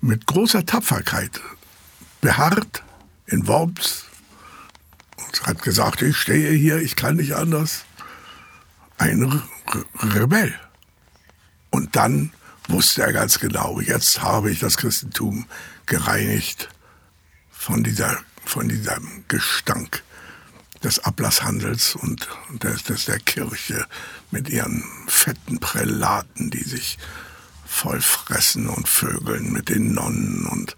mit 0.00 0.26
großer 0.26 0.64
Tapferkeit 0.64 1.40
beharrt 2.20 2.82
in 3.26 3.46
Worms 3.46 4.04
und 5.16 5.46
hat 5.46 5.62
gesagt, 5.62 6.02
ich 6.02 6.16
stehe 6.16 6.52
hier, 6.52 6.78
ich 6.78 6.96
kann 6.96 7.16
nicht 7.16 7.34
anders 7.34 7.84
ein 9.00 9.22
Re 9.22 9.42
Rebell. 10.02 10.54
Und 11.70 11.96
dann 11.96 12.32
wusste 12.68 13.02
er 13.02 13.12
ganz 13.12 13.38
genau, 13.38 13.80
jetzt 13.80 14.20
habe 14.20 14.50
ich 14.50 14.60
das 14.60 14.76
Christentum 14.76 15.46
gereinigt 15.86 16.68
von, 17.50 17.82
dieser, 17.82 18.18
von 18.44 18.68
diesem 18.68 19.24
Gestank 19.28 20.02
des 20.82 20.98
Ablasshandels 21.00 21.94
und 21.94 22.28
des, 22.62 22.84
des 22.84 23.04
der 23.06 23.20
Kirche 23.20 23.86
mit 24.30 24.48
ihren 24.48 24.84
fetten 25.06 25.60
Prälaten, 25.60 26.50
die 26.50 26.62
sich 26.62 26.98
voll 27.66 28.00
fressen 28.00 28.68
und 28.68 28.88
vögeln 28.88 29.52
mit 29.52 29.68
den 29.68 29.92
Nonnen 29.92 30.46
und 30.46 30.76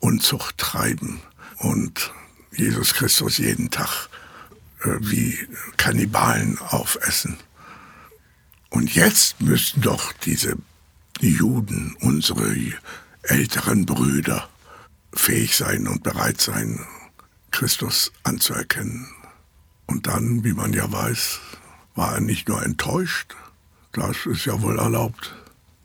Unzucht 0.00 0.58
treiben 0.58 1.20
und 1.58 2.12
Jesus 2.50 2.94
Christus 2.94 3.38
jeden 3.38 3.70
Tag 3.70 4.08
äh, 4.84 4.96
wie 5.00 5.38
Kannibalen 5.76 6.58
aufessen. 6.58 7.38
Und 8.72 8.94
jetzt 8.94 9.40
müssten 9.42 9.82
doch 9.82 10.12
diese 10.14 10.56
Juden, 11.20 11.94
unsere 12.00 12.56
älteren 13.22 13.84
Brüder, 13.84 14.48
fähig 15.12 15.56
sein 15.56 15.86
und 15.86 16.02
bereit 16.02 16.40
sein, 16.40 16.80
Christus 17.50 18.12
anzuerkennen. 18.22 19.06
Und 19.86 20.06
dann, 20.06 20.42
wie 20.42 20.54
man 20.54 20.72
ja 20.72 20.90
weiß, 20.90 21.38
war 21.94 22.14
er 22.14 22.20
nicht 22.22 22.48
nur 22.48 22.62
enttäuscht, 22.62 23.36
das 23.92 24.24
ist 24.24 24.46
ja 24.46 24.60
wohl 24.62 24.78
erlaubt, 24.78 25.34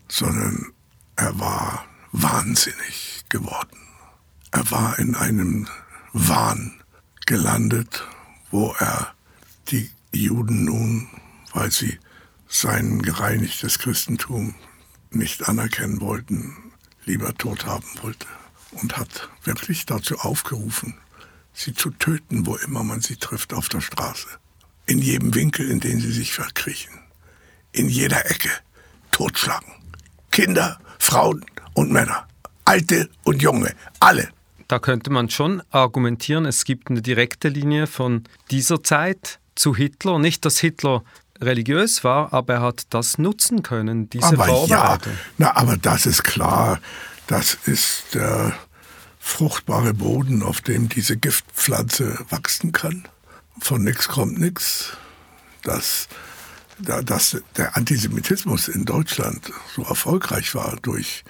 sondern 0.08 0.72
er 1.16 1.38
war 1.38 1.84
wahnsinnig 2.12 3.26
geworden. 3.28 3.78
Er 4.50 4.70
war 4.70 4.98
in 4.98 5.14
einem 5.14 5.68
Wahn 6.14 6.80
gelandet, 7.26 8.02
wo 8.50 8.74
er 8.78 9.12
die 9.68 9.90
Juden 10.10 10.64
nun, 10.64 11.08
weil 11.52 11.70
sie 11.70 11.98
sein 12.48 13.02
gereinigtes 13.02 13.78
Christentum 13.78 14.54
nicht 15.10 15.48
anerkennen 15.48 16.00
wollten, 16.00 16.72
lieber 17.04 17.34
tot 17.34 17.66
haben 17.66 17.86
wollte 18.02 18.26
und 18.72 18.96
hat 18.96 19.28
wirklich 19.44 19.86
dazu 19.86 20.18
aufgerufen, 20.18 20.94
sie 21.52 21.74
zu 21.74 21.90
töten, 21.90 22.46
wo 22.46 22.56
immer 22.56 22.82
man 22.82 23.00
sie 23.00 23.16
trifft 23.16 23.52
auf 23.52 23.68
der 23.68 23.80
Straße. 23.80 24.28
In 24.86 24.98
jedem 24.98 25.34
Winkel, 25.34 25.70
in 25.70 25.80
den 25.80 26.00
sie 26.00 26.12
sich 26.12 26.32
verkriechen. 26.32 26.98
In 27.72 27.88
jeder 27.88 28.30
Ecke. 28.30 28.50
Totschlagen. 29.10 29.72
Kinder, 30.30 30.78
Frauen 30.98 31.44
und 31.74 31.90
Männer. 31.90 32.26
Alte 32.64 33.08
und 33.24 33.42
Junge. 33.42 33.74
Alle. 34.00 34.28
Da 34.68 34.78
könnte 34.78 35.10
man 35.10 35.30
schon 35.30 35.62
argumentieren, 35.70 36.44
es 36.44 36.64
gibt 36.64 36.90
eine 36.90 37.00
direkte 37.02 37.48
Linie 37.48 37.86
von 37.86 38.24
dieser 38.50 38.82
Zeit 38.82 39.40
zu 39.54 39.74
Hitler. 39.74 40.18
Nicht, 40.18 40.44
dass 40.44 40.58
Hitler 40.58 41.02
religiös 41.40 42.04
war, 42.04 42.32
aber 42.32 42.54
er 42.54 42.62
hat 42.62 42.86
das 42.90 43.18
nutzen 43.18 43.62
können, 43.62 44.10
diese 44.10 44.26
aber 44.26 44.46
Vorbereitung. 44.46 45.12
Ja, 45.12 45.18
na, 45.38 45.56
aber 45.56 45.76
das 45.76 46.06
ist 46.06 46.24
klar. 46.24 46.80
Das 47.26 47.54
ist 47.66 48.14
der 48.14 48.54
fruchtbare 49.20 49.94
Boden, 49.94 50.42
auf 50.42 50.60
dem 50.60 50.88
diese 50.88 51.16
Giftpflanze 51.16 52.18
wachsen 52.30 52.72
kann. 52.72 53.06
Von 53.60 53.84
nichts 53.84 54.08
kommt 54.08 54.38
nichts. 54.38 54.96
Das 55.62 56.08
dass 56.80 57.36
der 57.56 57.76
Antisemitismus 57.76 58.68
in 58.68 58.84
Deutschland 58.84 59.52
so 59.74 59.82
erfolgreich 59.82 60.54
war 60.54 60.76
durch 60.82 61.24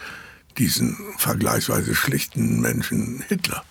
diesen 0.58 0.96
vergleichsweise 1.16 1.94
schlichten 1.94 2.60
Menschen 2.60 3.24
Hitler, 3.28 3.64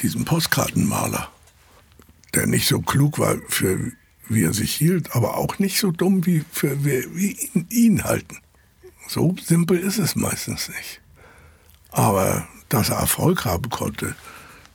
diesen 0.00 0.24
Postkartenmaler, 0.24 1.28
der 2.34 2.46
nicht 2.46 2.68
so 2.68 2.80
klug 2.80 3.18
war, 3.18 3.36
für 3.48 3.92
wie 4.30 4.44
er 4.44 4.54
sich 4.54 4.74
hielt, 4.74 5.14
aber 5.14 5.36
auch 5.36 5.58
nicht 5.58 5.78
so 5.78 5.90
dumm, 5.90 6.24
wie, 6.24 6.44
für, 6.50 6.84
wie, 6.84 7.32
ihn, 7.32 7.66
ihn 7.68 8.04
halten. 8.04 8.38
So 9.08 9.34
simpel 9.44 9.78
ist 9.78 9.98
es 9.98 10.14
meistens 10.14 10.68
nicht. 10.68 11.00
Aber 11.90 12.46
dass 12.68 12.90
er 12.90 12.98
Erfolg 12.98 13.44
haben 13.44 13.68
konnte, 13.70 14.14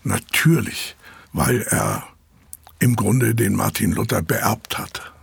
natürlich, 0.03 0.95
weil 1.31 1.61
er 1.61 2.03
im 2.79 2.97
Grunde 2.97 3.33
den 3.33 3.55
Martin 3.55 3.93
Luther 3.93 4.21
beerbt 4.21 4.77
hat. 4.77 5.13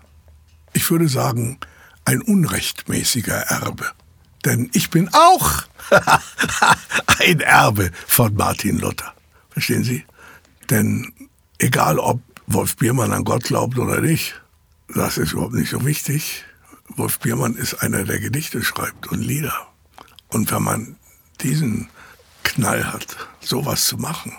Ich 0.72 0.90
würde 0.90 1.08
sagen, 1.08 1.58
ein 2.06 2.22
unrechtmäßiger 2.22 3.36
Erbe. 3.36 3.92
Denn 4.46 4.70
ich 4.72 4.90
bin 4.90 5.10
auch 5.12 5.62
ein 7.20 7.40
Erbe 7.40 7.90
von 8.06 8.34
Martin 8.34 8.78
Luther. 8.78 9.14
Verstehen 9.50 9.84
Sie? 9.84 10.04
Denn 10.70 11.12
egal 11.58 11.98
ob 11.98 12.20
Wolf 12.54 12.76
Biermann 12.76 13.12
an 13.12 13.24
Gott 13.24 13.44
glaubt 13.44 13.78
oder 13.78 14.00
nicht, 14.00 14.40
das 14.94 15.18
ist 15.18 15.32
überhaupt 15.32 15.54
nicht 15.54 15.70
so 15.70 15.84
wichtig. 15.84 16.44
Wolf 16.88 17.18
Biermann 17.20 17.54
ist 17.54 17.82
einer, 17.82 18.04
der 18.04 18.18
Gedichte 18.18 18.62
schreibt 18.62 19.06
und 19.08 19.20
Lieder. 19.20 19.68
Und 20.28 20.50
wenn 20.50 20.62
man 20.62 20.96
diesen 21.40 21.88
Knall 22.42 22.92
hat, 22.92 23.16
sowas 23.40 23.86
zu 23.86 23.96
machen, 23.96 24.32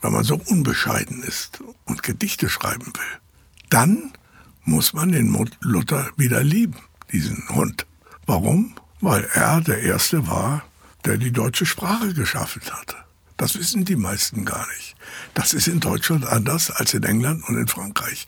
wenn 0.00 0.12
man 0.12 0.24
so 0.24 0.40
unbescheiden 0.46 1.22
ist 1.22 1.62
und 1.84 2.02
Gedichte 2.02 2.48
schreiben 2.48 2.86
will, 2.86 3.20
dann 3.68 4.12
muss 4.64 4.92
man 4.92 5.12
den 5.12 5.34
Luther 5.60 6.10
wieder 6.16 6.42
lieben, 6.42 6.76
diesen 7.12 7.48
Hund. 7.50 7.86
Warum? 8.26 8.74
Weil 9.00 9.28
er 9.34 9.60
der 9.60 9.82
Erste 9.82 10.26
war, 10.26 10.62
der 11.04 11.16
die 11.16 11.32
deutsche 11.32 11.66
Sprache 11.66 12.14
geschaffen 12.14 12.62
hatte. 12.70 12.96
Das 13.36 13.58
wissen 13.58 13.84
die 13.84 13.96
meisten 13.96 14.44
gar 14.44 14.66
nicht. 14.68 14.89
Das 15.34 15.52
ist 15.52 15.68
in 15.68 15.80
Deutschland 15.80 16.26
anders 16.26 16.70
als 16.70 16.94
in 16.94 17.02
England 17.04 17.48
und 17.48 17.56
in 17.56 17.68
Frankreich. 17.68 18.26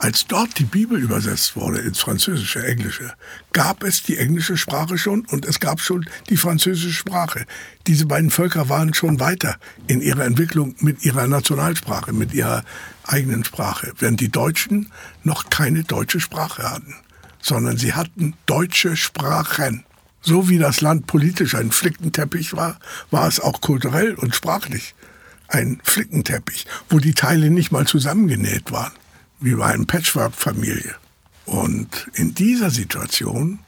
Als 0.00 0.28
dort 0.28 0.60
die 0.60 0.64
Bibel 0.64 1.00
übersetzt 1.00 1.56
wurde 1.56 1.80
ins 1.80 1.98
Französische, 1.98 2.64
Englische, 2.64 3.14
gab 3.52 3.82
es 3.82 4.04
die 4.04 4.16
englische 4.16 4.56
Sprache 4.56 4.96
schon 4.96 5.26
und 5.26 5.44
es 5.44 5.58
gab 5.58 5.80
schon 5.80 6.08
die 6.28 6.36
französische 6.36 6.92
Sprache. 6.92 7.46
Diese 7.88 8.06
beiden 8.06 8.30
Völker 8.30 8.68
waren 8.68 8.94
schon 8.94 9.18
weiter 9.18 9.56
in 9.88 10.00
ihrer 10.00 10.24
Entwicklung 10.24 10.76
mit 10.78 11.04
ihrer 11.04 11.26
Nationalsprache, 11.26 12.12
mit 12.12 12.32
ihrer 12.32 12.64
eigenen 13.02 13.42
Sprache, 13.42 13.92
während 13.98 14.20
die 14.20 14.30
Deutschen 14.30 14.92
noch 15.24 15.50
keine 15.50 15.82
deutsche 15.82 16.20
Sprache 16.20 16.70
hatten, 16.70 16.94
sondern 17.40 17.76
sie 17.76 17.94
hatten 17.94 18.34
deutsche 18.46 18.96
Sprachen. 18.96 19.84
So 20.20 20.48
wie 20.48 20.58
das 20.58 20.80
Land 20.80 21.08
politisch 21.08 21.56
ein 21.56 21.72
Flickenteppich 21.72 22.54
war, 22.54 22.78
war 23.10 23.26
es 23.26 23.40
auch 23.40 23.60
kulturell 23.60 24.14
und 24.14 24.36
sprachlich 24.36 24.94
ein 25.48 25.80
Flickenteppich, 25.82 26.66
wo 26.88 26.98
die 26.98 27.14
Teile 27.14 27.50
nicht 27.50 27.72
mal 27.72 27.86
zusammengenäht 27.86 28.70
waren, 28.70 28.92
wie 29.40 29.54
bei 29.54 29.66
einer 29.66 29.86
Patchwork-Familie. 29.86 30.94
Und 31.46 32.08
in 32.14 32.34
dieser 32.34 32.70
Situation 32.70 33.60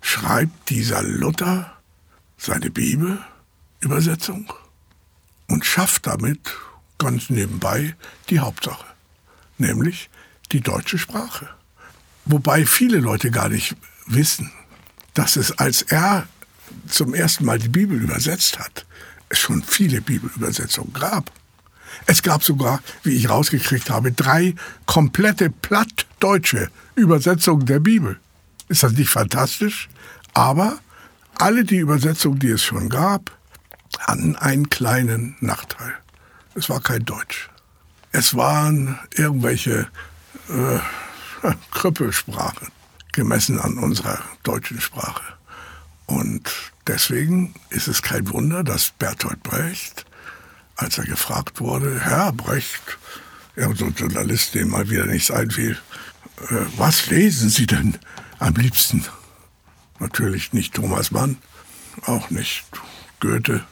schreibt 0.00 0.68
dieser 0.68 1.02
Luther 1.02 1.72
seine 2.36 2.70
Bibelübersetzung 2.70 4.52
und 5.48 5.64
schafft 5.64 6.06
damit 6.06 6.40
ganz 6.98 7.30
nebenbei 7.30 7.94
die 8.28 8.40
Hauptsache, 8.40 8.84
nämlich 9.58 10.10
die 10.52 10.60
deutsche 10.60 10.98
Sprache. 10.98 11.48
Wobei 12.24 12.66
viele 12.66 12.98
Leute 12.98 13.30
gar 13.30 13.48
nicht 13.48 13.76
wissen, 14.06 14.52
dass 15.14 15.36
es, 15.36 15.58
als 15.58 15.82
er 15.82 16.26
zum 16.86 17.14
ersten 17.14 17.44
Mal 17.44 17.58
die 17.58 17.68
Bibel 17.68 18.00
übersetzt 18.00 18.58
hat, 18.58 18.86
es 19.32 19.38
schon 19.38 19.62
viele 19.62 20.00
Bibelübersetzungen 20.00 20.92
gab. 20.92 21.32
Es 22.06 22.22
gab 22.22 22.44
sogar, 22.44 22.80
wie 23.02 23.16
ich 23.16 23.28
rausgekriegt 23.28 23.90
habe, 23.90 24.12
drei 24.12 24.54
komplette 24.86 25.50
plattdeutsche 25.50 26.70
Übersetzungen 26.94 27.66
der 27.66 27.80
Bibel. 27.80 28.18
Ist 28.68 28.82
das 28.82 28.92
nicht 28.92 29.10
fantastisch? 29.10 29.88
Aber 30.34 30.78
alle 31.38 31.64
die 31.64 31.78
Übersetzungen, 31.78 32.38
die 32.38 32.48
es 32.50 32.62
schon 32.62 32.88
gab, 32.88 33.30
hatten 33.98 34.36
einen 34.36 34.70
kleinen 34.70 35.36
Nachteil. 35.40 35.94
Es 36.54 36.68
war 36.68 36.80
kein 36.80 37.04
Deutsch. 37.04 37.48
Es 38.12 38.34
waren 38.34 38.98
irgendwelche 39.14 39.88
äh, 40.48 40.78
Krüppelsprachen 41.70 42.68
gemessen 43.12 43.58
an 43.58 43.78
unserer 43.78 44.18
deutschen 44.42 44.80
Sprache. 44.80 45.22
Und 46.06 46.50
deswegen 46.86 47.54
ist 47.70 47.88
es 47.88 48.02
kein 48.02 48.28
Wunder, 48.30 48.64
dass 48.64 48.90
Bertolt 48.90 49.42
Brecht, 49.42 50.04
als 50.76 50.98
er 50.98 51.04
gefragt 51.04 51.60
wurde, 51.60 52.00
Herr 52.00 52.32
Brecht, 52.32 52.98
irgendein 53.56 53.94
so 53.94 54.04
Journalist, 54.04 54.54
dem 54.54 54.70
mal 54.70 54.88
wieder 54.88 55.06
nichts 55.06 55.30
einfiel, 55.30 55.78
äh, 56.48 56.54
was 56.76 57.06
lesen 57.06 57.50
Sie 57.50 57.66
denn 57.66 57.98
am 58.38 58.54
liebsten? 58.54 59.04
Natürlich 59.98 60.52
nicht 60.52 60.74
Thomas 60.74 61.10
Mann, 61.10 61.38
auch 62.06 62.30
nicht 62.30 62.64
Goethe, 63.20 63.64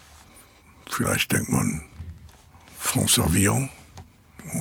vielleicht 0.88 1.32
denkt 1.32 1.50
man 1.50 1.82
François 2.80 3.32
Villon 3.32 3.68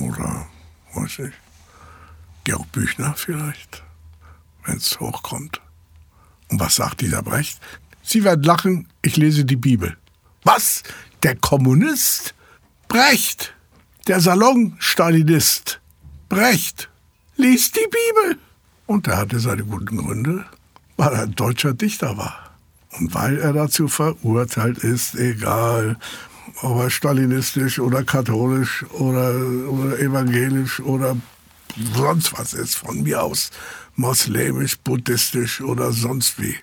oder, 0.00 0.48
weiß 0.94 1.20
ich, 1.20 1.34
Georg 2.44 2.70
Büchner 2.72 3.14
vielleicht 3.16 3.82
wenn 4.64 4.76
es 4.76 4.98
hochkommt. 5.00 5.60
Und 6.50 6.60
was 6.60 6.76
sagt 6.76 7.00
dieser 7.00 7.22
Brecht? 7.22 7.60
Sie 8.02 8.24
werden 8.24 8.42
lachen, 8.42 8.88
ich 9.02 9.16
lese 9.16 9.44
die 9.44 9.56
Bibel. 9.56 9.96
Was? 10.42 10.82
Der 11.22 11.36
Kommunist? 11.36 12.34
Brecht! 12.88 13.54
Der 14.06 14.20
Salonstalinist? 14.20 15.80
Brecht! 16.28 16.88
Liest 17.36 17.76
die 17.76 17.86
Bibel! 17.86 18.38
Und 18.86 19.06
er 19.06 19.18
hatte 19.18 19.38
seine 19.38 19.64
guten 19.64 19.98
Gründe, 19.98 20.44
weil 20.96 21.12
er 21.12 21.22
ein 21.22 21.34
deutscher 21.34 21.74
Dichter 21.74 22.16
war. 22.16 22.50
Und 22.98 23.14
weil 23.14 23.38
er 23.38 23.52
dazu 23.52 23.86
verurteilt 23.86 24.78
ist, 24.78 25.14
egal 25.14 25.96
ob 26.62 26.80
er 26.80 26.90
stalinistisch 26.90 27.78
oder 27.78 28.02
katholisch 28.02 28.84
oder, 28.90 29.34
oder 29.68 29.98
evangelisch 30.00 30.80
oder 30.80 31.16
sonst 31.94 32.36
was 32.36 32.54
ist, 32.54 32.74
von 32.76 33.02
mir 33.02 33.22
aus 33.22 33.50
moslemisch, 34.00 34.78
buddhistisch 34.78 35.60
oder 35.60 35.92
sonst 35.92 36.40
wie. 36.40 36.56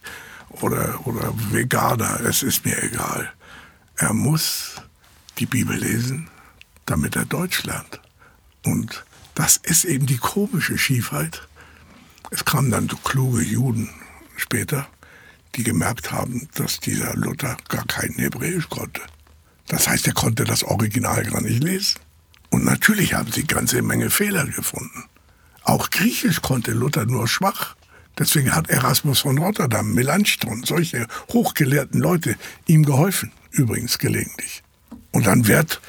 Oder, 0.49 1.05
oder 1.05 1.33
Veganer, 1.51 2.19
es 2.21 2.43
ist 2.43 2.65
mir 2.65 2.81
egal. 2.83 3.31
Er 3.95 4.13
muss 4.13 4.75
die 5.37 5.45
Bibel 5.45 5.77
lesen, 5.77 6.29
damit 6.85 7.15
er 7.15 7.25
Deutsch 7.25 7.63
lernt. 7.63 8.01
Und 8.65 9.05
das 9.35 9.57
ist 9.57 9.85
eben 9.85 10.07
die 10.07 10.17
komische 10.17 10.77
Schiefheit. 10.77 11.47
Es 12.31 12.43
kamen 12.43 12.71
dann 12.71 12.89
so 12.89 12.97
kluge 12.97 13.43
Juden 13.43 13.89
später, 14.35 14.87
die 15.55 15.63
gemerkt 15.63 16.11
haben, 16.11 16.49
dass 16.55 16.79
dieser 16.79 17.15
Luther 17.15 17.57
gar 17.69 17.85
kein 17.85 18.13
Hebräisch 18.13 18.67
konnte. 18.69 19.01
Das 19.67 19.87
heißt, 19.87 20.07
er 20.07 20.13
konnte 20.13 20.43
das 20.43 20.63
Original 20.63 21.23
gar 21.23 21.41
nicht 21.41 21.63
lesen. 21.63 21.99
Und 22.49 22.63
natürlich 22.63 23.13
haben 23.13 23.31
sie 23.31 23.43
ganze 23.45 23.81
Menge 23.81 24.09
Fehler 24.09 24.45
gefunden. 24.45 25.03
Auch 25.67 25.89
Griechisch 25.89 26.41
konnte 26.41 26.71
Luther 26.71 27.05
nur 27.05 27.27
schwach. 27.27 27.75
Deswegen 28.17 28.55
hat 28.55 28.69
Erasmus 28.69 29.19
von 29.19 29.37
Rotterdam, 29.37 29.93
Melanchthon, 29.93 30.63
solche 30.63 31.07
hochgelehrten 31.33 31.99
Leute 31.99 32.37
ihm 32.67 32.85
geholfen, 32.85 33.33
übrigens 33.51 33.97
gelegentlich. 33.97 34.63
Und 35.11 35.27
dann 35.27 35.45
wird 35.45 35.81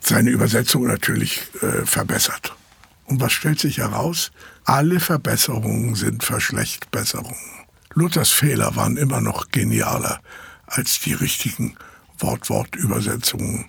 seine 0.00 0.30
Übersetzung 0.30 0.86
natürlich 0.86 1.42
äh, 1.60 1.84
verbessert. 1.84 2.56
Und 3.04 3.20
was 3.20 3.32
stellt 3.32 3.60
sich 3.60 3.76
heraus? 3.76 4.32
Alle 4.64 5.00
Verbesserungen 5.00 5.94
sind 5.96 6.24
Verschlechtbesserungen. 6.24 7.36
Luthers 7.92 8.30
Fehler 8.30 8.74
waren 8.74 8.96
immer 8.96 9.20
noch 9.20 9.50
genialer 9.50 10.22
als 10.66 10.98
die 11.00 11.12
richtigen 11.12 11.76
Wort-Wort-Übersetzungen 12.20 13.66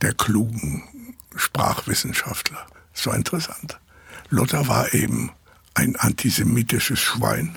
der 0.00 0.14
klugen 0.14 0.84
Sprachwissenschaftler. 1.34 2.64
War 3.04 3.16
interessant. 3.16 3.80
Luther 4.30 4.68
war 4.68 4.92
eben 4.94 5.30
ein 5.74 5.96
antisemitisches 5.96 6.98
Schwein 6.98 7.56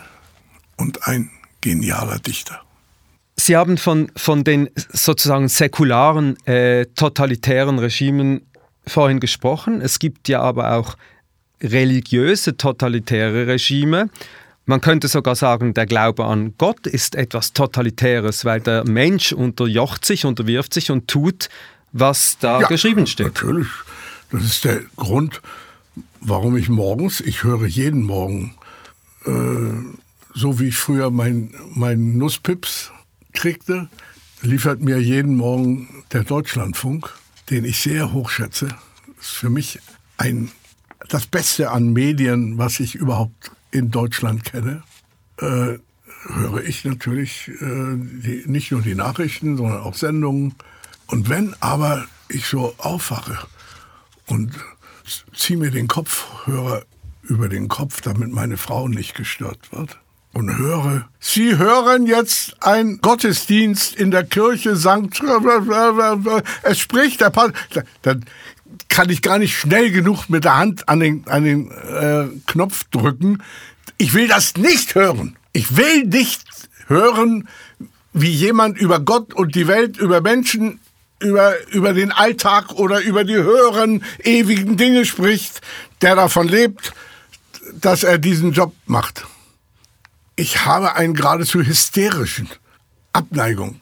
und 0.77 1.07
ein 1.07 1.29
genialer 1.61 2.19
Dichter. 2.19 2.61
Sie 3.35 3.57
haben 3.57 3.77
von, 3.77 4.11
von 4.15 4.43
den 4.43 4.69
sozusagen 4.75 5.47
säkularen, 5.47 6.37
äh, 6.45 6.85
totalitären 6.95 7.79
Regimen 7.79 8.41
vorhin 8.85 9.19
gesprochen. 9.19 9.81
Es 9.81 9.99
gibt 9.99 10.27
ja 10.27 10.41
aber 10.41 10.73
auch 10.73 10.95
religiöse 11.61 12.57
totalitäre 12.57 13.47
Regime. 13.47 14.09
Man 14.65 14.81
könnte 14.81 15.07
sogar 15.07 15.35
sagen, 15.35 15.73
der 15.73 15.85
Glaube 15.85 16.25
an 16.25 16.53
Gott 16.57 16.87
ist 16.87 17.15
etwas 17.15 17.53
Totalitäres, 17.53 18.45
weil 18.45 18.61
der 18.61 18.87
Mensch 18.87 19.33
unterjocht 19.33 20.05
sich, 20.05 20.25
unterwirft 20.25 20.73
sich 20.73 20.91
und 20.91 21.07
tut, 21.07 21.49
was 21.91 22.37
da 22.39 22.61
ja, 22.61 22.67
geschrieben 22.67 23.07
steht. 23.07 23.27
Natürlich. 23.27 23.67
Das 24.31 24.43
ist 24.43 24.63
der 24.63 24.81
Grund, 24.95 25.41
warum 26.19 26.57
ich 26.57 26.69
morgens, 26.69 27.19
ich 27.21 27.43
höre 27.43 27.65
jeden 27.65 28.03
Morgen 28.03 28.55
äh, 29.25 29.31
so 30.33 30.59
wie 30.59 30.69
ich 30.69 30.75
früher 30.75 31.11
meinen 31.11 31.53
mein 31.73 32.17
Nusspips 32.17 32.91
kriegte, 33.33 33.89
liefert 34.41 34.81
mir 34.81 34.99
jeden 34.99 35.35
Morgen 35.35 36.03
der 36.11 36.23
Deutschlandfunk, 36.23 37.13
den 37.49 37.65
ich 37.65 37.81
sehr 37.81 38.13
hoch 38.13 38.29
schätze. 38.29 38.67
Das 39.17 39.25
ist 39.25 39.31
für 39.31 39.49
mich 39.49 39.79
ein, 40.17 40.51
das 41.09 41.27
Beste 41.27 41.71
an 41.71 41.93
Medien, 41.93 42.57
was 42.57 42.79
ich 42.79 42.95
überhaupt 42.95 43.51
in 43.71 43.91
Deutschland 43.91 44.43
kenne. 44.43 44.83
Äh, 45.37 45.77
höre 46.27 46.63
ich 46.63 46.85
natürlich 46.85 47.49
äh, 47.59 47.95
die, 47.95 48.43
nicht 48.45 48.71
nur 48.71 48.81
die 48.81 48.95
Nachrichten, 48.95 49.57
sondern 49.57 49.81
auch 49.81 49.95
Sendungen. 49.95 50.55
Und 51.07 51.29
wenn 51.29 51.55
aber 51.59 52.05
ich 52.29 52.45
so 52.45 52.73
aufwache 52.77 53.37
und 54.27 54.53
ziehe 55.33 55.57
mir 55.57 55.71
den 55.71 55.87
Kopfhörer 55.87 56.83
über 57.23 57.49
den 57.49 57.67
Kopf, 57.67 58.01
damit 58.01 58.31
meine 58.31 58.57
Frau 58.57 58.87
nicht 58.87 59.15
gestört 59.15 59.71
wird, 59.71 59.99
und 60.33 60.57
höre, 60.57 61.09
Sie 61.19 61.57
hören 61.57 62.05
jetzt 62.05 62.55
ein 62.63 62.99
Gottesdienst 63.01 63.95
in 63.95 64.11
der 64.11 64.23
Kirche 64.23 64.75
Sankt, 64.77 65.21
es 66.63 66.79
spricht 66.79 67.21
der 67.21 67.31
Pater, 67.31 67.53
dann 68.01 68.25
kann 68.87 69.09
ich 69.09 69.21
gar 69.21 69.39
nicht 69.39 69.57
schnell 69.57 69.91
genug 69.91 70.29
mit 70.29 70.45
der 70.45 70.57
Hand 70.57 70.87
an 70.87 70.99
den, 70.99 71.27
an 71.27 71.43
den 71.43 71.71
äh, 71.71 72.27
Knopf 72.47 72.85
drücken. 72.91 73.43
Ich 73.97 74.13
will 74.13 74.27
das 74.27 74.55
nicht 74.55 74.95
hören. 74.95 75.35
Ich 75.53 75.75
will 75.75 76.05
nicht 76.05 76.43
hören, 76.87 77.47
wie 78.13 78.29
jemand 78.29 78.77
über 78.77 78.99
Gott 78.99 79.33
und 79.33 79.55
die 79.55 79.67
Welt, 79.67 79.97
über 79.97 80.21
Menschen, 80.21 80.79
über, 81.21 81.53
über 81.69 81.93
den 81.93 82.11
Alltag 82.11 82.73
oder 82.73 82.99
über 83.01 83.23
die 83.23 83.35
höheren, 83.35 84.03
ewigen 84.23 84.77
Dinge 84.77 85.05
spricht, 85.05 85.61
der 86.01 86.15
davon 86.15 86.47
lebt, 86.47 86.93
dass 87.73 88.03
er 88.03 88.17
diesen 88.17 88.51
Job 88.51 88.73
macht. 88.85 89.25
Ich 90.35 90.65
habe 90.65 90.95
einen 90.95 91.13
geradezu 91.13 91.61
hysterischen 91.61 92.49
Abneigung. 93.13 93.77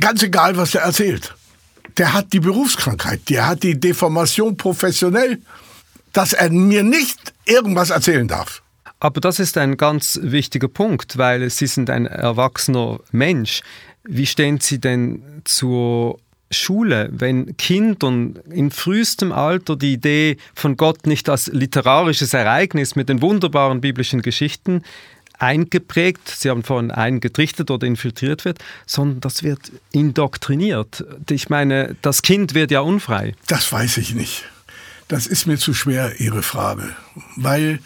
Ganz 0.00 0.22
egal, 0.22 0.56
was 0.56 0.74
er 0.74 0.82
erzählt. 0.82 1.34
Der 1.96 2.12
hat 2.12 2.32
die 2.32 2.40
Berufskrankheit, 2.40 3.28
der 3.28 3.46
hat 3.46 3.62
die 3.62 3.78
Deformation 3.78 4.56
professionell, 4.56 5.40
dass 6.12 6.32
er 6.32 6.50
mir 6.50 6.82
nicht 6.82 7.32
irgendwas 7.46 7.90
erzählen 7.90 8.28
darf. 8.28 8.62
Aber 8.98 9.20
das 9.20 9.38
ist 9.38 9.58
ein 9.58 9.76
ganz 9.76 10.18
wichtiger 10.22 10.68
Punkt, 10.68 11.18
weil 11.18 11.48
Sie 11.50 11.66
sind 11.66 11.90
ein 11.90 12.06
erwachsener 12.06 13.00
Mensch. 13.12 13.62
Wie 14.08 14.26
stehen 14.26 14.60
Sie 14.60 14.78
denn 14.78 15.22
zur 15.44 16.18
Schule, 16.50 17.08
wenn 17.12 17.56
Kindern 17.56 18.38
in 18.50 18.70
frühestem 18.70 19.32
Alter 19.32 19.76
die 19.76 19.94
Idee 19.94 20.36
von 20.54 20.76
Gott 20.76 21.06
nicht 21.06 21.28
als 21.28 21.48
literarisches 21.48 22.34
Ereignis 22.34 22.94
mit 22.94 23.08
den 23.08 23.20
wunderbaren 23.20 23.80
biblischen 23.80 24.22
Geschichten 24.22 24.82
eingeprägt, 25.38 26.28
Sie 26.28 26.48
haben 26.48 26.62
vorhin 26.62 26.90
eingetrichtert 26.90 27.70
oder 27.70 27.86
infiltriert 27.86 28.44
wird, 28.44 28.58
sondern 28.86 29.20
das 29.20 29.42
wird 29.42 29.72
indoktriniert. 29.92 31.04
Ich 31.28 31.50
meine, 31.50 31.96
das 32.00 32.22
Kind 32.22 32.54
wird 32.54 32.70
ja 32.70 32.80
unfrei. 32.80 33.34
Das 33.48 33.70
weiß 33.70 33.98
ich 33.98 34.14
nicht. 34.14 34.44
Das 35.08 35.26
ist 35.26 35.46
mir 35.46 35.58
zu 35.58 35.74
schwer, 35.74 36.20
Ihre 36.20 36.42
Frage, 36.42 36.96
weil 37.36 37.80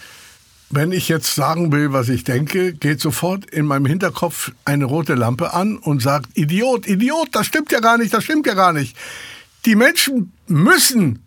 wenn 0.70 0.92
ich 0.92 1.08
jetzt 1.08 1.34
sagen 1.34 1.72
will, 1.72 1.92
was 1.92 2.08
ich 2.08 2.22
denke, 2.22 2.72
geht 2.72 3.00
sofort 3.00 3.44
in 3.50 3.66
meinem 3.66 3.86
Hinterkopf 3.86 4.52
eine 4.64 4.84
rote 4.84 5.14
Lampe 5.14 5.52
an 5.52 5.76
und 5.76 6.00
sagt, 6.00 6.38
Idiot, 6.38 6.86
Idiot, 6.86 7.28
das 7.32 7.46
stimmt 7.46 7.72
ja 7.72 7.80
gar 7.80 7.98
nicht, 7.98 8.14
das 8.14 8.22
stimmt 8.22 8.46
ja 8.46 8.54
gar 8.54 8.72
nicht. 8.72 8.96
Die 9.66 9.74
Menschen 9.74 10.32
müssen 10.46 11.24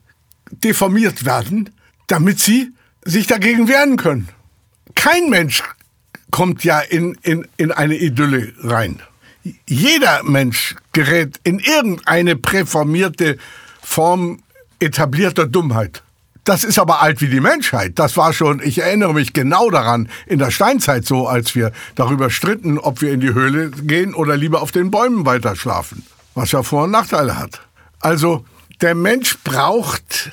deformiert 0.49 1.25
werden, 1.25 1.69
damit 2.07 2.39
sie 2.39 2.71
sich 3.03 3.27
dagegen 3.27 3.67
wehren 3.67 3.97
können. 3.97 4.29
Kein 4.95 5.29
Mensch 5.29 5.61
kommt 6.31 6.63
ja 6.63 6.79
in, 6.79 7.17
in, 7.21 7.45
in 7.57 7.71
eine 7.71 7.97
Idylle 7.97 8.53
rein. 8.59 9.01
Jeder 9.67 10.23
Mensch 10.23 10.75
gerät 10.93 11.39
in 11.43 11.59
irgendeine 11.59 12.37
präformierte 12.37 13.37
Form 13.81 14.41
etablierter 14.79 15.47
Dummheit. 15.47 16.01
Das 16.43 16.65
ist 16.65 16.77
aber 16.77 17.01
alt 17.01 17.21
wie 17.21 17.29
die 17.29 17.39
Menschheit. 17.39 17.97
Das 17.99 18.17
war 18.17 18.33
schon, 18.33 18.61
ich 18.61 18.79
erinnere 18.79 19.13
mich 19.13 19.31
genau 19.31 19.69
daran, 19.69 20.09
in 20.25 20.39
der 20.39 20.51
Steinzeit 20.51 21.05
so, 21.05 21.27
als 21.27 21.55
wir 21.55 21.71
darüber 21.95 22.29
stritten, 22.29 22.77
ob 22.77 23.01
wir 23.01 23.13
in 23.13 23.21
die 23.21 23.33
Höhle 23.33 23.71
gehen 23.71 24.13
oder 24.13 24.35
lieber 24.35 24.61
auf 24.61 24.71
den 24.71 24.91
Bäumen 24.91 25.25
weiter 25.25 25.55
schlafen. 25.55 26.05
Was 26.35 26.51
ja 26.51 26.63
Vor- 26.63 26.85
und 26.85 26.91
Nachteile 26.91 27.37
hat. 27.37 27.61
Also, 28.01 28.45
der 28.81 28.95
Mensch 28.95 29.37
braucht 29.45 30.31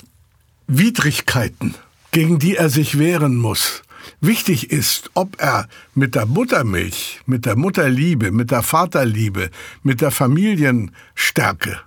Widrigkeiten, 0.67 1.77
gegen 2.11 2.41
die 2.41 2.57
er 2.57 2.71
sich 2.71 2.99
wehren 2.99 3.37
muss. 3.37 3.83
Wichtig 4.21 4.71
ist, 4.71 5.11
ob 5.15 5.41
er 5.41 5.69
mit 5.95 6.17
der 6.17 6.27
Muttermilch, 6.27 7.21
mit 7.27 7.47
der 7.47 7.57
Mutterliebe, 7.57 8.33
mit 8.33 8.51
der 8.51 8.63
Vaterliebe, 8.63 9.51
mit 9.85 10.01
der 10.01 10.11
Familienstärke 10.11 11.81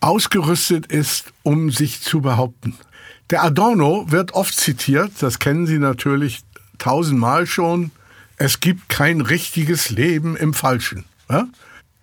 ausgerüstet 0.00 0.86
ist, 0.86 1.32
um 1.42 1.70
sich 1.70 2.00
zu 2.02 2.20
behaupten. 2.20 2.74
Der 3.30 3.44
Adorno 3.44 4.06
wird 4.08 4.32
oft 4.32 4.54
zitiert, 4.54 5.12
das 5.20 5.38
kennen 5.38 5.66
Sie 5.66 5.78
natürlich 5.78 6.44
tausendmal 6.78 7.46
schon. 7.46 7.90
Es 8.36 8.60
gibt 8.60 8.88
kein 8.88 9.20
richtiges 9.20 9.90
Leben 9.90 10.36
im 10.36 10.54
Falschen. 10.54 11.04
Ja? 11.28 11.46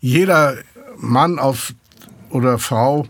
Jeder 0.02 0.58
Mann 0.98 1.40
auf, 1.40 1.74
oder 2.30 2.60
Frau, 2.60 3.08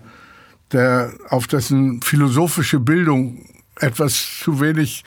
der 0.72 1.13
auf 1.30 1.47
dessen 1.47 2.01
philosophische 2.01 2.80
Bildung 2.80 3.45
etwas 3.80 4.39
zu 4.41 4.61
wenig 4.61 5.03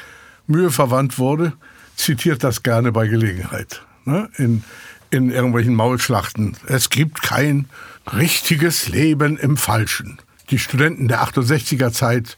Mühe 0.47 0.71
verwandt 0.71 1.19
wurde, 1.19 1.55
zitiert 1.97 2.45
das 2.45 2.63
gerne 2.63 2.93
bei 2.93 3.09
Gelegenheit. 3.09 3.83
Ne? 4.05 4.29
In, 4.37 4.65
in 5.11 5.31
irgendwelchen 5.31 5.75
Maulschlachten. 5.75 6.57
Es 6.67 6.91
gibt 6.91 7.23
kein 7.23 7.67
richtiges 8.13 8.89
Leben 8.89 9.39
im 9.39 9.57
Falschen. 9.57 10.19
Die 10.51 10.59
Studenten 10.59 11.09
der 11.09 11.23
68er 11.23 11.93
Zeit 11.93 12.37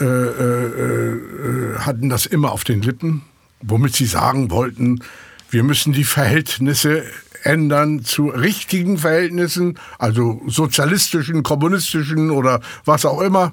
äh, 0.00 0.04
äh, 0.04 1.14
äh, 1.14 1.78
hatten 1.78 2.08
das 2.08 2.26
immer 2.26 2.52
auf 2.52 2.64
den 2.64 2.82
Lippen, 2.82 3.22
womit 3.60 3.94
sie 3.94 4.06
sagen 4.06 4.50
wollten, 4.50 5.00
wir 5.50 5.62
müssen 5.62 5.92
die 5.92 6.04
Verhältnisse 6.04 7.04
ändern 7.42 8.04
zu 8.04 8.28
richtigen 8.28 8.98
Verhältnissen, 8.98 9.78
also 9.98 10.40
sozialistischen, 10.46 11.42
kommunistischen 11.42 12.30
oder 12.30 12.60
was 12.84 13.04
auch 13.04 13.20
immer, 13.20 13.52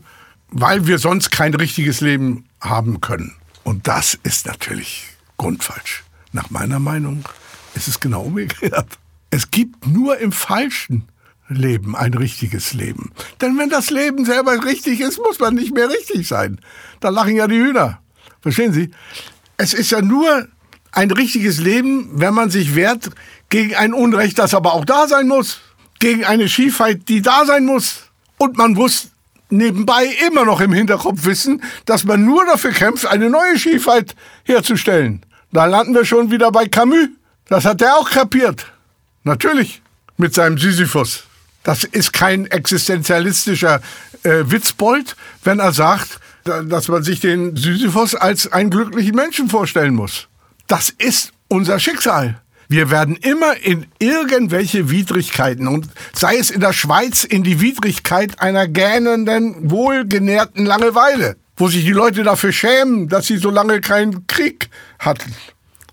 weil 0.49 0.87
wir 0.87 0.97
sonst 0.97 1.31
kein 1.31 1.53
richtiges 1.53 2.01
Leben 2.01 2.45
haben 2.61 3.01
können. 3.01 3.35
Und 3.63 3.87
das 3.87 4.17
ist 4.23 4.47
natürlich 4.47 5.07
grundfalsch. 5.37 6.03
Nach 6.31 6.49
meiner 6.49 6.79
Meinung 6.79 7.25
ist 7.75 7.87
es 7.87 7.99
genau 7.99 8.21
umgekehrt. 8.21 8.87
Es 9.29 9.51
gibt 9.51 9.85
nur 9.87 10.17
im 10.19 10.31
Falschen 10.31 11.07
Leben, 11.49 11.95
ein 11.95 12.13
richtiges 12.13 12.73
Leben. 12.73 13.11
Denn 13.41 13.57
wenn 13.57 13.69
das 13.69 13.89
Leben 13.89 14.23
selber 14.23 14.63
richtig 14.63 14.99
ist, 15.01 15.17
muss 15.17 15.39
man 15.39 15.55
nicht 15.55 15.73
mehr 15.73 15.89
richtig 15.89 16.27
sein. 16.27 16.59
Da 16.99 17.09
lachen 17.09 17.35
ja 17.35 17.47
die 17.47 17.59
Hühner. 17.59 17.99
Verstehen 18.41 18.71
Sie? 18.71 18.91
Es 19.57 19.73
ist 19.73 19.91
ja 19.91 20.01
nur 20.01 20.47
ein 20.91 21.11
richtiges 21.11 21.59
Leben, 21.59 22.09
wenn 22.13 22.33
man 22.33 22.49
sich 22.49 22.75
wehrt 22.75 23.09
gegen 23.49 23.75
ein 23.75 23.93
Unrecht, 23.93 24.39
das 24.39 24.53
aber 24.53 24.73
auch 24.73 24.85
da 24.85 25.07
sein 25.07 25.27
muss. 25.27 25.59
Gegen 25.99 26.23
eine 26.23 26.47
Schiefheit, 26.47 27.09
die 27.09 27.21
da 27.21 27.45
sein 27.45 27.65
muss. 27.65 28.03
Und 28.37 28.57
man 28.57 28.73
muss 28.73 29.09
nebenbei 29.49 30.05
immer 30.27 30.45
noch 30.45 30.61
im 30.61 30.71
Hinterkopf 30.71 31.25
wissen, 31.25 31.61
dass 31.85 32.05
man 32.05 32.23
nur 32.23 32.45
dafür 32.45 32.71
kämpft, 32.71 33.05
eine 33.07 33.29
neue 33.29 33.57
Schiefheit 33.57 34.15
herzustellen. 34.43 35.25
Da 35.51 35.65
landen 35.65 35.95
wir 35.95 36.05
schon 36.05 36.31
wieder 36.31 36.51
bei 36.51 36.67
Camus. 36.67 37.09
Das 37.47 37.65
hat 37.65 37.81
er 37.81 37.95
auch 37.97 38.09
kapiert. 38.09 38.67
Natürlich. 39.23 39.81
Mit 40.17 40.33
seinem 40.33 40.57
Sisyphus. 40.57 41.23
Das 41.63 41.83
ist 41.83 42.13
kein 42.13 42.45
existenzialistischer 42.45 43.81
äh, 44.23 44.43
Witzbold, 44.45 45.15
wenn 45.43 45.59
er 45.59 45.71
sagt, 45.71 46.19
dass 46.43 46.87
man 46.87 47.03
sich 47.03 47.19
den 47.19 47.55
Sisyphos 47.55 48.15
als 48.15 48.51
einen 48.51 48.69
glücklichen 48.69 49.15
Menschen 49.15 49.49
vorstellen 49.49 49.93
muss. 49.93 50.27
Das 50.67 50.89
ist 50.89 51.31
unser 51.47 51.79
Schicksal. 51.79 52.41
Wir 52.71 52.91
werden 52.91 53.15
immer 53.15 53.57
in 53.57 53.87
irgendwelche 53.97 54.91
Widrigkeiten 54.91 55.67
und 55.67 55.87
sei 56.13 56.37
es 56.37 56.51
in 56.51 56.61
der 56.61 56.71
Schweiz 56.71 57.23
in 57.23 57.43
die 57.43 57.61
Widrigkeit 57.61 58.39
einer 58.41 58.67
gähnenden, 58.67 59.71
wohlgenährten 59.71 60.67
Langeweile, 60.67 61.35
wo 61.57 61.67
sich 61.67 61.83
die 61.83 61.93
Leute 61.93 62.21
dafür 62.21 62.51
schämen, 62.51 63.09
dass 63.09 63.25
sie 63.25 63.37
so 63.37 63.49
lange 63.49 63.81
keinen 63.81 64.27
Krieg 64.27 64.69
hatten 64.99 65.33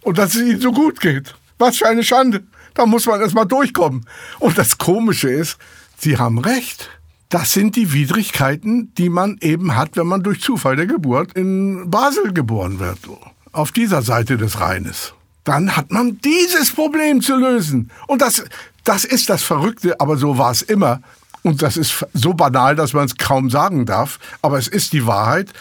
und 0.03 0.19
dass 0.19 0.35
es 0.35 0.43
ihnen 0.43 0.61
so 0.61 0.71
gut 0.71 1.01
geht. 1.01 1.35
Was 1.59 1.79
für 1.79 1.89
eine 1.89 2.05
Schande. 2.05 2.45
Da 2.77 2.87
muss 2.87 3.07
man 3.07 3.21
erstmal 3.21 3.47
durchkommen. 3.47 4.07
Und 4.39 4.57
das 4.57 4.79
Komische 4.79 5.31
ist, 5.31 5.59
Sie 5.99 6.19
haben 6.19 6.39
recht. 6.39 6.91
Das 7.31 7.53
sind 7.53 7.75
die 7.75 7.93
Widrigkeiten, 7.93 8.95
die 8.95 9.09
man 9.09 9.39
eben 9.41 9.75
hat, 9.75 9.97
wenn 9.97 10.07
man 10.07 10.23
durch 10.23 10.41
Zufall 10.41 10.77
der 10.77 10.87
Geburt 10.87 11.33
in 11.33 11.91
Basel 11.91 12.33
geboren 12.33 12.79
wird. 12.79 12.99
Auf 13.51 13.73
dieser 13.73 14.03
Seite 14.03 14.37
des 14.37 14.61
Rheines. 14.61 15.15
Dann 15.43 15.75
hat 15.77 15.91
man 15.91 16.21
dieses 16.21 16.71
Problem 16.71 17.23
zu 17.23 17.35
lösen. 17.37 17.91
Und 18.07 18.21
das, 18.21 18.45
das 18.85 19.05
ist 19.05 19.31
das 19.31 19.43
Verrückte, 19.43 19.99
aber 19.99 20.19
so 20.19 20.39
war 20.39 20.53
es 20.53 20.63
immer. 20.63 21.01
Und 21.43 21.63
das 21.63 21.77
ist 21.77 22.05
so 22.13 22.35
banal, 22.35 22.77
dass 22.77 22.93
man 22.93 23.07
es 23.07 23.17
kaum 23.17 23.49
sagen 23.49 23.87
darf. 23.87 24.19
Aber 24.43 24.59
es 24.59 24.69
ist 24.69 24.93
die 24.93 25.07
Wahrheit. 25.07 25.53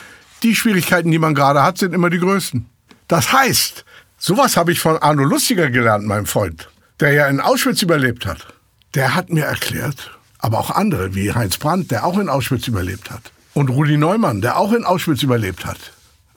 Die 0.44 0.54
Schwierigkeiten, 0.54 1.12
die 1.12 1.20
man 1.20 1.34
gerade 1.34 1.64
hat, 1.64 1.78
sind 1.78 1.94
immer 1.94 2.10
die 2.10 2.20
größten. 2.20 2.66
Das 3.08 3.32
heißt, 3.32 3.86
Sowas 4.18 4.58
habe 4.58 4.72
ich 4.72 4.80
von 4.80 4.98
Arno 4.98 5.24
Lustiger 5.24 5.70
gelernt, 5.70 6.06
meinem 6.06 6.26
Freund, 6.26 6.68
der 7.00 7.14
ja 7.14 7.28
in 7.28 7.42
Auschwitz 7.42 7.82
überlebt 7.82 8.26
hat. 8.26 8.48
Der 8.94 9.16
hat 9.16 9.30
mir 9.30 9.46
erklärt, 9.46 10.12
aber 10.40 10.60
auch 10.60 10.72
andere, 10.72 11.16
wie 11.16 11.34
Heinz 11.34 11.58
Brandt, 11.58 11.92
der 11.92 12.06
auch 12.06 12.18
in 12.18 12.30
Auschwitz 12.30 12.68
überlebt 12.68 13.12
hat. 13.12 13.32
Und 13.54 13.70
Rudi 13.70 13.98
Neumann, 13.98 14.42
der 14.42 14.58
auch 14.58 14.74
in 14.74 14.86
Auschwitz 14.86 15.24
überlebt 15.24 15.66
hat. 15.66 15.78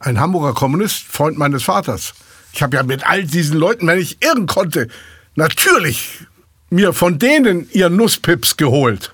Ein 0.00 0.20
Hamburger 0.20 0.54
Kommunist, 0.54 1.04
Freund 1.04 1.38
meines 1.38 1.64
Vaters. 1.64 2.14
Ich 2.52 2.62
habe 2.62 2.76
ja 2.76 2.82
mit 2.82 3.06
all 3.06 3.24
diesen 3.24 3.56
Leuten, 3.56 3.86
wenn 3.86 3.98
ich 3.98 4.22
irren 4.22 4.46
konnte, 4.46 4.88
natürlich 5.34 6.26
mir 6.70 6.92
von 6.92 7.18
denen 7.18 7.68
ihr 7.72 7.88
Nusspips 7.90 8.56
geholt, 8.56 9.12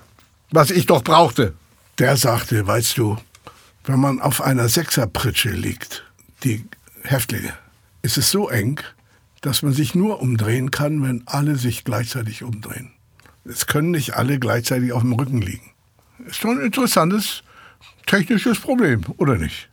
was 0.51 0.71
ich 0.71 0.85
doch 0.85 1.03
brauchte. 1.03 1.53
Der 1.99 2.17
sagte, 2.17 2.67
weißt 2.67 2.97
du, 2.97 3.17
wenn 3.85 3.99
man 3.99 4.21
auf 4.21 4.41
einer 4.41 4.67
Sechserpritsche 4.67 5.49
liegt, 5.49 6.03
die 6.43 6.65
Häftlinge, 7.03 7.53
ist 8.01 8.17
es 8.17 8.29
so 8.31 8.49
eng, 8.49 8.79
dass 9.45 9.61
man 9.61 9.73
sich 9.73 9.93
nur 9.93 10.21
umdrehen 10.21 10.71
kann, 10.71 11.03
wenn 11.03 11.21
alle 11.27 11.55
sich 11.55 11.83
gleichzeitig 11.83 12.41
umdrehen. 12.41 12.91
Es 13.43 13.67
können 13.67 13.91
nicht 13.91 14.15
alle 14.15 14.39
gleichzeitig 14.39 14.91
auf 14.91 15.03
dem 15.03 15.13
Rücken 15.13 15.39
liegen. 15.39 15.69
Ist 16.25 16.37
schon 16.37 16.57
ein 16.57 16.65
interessantes 16.65 17.43
technisches 18.07 18.59
Problem, 18.59 19.03
oder 19.17 19.35
nicht? 19.35 19.69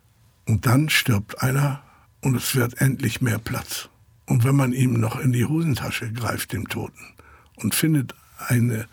Und 0.47 0.67
dann 0.67 0.91
stirbt 0.91 1.43
einer 1.43 1.83
und 2.21 2.37
es 2.37 2.55
wird 2.55 2.83
endlich 2.83 3.23
mehr 3.23 3.39
Platz. 3.39 3.89
Und 4.27 4.45
wenn 4.45 4.57
man 4.57 4.75
ihm 4.75 5.01
noch 5.01 5.19
in 5.19 5.33
die 5.33 5.47
Hosentasche 5.47 6.13
greift, 6.13 6.53
dem 6.53 6.69
Toten, 6.69 7.15
und 7.57 7.75
findet 7.75 8.15
eine 8.49 8.87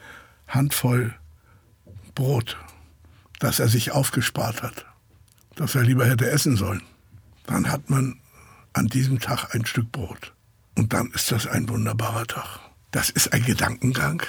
Handvoll 0.48 1.14
Brot, 2.16 2.56
das 3.40 3.60
er 3.60 3.68
sich 3.68 3.92
aufgespart 3.92 4.64
hat, 4.64 4.86
das 5.58 5.76
er 5.76 5.84
lieber 5.84 6.06
hätte 6.06 6.32
essen 6.32 6.56
sollen, 6.56 6.84
dann 7.48 7.70
hat 7.70 7.90
man 7.90 8.22
an 8.72 8.88
diesem 8.88 9.20
Tag 9.20 9.54
ein 9.54 9.66
Stück 9.66 9.92
Brot. 9.92 10.32
Und 10.80 10.94
dann 10.94 11.12
ist 11.14 11.30
das 11.34 11.46
ein 11.46 11.68
wunderbarer 11.68 12.26
Tag. 12.26 12.62
Das 12.92 13.10
ist 13.10 13.34
ein 13.34 13.44
Gedankengang 13.44 14.24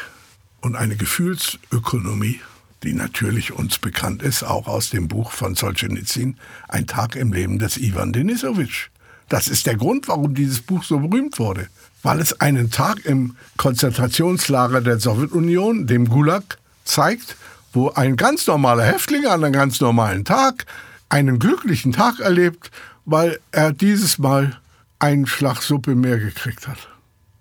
und 0.61 0.75
eine 0.75 0.97
Gefühlsökonomie, 0.97 2.41
die 2.83 2.93
natürlich 2.93 3.53
uns 3.53 3.79
bekannt 3.79 4.21
ist, 4.21 4.43
auch 4.43 4.67
aus 4.67 4.91
dem 4.91 5.07
Buch 5.07 5.31
von 5.31 5.55
Solzhenitsyn, 5.55 6.39
Ein 6.67 6.89
Tag 6.89 7.15
im 7.15 7.33
Leben 7.33 7.61
des 7.61 7.77
Ivan 7.77 8.13
Denisowitsch. 8.13 8.89
Das 9.29 9.47
ist 9.47 9.67
der 9.67 9.77
Grund, 9.77 10.09
warum 10.09 10.35
dieses 10.35 10.61
Buch 10.61 10.83
so 10.83 10.99
berühmt 10.99 11.39
wurde. 11.39 11.69
Weil 12.03 12.19
es 12.19 12.41
einen 12.41 12.73
Tag 12.73 13.05
im 13.05 13.37
Konzentrationslager 13.57 14.81
der 14.81 14.99
Sowjetunion, 14.99 15.87
dem 15.87 16.09
Gulag, 16.09 16.59
zeigt, 16.85 17.37
wo 17.73 17.91
ein 17.91 18.17
ganz 18.17 18.49
normaler 18.49 18.83
Häftling 18.83 19.25
an 19.27 19.45
einem 19.45 19.53
ganz 19.53 19.81
normalen 19.81 20.25
Tag 20.25 20.67
einen 21.11 21.39
glücklichen 21.39 21.93
Tag 21.93 22.19
erlebt, 22.19 22.73
weil 23.05 23.39
er 23.53 23.73
dieses 23.73 24.19
Mal 24.19 24.60
einen 25.01 25.27
Schlag 25.27 25.63
Suppe 25.63 25.95
mehr 25.95 26.19
gekriegt 26.19 26.69
hat 26.69 26.89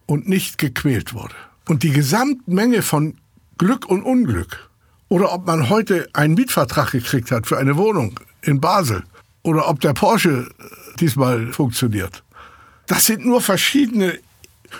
und 0.05 0.27
nicht 0.27 0.57
gequält 0.57 1.13
wurde. 1.13 1.35
Und 1.67 1.83
die 1.83 1.91
Gesamtmenge 1.91 2.81
von 2.81 3.17
Glück 3.57 3.85
und 3.85 4.01
Unglück 4.01 4.69
oder 5.09 5.33
ob 5.33 5.45
man 5.45 5.69
heute 5.69 6.07
einen 6.13 6.33
Mietvertrag 6.33 6.91
gekriegt 6.91 7.31
hat 7.31 7.45
für 7.45 7.57
eine 7.57 7.77
Wohnung 7.77 8.19
in 8.41 8.59
Basel. 8.59 9.03
Oder 9.43 9.67
ob 9.67 9.79
der 9.79 9.93
Porsche 9.93 10.49
äh, 10.59 10.97
diesmal 10.99 11.47
funktioniert. 11.53 12.23
Das 12.87 13.05
sind 13.05 13.25
nur 13.25 13.41
verschiedene 13.41 14.19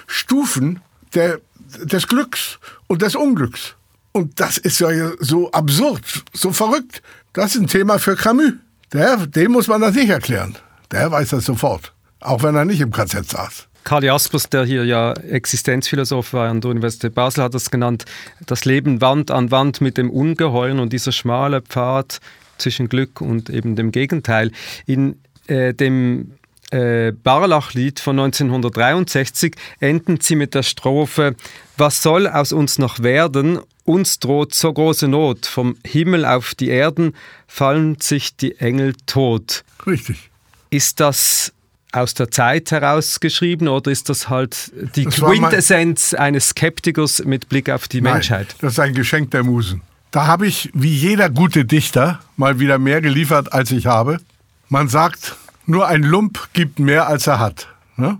Stufen 0.07 0.82
der, 1.13 1.39
des 1.84 2.07
Glücks 2.07 2.59
und 2.88 3.01
des 3.01 3.15
Unglücks. 3.15 3.75
Und 4.11 4.39
das 4.39 4.57
ist 4.57 4.80
ja 4.80 4.89
so 5.19 5.51
absurd, 5.51 6.03
so 6.34 6.51
verrückt. 6.51 7.01
Das 7.34 7.55
ist 7.55 7.61
ein 7.61 7.67
Thema 7.67 7.99
für 7.99 8.15
Camus. 8.15 8.53
Der, 8.91 9.27
dem 9.27 9.51
muss 9.51 9.67
man 9.67 9.82
das 9.82 9.93
nicht 9.95 10.09
erklären. 10.09 10.57
Der 10.91 11.11
weiß 11.11 11.30
das 11.30 11.45
sofort. 11.45 11.93
Auch 12.22 12.43
wenn 12.43 12.55
er 12.55 12.65
nicht 12.65 12.82
im 12.82 12.91
KZ 12.91 13.30
saß. 13.30 13.67
Karl 13.84 14.03
Jaspers, 14.03 14.49
der 14.49 14.65
hier 14.65 14.86
ja 14.86 15.13
Existenzphilosoph 15.13 16.34
war 16.34 16.49
an 16.49 16.61
der 16.61 16.72
Universität 16.72 17.15
Basel, 17.15 17.43
hat 17.43 17.53
das 17.53 17.72
genannt, 17.72 18.05
das 18.45 18.65
Leben 18.65 19.01
Wand 19.01 19.32
an 19.32 19.51
Wand 19.51 19.82
mit 19.82 19.97
dem 19.97 20.09
Ungeheuren 20.09 20.80
und 20.80 20.93
dieser 20.93 21.11
schmale 21.11 21.61
Pfad 21.61 22.20
zwischen 22.57 22.89
Glück 22.89 23.22
und 23.22 23.49
eben 23.49 23.76
dem 23.76 23.91
Gegenteil. 23.91 24.51
In 24.86 25.20
äh, 25.47 25.74
dem 25.74 26.34
äh, 26.72 27.11
Barlach-Lied 27.11 27.99
von 27.99 28.20
1963 28.20 29.55
enden 29.80 30.20
sie 30.22 30.36
mit 30.36 30.53
der 30.53 30.63
Strophe 30.63 31.36
Was 31.78 32.03
soll 32.03 32.28
aus 32.28 32.51
uns 32.51 32.78
noch 32.78 32.99
werden? 32.99 33.59
Uns 33.86 34.20
droht 34.20 34.53
so 34.53 34.72
große 34.72 35.07
Not. 35.07 35.47
Vom 35.47 35.78
Himmel 35.84 36.26
auf 36.26 36.53
die 36.53 36.70
Erden 36.70 37.15
fallen 37.47 37.99
sich 37.99 38.36
die 38.36 38.59
Engel 38.59 38.93
tot. 39.07 39.63
Richtig. 39.88 40.30
Ist 40.70 40.99
das 40.99 41.53
aus 41.92 42.14
der 42.14 42.30
Zeit 42.32 42.72
herausgeschrieben 42.72 43.68
oder 43.68 43.92
ist 43.92 44.10
das 44.10 44.30
halt 44.30 44.72
die 44.96 45.06
das 45.06 45.16
Quintessenz 45.16 46.14
eines 46.14 46.50
Skeptikers 46.50 47.24
mit 47.26 47.50
Blick 47.50 47.70
auf 47.70 47.88
die 47.88 48.02
Nein, 48.02 48.14
Menschheit? 48.14 48.56
Das 48.62 48.74
ist 48.74 48.80
ein 48.80 48.94
Geschenk 48.94 49.32
der 49.32 49.44
Musen. 49.44 49.82
Da 50.12 50.26
habe 50.26 50.48
ich, 50.48 50.72
wie 50.74 50.94
jeder 50.94 51.30
gute 51.30 51.66
Dichter, 51.66 52.20
mal 52.36 52.60
wieder 52.60 52.80
mehr 52.80 53.02
geliefert, 53.02 53.54
als 53.54 53.72
ich 53.72 53.86
habe. 53.86 54.20
Man 54.68 54.88
sagt, 54.88 55.36
nur 55.66 55.88
ein 55.88 56.04
Lump 56.04 56.50
gibt 56.54 56.80
mehr, 56.80 57.08
als 57.08 57.28
er 57.28 57.40
hat. 57.40 57.68
Ne? 57.96 58.20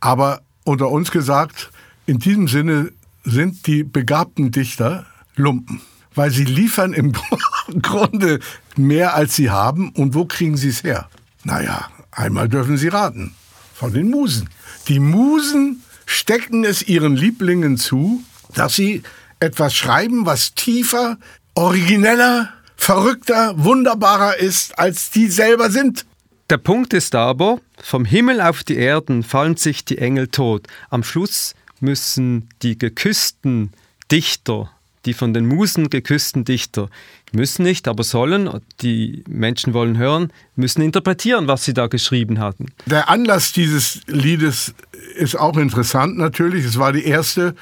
Aber 0.00 0.42
unter 0.64 0.90
uns 0.90 1.10
gesagt, 1.10 1.70
in 2.06 2.18
diesem 2.18 2.46
Sinne 2.48 2.92
sind 3.24 3.66
die 3.66 3.84
begabten 3.84 4.50
Dichter 4.50 5.06
Lumpen. 5.34 5.80
Weil 6.14 6.30
sie 6.30 6.44
liefern 6.44 6.92
im 6.92 7.12
Grunde 7.82 8.40
mehr, 8.76 9.14
als 9.14 9.36
sie 9.36 9.50
haben. 9.50 9.90
Und 9.90 10.14
wo 10.14 10.26
kriegen 10.26 10.56
sie 10.56 10.68
es 10.68 10.82
her? 10.82 11.08
Naja, 11.44 11.88
Einmal 12.12 12.48
dürfen 12.48 12.76
Sie 12.76 12.88
raten. 12.88 13.34
Von 13.74 13.92
den 13.92 14.10
Musen. 14.10 14.48
Die 14.88 15.00
Musen 15.00 15.82
stecken 16.06 16.64
es 16.64 16.82
ihren 16.82 17.16
Lieblingen 17.16 17.76
zu, 17.78 18.22
dass 18.54 18.74
sie 18.74 19.02
etwas 19.38 19.74
schreiben, 19.74 20.26
was 20.26 20.54
tiefer, 20.54 21.18
origineller, 21.54 22.52
verrückter, 22.76 23.54
wunderbarer 23.56 24.36
ist, 24.36 24.78
als 24.78 25.10
die 25.10 25.28
selber 25.28 25.70
sind. 25.70 26.04
Der 26.50 26.58
Punkt 26.58 26.92
ist 26.92 27.14
aber, 27.14 27.60
vom 27.80 28.04
Himmel 28.04 28.40
auf 28.40 28.64
die 28.64 28.76
Erden 28.76 29.22
fallen 29.22 29.56
sich 29.56 29.84
die 29.84 29.98
Engel 29.98 30.28
tot. 30.28 30.66
Am 30.90 31.04
Schluss 31.04 31.54
müssen 31.78 32.48
die 32.62 32.76
geküssten 32.76 33.72
Dichter 34.10 34.70
die 35.06 35.14
von 35.14 35.32
den 35.32 35.46
Musen 35.46 35.90
geküssten 35.90 36.44
Dichter 36.44 36.88
müssen 37.32 37.62
nicht, 37.62 37.88
aber 37.88 38.04
sollen, 38.04 38.50
die 38.82 39.24
Menschen 39.28 39.72
wollen 39.72 39.96
hören, 39.96 40.32
müssen 40.56 40.82
interpretieren, 40.82 41.48
was 41.48 41.64
sie 41.64 41.74
da 41.74 41.86
geschrieben 41.86 42.38
hatten. 42.38 42.66
Der 42.86 43.08
Anlass 43.08 43.52
dieses 43.52 44.00
Liedes 44.06 44.74
ist 45.16 45.38
auch 45.38 45.56
interessant 45.56 46.18
natürlich. 46.18 46.64
Es 46.64 46.78
war 46.78 46.92
die 46.92 47.04
erste 47.04 47.54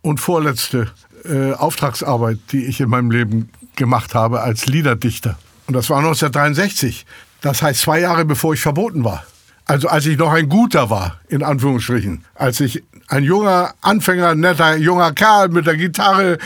und 0.00 0.20
vorletzte 0.20 0.90
äh, 1.24 1.52
Auftragsarbeit, 1.52 2.38
die 2.52 2.64
ich 2.66 2.80
in 2.80 2.88
meinem 2.88 3.10
Leben 3.10 3.50
gemacht 3.76 4.14
habe 4.14 4.40
als 4.40 4.66
Liederdichter. 4.66 5.38
Und 5.66 5.74
das 5.74 5.90
war 5.90 5.98
1963. 5.98 7.04
Das 7.40 7.62
heißt 7.62 7.80
zwei 7.80 8.00
Jahre 8.00 8.24
bevor 8.24 8.54
ich 8.54 8.60
verboten 8.60 9.04
war. 9.04 9.24
Also 9.64 9.88
als 9.88 10.06
ich 10.06 10.16
noch 10.16 10.32
ein 10.32 10.48
Guter 10.48 10.88
war, 10.88 11.20
in 11.28 11.42
Anführungsstrichen. 11.42 12.24
Als 12.34 12.60
ich 12.60 12.82
ein 13.08 13.22
junger 13.22 13.74
Anfänger, 13.82 14.34
netter 14.34 14.76
junger 14.76 15.12
Kerl 15.12 15.48
mit 15.50 15.66
der 15.66 15.76
Gitarre 15.76 16.38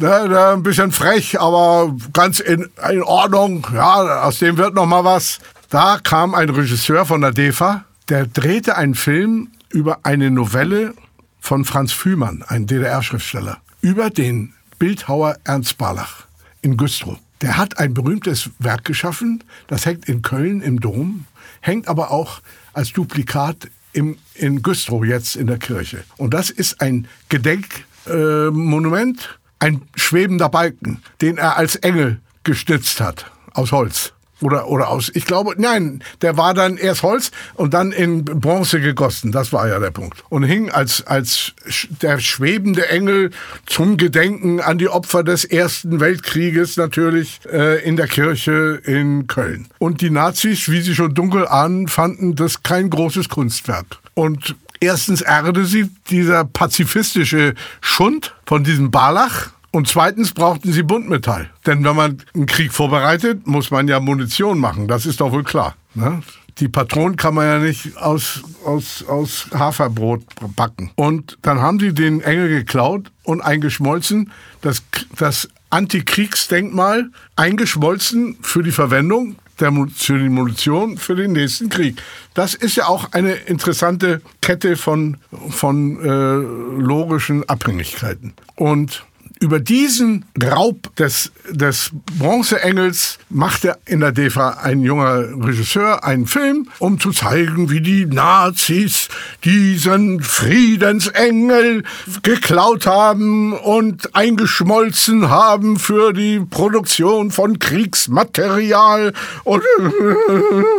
ne, 0.00 0.28
ne, 0.28 0.46
ein 0.48 0.62
bisschen 0.62 0.92
frech, 0.92 1.40
aber 1.40 1.94
ganz 2.12 2.40
in, 2.40 2.68
in 2.90 3.02
Ordnung. 3.02 3.66
Ja, 3.72 4.22
aus 4.22 4.38
dem 4.38 4.56
wird 4.56 4.74
noch 4.74 4.86
mal 4.86 5.04
was. 5.04 5.38
Da 5.68 5.98
kam 6.02 6.34
ein 6.34 6.50
Regisseur 6.50 7.06
von 7.06 7.20
der 7.20 7.32
DEFA, 7.32 7.84
der 8.08 8.26
drehte 8.26 8.76
einen 8.76 8.94
Film 8.94 9.52
über 9.68 10.00
eine 10.02 10.30
Novelle 10.30 10.94
von 11.40 11.64
Franz 11.64 11.92
Fühmann, 11.92 12.44
ein 12.46 12.66
DDR-Schriftsteller, 12.66 13.58
über 13.80 14.10
den 14.10 14.52
Bildhauer 14.78 15.36
Ernst 15.44 15.78
Barlach 15.78 16.24
in 16.62 16.76
Güstrow. 16.76 17.18
Der 17.40 17.56
hat 17.56 17.78
ein 17.78 17.94
berühmtes 17.94 18.50
Werk 18.58 18.84
geschaffen, 18.84 19.44
das 19.68 19.86
hängt 19.86 20.08
in 20.08 20.22
Köln 20.22 20.60
im 20.60 20.80
Dom, 20.80 21.26
hängt 21.60 21.88
aber 21.88 22.10
auch 22.10 22.40
als 22.72 22.92
Duplikat 22.92 23.70
im, 23.92 24.18
in 24.34 24.62
Güstrow 24.62 25.04
jetzt 25.04 25.36
in 25.36 25.46
der 25.46 25.58
Kirche. 25.58 26.04
Und 26.16 26.34
das 26.34 26.50
ist 26.50 26.80
ein 26.80 27.08
Gedenkmonument 27.28 29.20
äh, 29.20 29.39
ein 29.60 29.82
schwebender 29.94 30.48
Balken, 30.48 31.02
den 31.20 31.38
er 31.38 31.56
als 31.56 31.76
Engel 31.76 32.20
gestützt 32.42 33.00
hat, 33.00 33.30
aus 33.54 33.72
Holz. 33.72 34.12
Oder, 34.42 34.68
oder 34.68 34.88
aus, 34.88 35.10
ich 35.14 35.26
glaube, 35.26 35.54
nein, 35.58 36.02
der 36.22 36.38
war 36.38 36.54
dann 36.54 36.78
erst 36.78 37.02
Holz 37.02 37.30
und 37.54 37.74
dann 37.74 37.92
in 37.92 38.24
Bronze 38.24 38.80
gegossen. 38.80 39.32
Das 39.32 39.52
war 39.52 39.68
ja 39.68 39.78
der 39.78 39.90
Punkt. 39.90 40.24
Und 40.30 40.44
hing 40.44 40.70
als, 40.70 41.06
als 41.06 41.52
der 42.00 42.20
schwebende 42.20 42.88
Engel 42.88 43.32
zum 43.66 43.98
Gedenken 43.98 44.60
an 44.60 44.78
die 44.78 44.88
Opfer 44.88 45.22
des 45.24 45.44
Ersten 45.44 46.00
Weltkrieges 46.00 46.78
natürlich 46.78 47.40
äh, 47.52 47.84
in 47.86 47.96
der 47.96 48.06
Kirche 48.06 48.80
in 48.84 49.26
Köln. 49.26 49.68
Und 49.78 50.00
die 50.00 50.10
Nazis, 50.10 50.70
wie 50.70 50.80
sie 50.80 50.94
schon 50.94 51.14
dunkel 51.14 51.46
ahnen, 51.46 51.88
fanden 51.88 52.34
das 52.34 52.62
kein 52.62 52.88
großes 52.88 53.28
Kunstwerk. 53.28 53.98
Und 54.14 54.56
Erstens 54.80 55.20
ärgerte 55.20 55.66
sie 55.66 55.90
dieser 56.08 56.44
pazifistische 56.44 57.54
Schund 57.82 58.34
von 58.46 58.64
diesem 58.64 58.90
Barlach. 58.90 59.50
Und 59.72 59.86
zweitens 59.86 60.32
brauchten 60.32 60.72
sie 60.72 60.82
Buntmetall. 60.82 61.50
Denn 61.66 61.84
wenn 61.84 61.94
man 61.94 62.18
einen 62.34 62.46
Krieg 62.46 62.72
vorbereitet, 62.72 63.46
muss 63.46 63.70
man 63.70 63.86
ja 63.86 64.00
Munition 64.00 64.58
machen. 64.58 64.88
Das 64.88 65.06
ist 65.06 65.20
doch 65.20 65.30
wohl 65.30 65.44
klar. 65.44 65.76
Ne? 65.94 66.22
Die 66.58 66.68
Patronen 66.68 67.16
kann 67.16 67.34
man 67.34 67.46
ja 67.46 67.58
nicht 67.58 67.96
aus, 67.96 68.42
aus, 68.64 69.04
aus 69.06 69.46
Haferbrot 69.54 70.22
backen. 70.56 70.90
Und 70.96 71.38
dann 71.42 71.60
haben 71.60 71.78
sie 71.78 71.94
den 71.94 72.20
Engel 72.20 72.48
geklaut 72.48 73.12
und 73.22 73.40
eingeschmolzen. 73.42 74.32
Das, 74.60 74.82
das 75.16 75.48
Antikriegsdenkmal 75.70 77.10
eingeschmolzen 77.36 78.38
für 78.42 78.62
die 78.62 78.72
Verwendung 78.72 79.36
der, 79.60 79.72
für 79.94 80.18
die 80.18 80.28
Munition 80.28 80.96
für 80.96 81.14
den 81.14 81.32
nächsten 81.32 81.68
Krieg. 81.68 82.02
Das 82.34 82.54
ist 82.54 82.76
ja 82.76 82.86
auch 82.86 83.12
eine 83.12 83.32
interessante 83.32 84.22
Kette 84.40 84.76
von, 84.76 85.18
von 85.50 86.00
äh, 86.02 86.80
logischen 86.80 87.48
Abhängigkeiten. 87.48 88.34
Und 88.56 89.04
über 89.40 89.58
diesen 89.58 90.26
Raub 90.40 90.94
des, 90.96 91.32
des 91.48 91.90
Bronzeengels 92.18 93.18
machte 93.30 93.78
in 93.86 94.00
der 94.00 94.12
DEFA 94.12 94.50
ein 94.62 94.82
junger 94.82 95.44
Regisseur 95.44 96.04
einen 96.04 96.26
Film, 96.26 96.68
um 96.78 97.00
zu 97.00 97.10
zeigen, 97.10 97.70
wie 97.70 97.80
die 97.80 98.04
Nazis 98.04 99.08
diesen 99.42 100.20
Friedensengel 100.20 101.84
geklaut 102.22 102.86
haben 102.86 103.54
und 103.54 104.14
eingeschmolzen 104.14 105.30
haben 105.30 105.78
für 105.78 106.12
die 106.12 106.40
Produktion 106.40 107.30
von 107.30 107.58
Kriegsmaterial 107.58 109.14
und, 109.44 109.62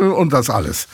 und 0.16 0.32
das 0.32 0.50
alles. 0.50 0.86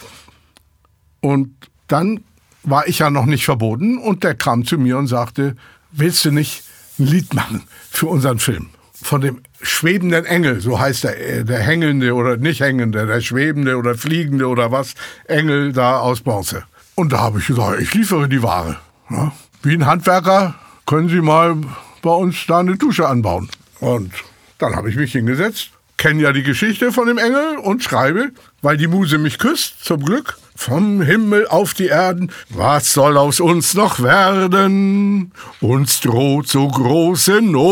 Und 1.20 1.54
dann 1.86 2.20
war 2.62 2.88
ich 2.88 3.00
ja 3.00 3.10
noch 3.10 3.26
nicht 3.26 3.44
verboten 3.44 3.98
und 3.98 4.24
der 4.24 4.34
kam 4.34 4.64
zu 4.64 4.78
mir 4.78 4.96
und 4.96 5.06
sagte, 5.06 5.54
willst 5.92 6.24
du 6.24 6.30
nicht 6.30 6.64
ein 6.98 7.06
Lied 7.06 7.34
machen 7.34 7.62
für 7.90 8.06
unseren 8.06 8.38
Film. 8.38 8.70
Von 9.00 9.20
dem 9.20 9.42
schwebenden 9.62 10.24
Engel, 10.24 10.60
so 10.60 10.78
heißt 10.78 11.04
der, 11.04 11.38
äh, 11.38 11.44
der 11.44 11.60
hängende 11.60 12.14
oder 12.14 12.36
nicht 12.36 12.60
hängende, 12.60 13.06
der 13.06 13.20
schwebende 13.20 13.76
oder 13.76 13.94
fliegende 13.94 14.48
oder 14.48 14.72
was, 14.72 14.94
Engel 15.26 15.72
da 15.72 16.00
aus 16.00 16.20
Bronze. 16.20 16.64
Und 16.94 17.12
da 17.12 17.20
habe 17.20 17.38
ich 17.38 17.46
gesagt, 17.46 17.80
ich 17.80 17.94
liefere 17.94 18.28
die 18.28 18.42
Ware. 18.42 18.76
Ja, 19.10 19.32
wie 19.62 19.74
ein 19.74 19.86
Handwerker 19.86 20.54
können 20.84 21.08
Sie 21.08 21.20
mal 21.20 21.56
bei 22.02 22.10
uns 22.10 22.44
da 22.46 22.58
eine 22.58 22.76
Dusche 22.76 23.08
anbauen. 23.08 23.48
Und 23.80 24.12
dann 24.58 24.74
habe 24.74 24.90
ich 24.90 24.96
mich 24.96 25.12
hingesetzt, 25.12 25.70
kenne 25.96 26.22
ja 26.22 26.32
die 26.32 26.42
Geschichte 26.42 26.90
von 26.92 27.06
dem 27.06 27.18
Engel 27.18 27.58
und 27.58 27.82
schreibe, 27.82 28.30
weil 28.62 28.76
die 28.76 28.88
Muse 28.88 29.18
mich 29.18 29.38
küsst, 29.38 29.84
zum 29.84 30.04
Glück, 30.04 30.38
vom 30.58 31.00
Himmel 31.00 31.46
auf 31.46 31.72
die 31.72 31.86
Erden, 31.86 32.32
was 32.50 32.92
soll 32.92 33.16
aus 33.16 33.38
uns 33.38 33.74
noch 33.74 34.02
werden? 34.02 35.30
Uns 35.60 36.00
droht 36.00 36.48
so 36.48 36.66
große 36.66 37.40
Not. 37.40 37.68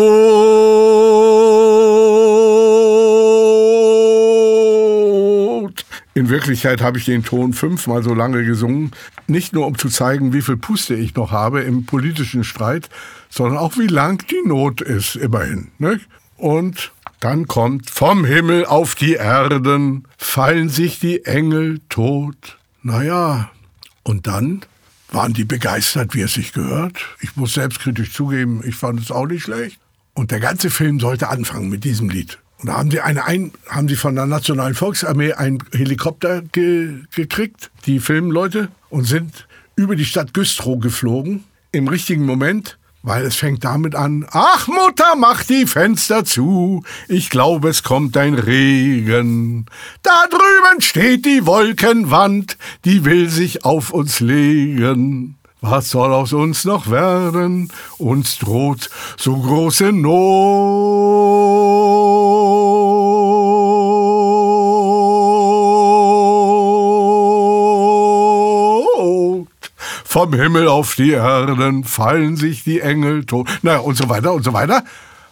In 6.14 6.28
Wirklichkeit 6.28 6.80
habe 6.80 6.98
ich 6.98 7.04
den 7.06 7.24
Ton 7.24 7.52
fünfmal 7.54 8.04
so 8.04 8.14
lange 8.14 8.44
gesungen, 8.44 8.92
nicht 9.26 9.52
nur 9.52 9.66
um 9.66 9.76
zu 9.76 9.88
zeigen, 9.88 10.32
wie 10.32 10.40
viel 10.40 10.56
Puste 10.56 10.94
ich 10.94 11.16
noch 11.16 11.32
habe 11.32 11.62
im 11.62 11.86
politischen 11.86 12.44
Streit, 12.44 12.88
sondern 13.28 13.58
auch 13.58 13.76
wie 13.76 13.88
lang 13.88 14.24
die 14.28 14.46
Not 14.46 14.80
ist, 14.80 15.16
immerhin. 15.16 15.72
Nicht? 15.78 16.06
Und 16.36 16.92
dann 17.18 17.48
kommt 17.48 17.90
vom 17.90 18.24
Himmel 18.24 18.64
auf 18.64 18.94
die 18.94 19.14
Erden, 19.14 20.06
fallen 20.16 20.68
sich 20.68 21.00
die 21.00 21.24
Engel 21.24 21.80
tot. 21.88 22.58
Naja, 22.86 23.50
und 24.04 24.28
dann 24.28 24.60
waren 25.10 25.32
die 25.32 25.42
begeistert, 25.42 26.14
wie 26.14 26.20
es 26.20 26.34
sich 26.34 26.52
gehört. 26.52 26.96
Ich 27.20 27.34
muss 27.34 27.54
selbstkritisch 27.54 28.12
zugeben, 28.12 28.62
ich 28.64 28.76
fand 28.76 29.00
es 29.00 29.10
auch 29.10 29.26
nicht 29.26 29.42
schlecht. 29.42 29.80
Und 30.14 30.30
der 30.30 30.38
ganze 30.38 30.70
Film 30.70 31.00
sollte 31.00 31.28
anfangen 31.28 31.68
mit 31.68 31.82
diesem 31.82 32.08
Lied. 32.10 32.38
Und 32.58 32.68
da 32.68 32.78
haben 32.78 32.92
sie, 32.92 33.00
eine 33.00 33.24
ein, 33.24 33.50
haben 33.68 33.88
sie 33.88 33.96
von 33.96 34.14
der 34.14 34.26
Nationalen 34.26 34.76
Volksarmee 34.76 35.32
einen 35.32 35.64
Helikopter 35.72 36.42
ge, 36.42 37.00
gekriegt, 37.12 37.72
die 37.86 37.98
Filmleute, 37.98 38.68
und 38.88 39.02
sind 39.02 39.48
über 39.74 39.96
die 39.96 40.04
Stadt 40.04 40.32
Güstrow 40.32 40.78
geflogen. 40.78 41.42
Im 41.72 41.88
richtigen 41.88 42.24
Moment 42.24 42.78
weil 43.06 43.24
es 43.24 43.36
fängt 43.36 43.64
damit 43.64 43.94
an, 43.94 44.26
ach 44.32 44.66
Mutter, 44.66 45.14
mach 45.16 45.44
die 45.44 45.66
Fenster 45.66 46.24
zu, 46.24 46.82
ich 47.06 47.30
glaube, 47.30 47.68
es 47.68 47.84
kommt 47.84 48.16
ein 48.16 48.34
Regen. 48.34 49.66
Da 50.02 50.24
drüben 50.28 50.80
steht 50.80 51.24
die 51.24 51.46
Wolkenwand, 51.46 52.58
die 52.84 53.04
will 53.04 53.30
sich 53.30 53.64
auf 53.64 53.92
uns 53.92 54.18
legen. 54.18 55.36
Was 55.60 55.90
soll 55.90 56.12
aus 56.12 56.32
uns 56.32 56.64
noch 56.64 56.90
werden? 56.90 57.70
Uns 57.96 58.38
droht 58.38 58.90
so 59.16 59.36
große 59.36 59.92
Not. 59.92 61.95
Vom 70.16 70.32
Himmel 70.32 70.66
auf 70.66 70.94
die 70.94 71.10
Erden 71.10 71.84
fallen 71.84 72.36
sich 72.36 72.64
die 72.64 72.80
Engel 72.80 73.26
tot. 73.26 73.50
Naja, 73.60 73.80
und 73.80 73.98
so 73.98 74.08
weiter 74.08 74.32
und 74.32 74.42
so 74.44 74.54
weiter. 74.54 74.82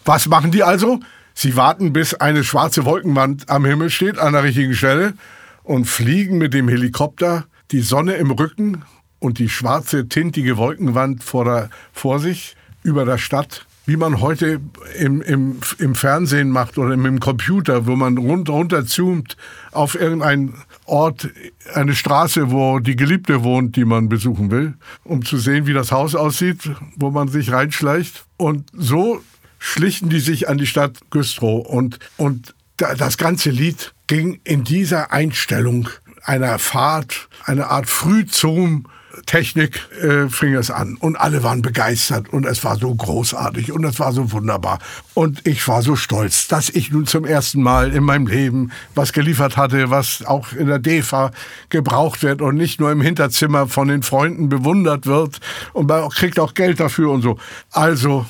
Was 0.04 0.28
machen 0.28 0.50
die 0.50 0.62
also? 0.62 1.00
Sie 1.32 1.56
warten, 1.56 1.94
bis 1.94 2.12
eine 2.12 2.44
schwarze 2.44 2.84
Wolkenwand 2.84 3.48
am 3.48 3.64
Himmel 3.64 3.88
steht, 3.88 4.18
an 4.18 4.34
der 4.34 4.42
richtigen 4.42 4.74
Stelle, 4.74 5.14
und 5.62 5.86
fliegen 5.86 6.36
mit 6.36 6.52
dem 6.52 6.68
Helikopter 6.68 7.46
die 7.70 7.80
Sonne 7.80 8.16
im 8.16 8.30
Rücken 8.30 8.82
und 9.20 9.38
die 9.38 9.48
schwarze, 9.48 10.06
tintige 10.06 10.58
Wolkenwand 10.58 11.24
vor, 11.24 11.46
der, 11.46 11.70
vor 11.94 12.18
sich 12.18 12.54
über 12.82 13.06
der 13.06 13.16
Stadt, 13.16 13.64
wie 13.86 13.96
man 13.96 14.20
heute 14.20 14.60
im, 14.98 15.22
im, 15.22 15.60
im 15.78 15.94
Fernsehen 15.94 16.50
macht 16.50 16.76
oder 16.76 16.92
im, 16.92 17.06
im 17.06 17.20
Computer, 17.20 17.86
wo 17.86 17.96
man 17.96 18.18
runter, 18.18 18.52
runter 18.52 18.84
zoomt 18.84 19.38
auf 19.72 19.98
irgendeinen 19.98 20.62
Ort, 20.86 21.30
eine 21.72 21.94
Straße, 21.94 22.50
wo 22.50 22.78
die 22.78 22.96
Geliebte 22.96 23.42
wohnt, 23.42 23.76
die 23.76 23.84
man 23.84 24.08
besuchen 24.08 24.50
will, 24.50 24.74
um 25.02 25.24
zu 25.24 25.38
sehen, 25.38 25.66
wie 25.66 25.72
das 25.72 25.92
Haus 25.92 26.14
aussieht, 26.14 26.70
wo 26.96 27.10
man 27.10 27.28
sich 27.28 27.52
reinschleicht. 27.52 28.26
Und 28.36 28.70
so 28.72 29.22
schlichen 29.58 30.10
die 30.10 30.20
sich 30.20 30.48
an 30.48 30.58
die 30.58 30.66
Stadt 30.66 30.98
Güstrow. 31.10 31.66
Und, 31.66 31.98
und 32.16 32.54
das 32.76 33.16
ganze 33.16 33.50
Lied 33.50 33.94
ging 34.06 34.40
in 34.44 34.64
dieser 34.64 35.12
Einstellung 35.12 35.88
einer 36.22 36.58
Fahrt, 36.58 37.28
eine 37.44 37.68
Art 37.68 37.88
Frühzoom 37.88 38.86
Technik 39.26 39.80
äh, 40.02 40.28
fing 40.28 40.54
es 40.54 40.70
an. 40.70 40.96
Und 40.96 41.16
alle 41.16 41.42
waren 41.42 41.62
begeistert. 41.62 42.28
Und 42.32 42.46
es 42.46 42.64
war 42.64 42.76
so 42.76 42.94
großartig. 42.94 43.72
Und 43.72 43.84
es 43.84 43.98
war 44.00 44.12
so 44.12 44.32
wunderbar. 44.32 44.78
Und 45.14 45.46
ich 45.46 45.66
war 45.68 45.82
so 45.82 45.96
stolz, 45.96 46.48
dass 46.48 46.70
ich 46.70 46.90
nun 46.90 47.06
zum 47.06 47.24
ersten 47.24 47.62
Mal 47.62 47.92
in 47.92 48.04
meinem 48.04 48.26
Leben 48.26 48.70
was 48.94 49.12
geliefert 49.12 49.56
hatte, 49.56 49.90
was 49.90 50.24
auch 50.24 50.52
in 50.52 50.66
der 50.66 50.78
DEFA 50.78 51.30
gebraucht 51.68 52.22
wird 52.22 52.42
und 52.42 52.56
nicht 52.56 52.80
nur 52.80 52.90
im 52.92 53.00
Hinterzimmer 53.00 53.68
von 53.68 53.88
den 53.88 54.02
Freunden 54.02 54.48
bewundert 54.48 55.06
wird. 55.06 55.40
Und 55.72 55.88
man 55.88 56.08
kriegt 56.10 56.38
auch 56.38 56.54
Geld 56.54 56.80
dafür 56.80 57.10
und 57.10 57.22
so. 57.22 57.38
Also 57.70 58.26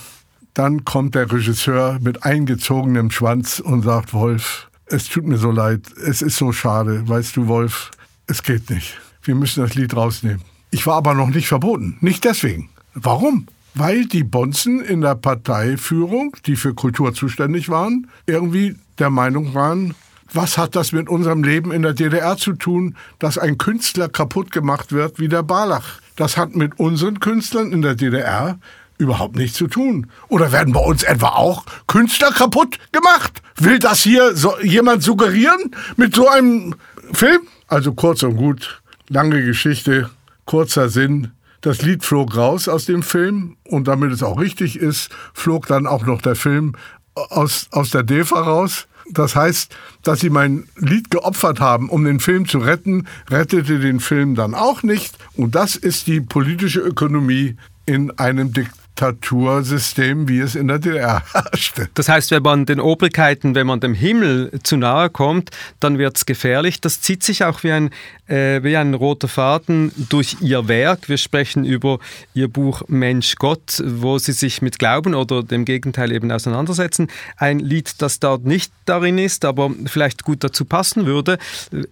dann 0.55 0.85
kommt 0.85 1.17
der 1.17 1.31
Regisseur 1.31 1.99
mit 2.01 2.25
eingezogenem 2.25 3.11
Schwanz 3.11 3.59
und 3.59 3.83
sagt, 3.83 4.15
Wolf, 4.15 4.69
es 4.87 5.09
tut 5.09 5.27
mir 5.27 5.39
so 5.39 5.51
leid, 5.51 5.81
es 6.07 6.23
ist 6.23 6.37
so 6.37 6.53
schade, 6.53 7.09
weißt 7.09 7.37
du, 7.37 7.49
Wolf, 7.49 7.91
es 8.27 8.43
geht 8.43 8.71
nicht. 8.71 8.97
Wir 9.23 9.35
müssen 9.35 9.63
das 9.63 9.75
Lied 9.75 9.97
rausnehmen. 9.97 10.43
Ich 10.75 10.89
war 10.89 10.97
aber 10.97 11.15
noch 11.15 11.29
nicht 11.29 11.47
verboten. 11.47 11.99
Nicht 12.01 12.25
deswegen. 12.25 12.69
Warum? 12.95 13.47
Weil 13.75 14.07
die 14.07 14.25
Bonzen 14.25 14.81
in 14.81 15.03
der 15.03 15.15
Parteiführung, 15.15 16.37
die 16.47 16.57
für 16.57 16.75
Kultur 16.75 17.15
zuständig 17.15 17.69
waren, 17.69 18.09
irgendwie 18.27 18.75
der 18.99 19.09
Meinung 19.09 19.55
waren, 19.55 19.95
was 20.33 20.59
hat 20.59 20.75
das 20.75 20.91
mit 20.91 21.09
unserem 21.09 21.45
Leben 21.45 21.71
in 21.71 21.83
der 21.83 21.93
DDR 21.93 22.37
zu 22.37 22.55
tun, 22.55 22.97
dass 23.21 23.39
ein 23.39 23.57
Künstler 23.57 24.09
kaputt 24.09 24.51
gemacht 24.51 24.91
wird 24.91 25.21
wie 25.21 25.29
der 25.29 25.45
Barlach? 25.45 26.01
Das 26.17 26.37
hat 26.37 26.57
mit 26.57 26.81
unseren 26.81 27.21
Künstlern 27.21 27.71
in 27.71 27.81
der 27.81 27.95
DDR 27.95 28.59
überhaupt 28.99 29.37
nichts 29.37 29.57
zu 29.57 29.69
tun. 29.69 30.09
Oder 30.27 30.51
werden 30.51 30.73
bei 30.73 30.81
uns 30.81 31.05
etwa 31.05 31.29
auch 31.29 31.65
Künstler 31.87 32.33
kaputt 32.33 32.81
gemacht? 32.91 33.43
Will 33.59 33.79
das 33.79 34.03
hier 34.03 34.35
so 34.35 34.59
jemand 34.61 35.05
suggerieren 35.05 35.71
mit 35.97 36.17
so 36.17 36.29
einem 36.29 36.75
Film? 37.13 37.43
Also 37.69 37.93
kurz 37.93 38.25
und 38.25 38.35
gut, 38.35 38.83
lange 39.09 39.41
Geschichte 39.45 40.11
kurzer 40.45 40.89
Sinn, 40.89 41.33
das 41.61 41.83
Lied 41.83 42.05
flog 42.05 42.37
raus 42.37 42.69
aus 42.69 42.85
dem 42.85 43.03
Film 43.03 43.57
und 43.65 43.89
damit 43.89 44.13
es 44.13 44.23
auch 44.23 44.39
richtig 44.39 44.77
ist, 44.77 45.11
flog 45.33 45.67
dann 45.67 45.87
auch 45.87 46.05
noch 46.05 46.21
der 46.21 46.37
Film 46.37 46.75
aus, 47.15 47.69
aus 47.71 47.91
der 47.91 48.03
DEFA 48.03 48.41
raus. 48.41 48.87
Das 49.11 49.37
heißt, 49.37 49.75
dass 50.03 50.21
sie 50.21 50.31
mein 50.31 50.67
Lied 50.77 51.11
geopfert 51.11 51.61
haben, 51.61 51.89
um 51.89 52.05
den 52.05 52.21
Film 52.21 52.47
zu 52.49 52.59
retten, 52.59 53.07
rettete 53.31 53.79
den 53.79 54.01
Film 54.01 54.35
dann 54.35 54.55
auch 54.55 54.83
nicht. 54.83 55.17
Und 55.37 55.55
das 55.55 55.77
ist 55.77 56.07
die 56.07 56.21
politische 56.21 56.81
Ökonomie 56.81 57.57
in 57.87 58.11
einem 58.19 58.53
Diktatursystem, 58.95 60.29
wie 60.29 60.39
es 60.39 60.55
in 60.55 60.69
der 60.69 60.79
DDR 60.79 61.23
herrschte. 61.33 61.89
Das 61.95 62.09
heißt, 62.09 62.31
wenn 62.31 62.43
man 62.43 62.67
den 62.67 62.81
Obrigkeiten, 62.81 63.55
wenn 63.55 63.67
man 63.67 63.81
dem 63.81 63.95
Himmel 63.95 64.53
zu 64.63 64.77
nahe 64.77 65.11
kommt, 65.11 65.51
dann 65.81 65.99
wird 65.99 66.17
es 66.17 66.27
gefährlich. 66.27 66.81
Das 66.81 67.01
zieht 67.01 67.23
sich 67.23 67.45
auch 67.45 67.65
wie 67.65 67.73
ein, 67.73 67.91
äh, 68.29 68.63
wie 68.63 68.77
ein 68.77 68.95
roter 68.95 69.29
Faden 69.29 69.93
durch 70.09 70.37
ihr 70.41 70.69
Werk. 70.69 71.09
Wir 71.09 71.19
sprechen 71.19 71.65
über 71.65 71.99
ihr 72.35 72.49
Buch 72.49 72.83
Mensch 72.87 73.35
Gott, 73.37 73.83
wo 73.85 74.19
sie 74.19 74.33
sich 74.33 74.63
mit 74.63 74.79
Glauben 74.79 75.15
oder 75.15 75.43
dem 75.43 75.65
Gegenteil 75.65 76.13
eben 76.13 76.31
auseinandersetzen. 76.31 77.09
Ein 77.37 77.59
Lied, 77.59 78.01
das 78.01 78.21
dort 78.21 78.45
nicht 78.45 78.73
darin 78.85 79.19
ist, 79.19 79.45
aber 79.45 79.71
vielleicht 79.87 80.23
gut 80.23 80.45
dazu 80.45 80.65
passen 80.65 81.07
würde, 81.07 81.39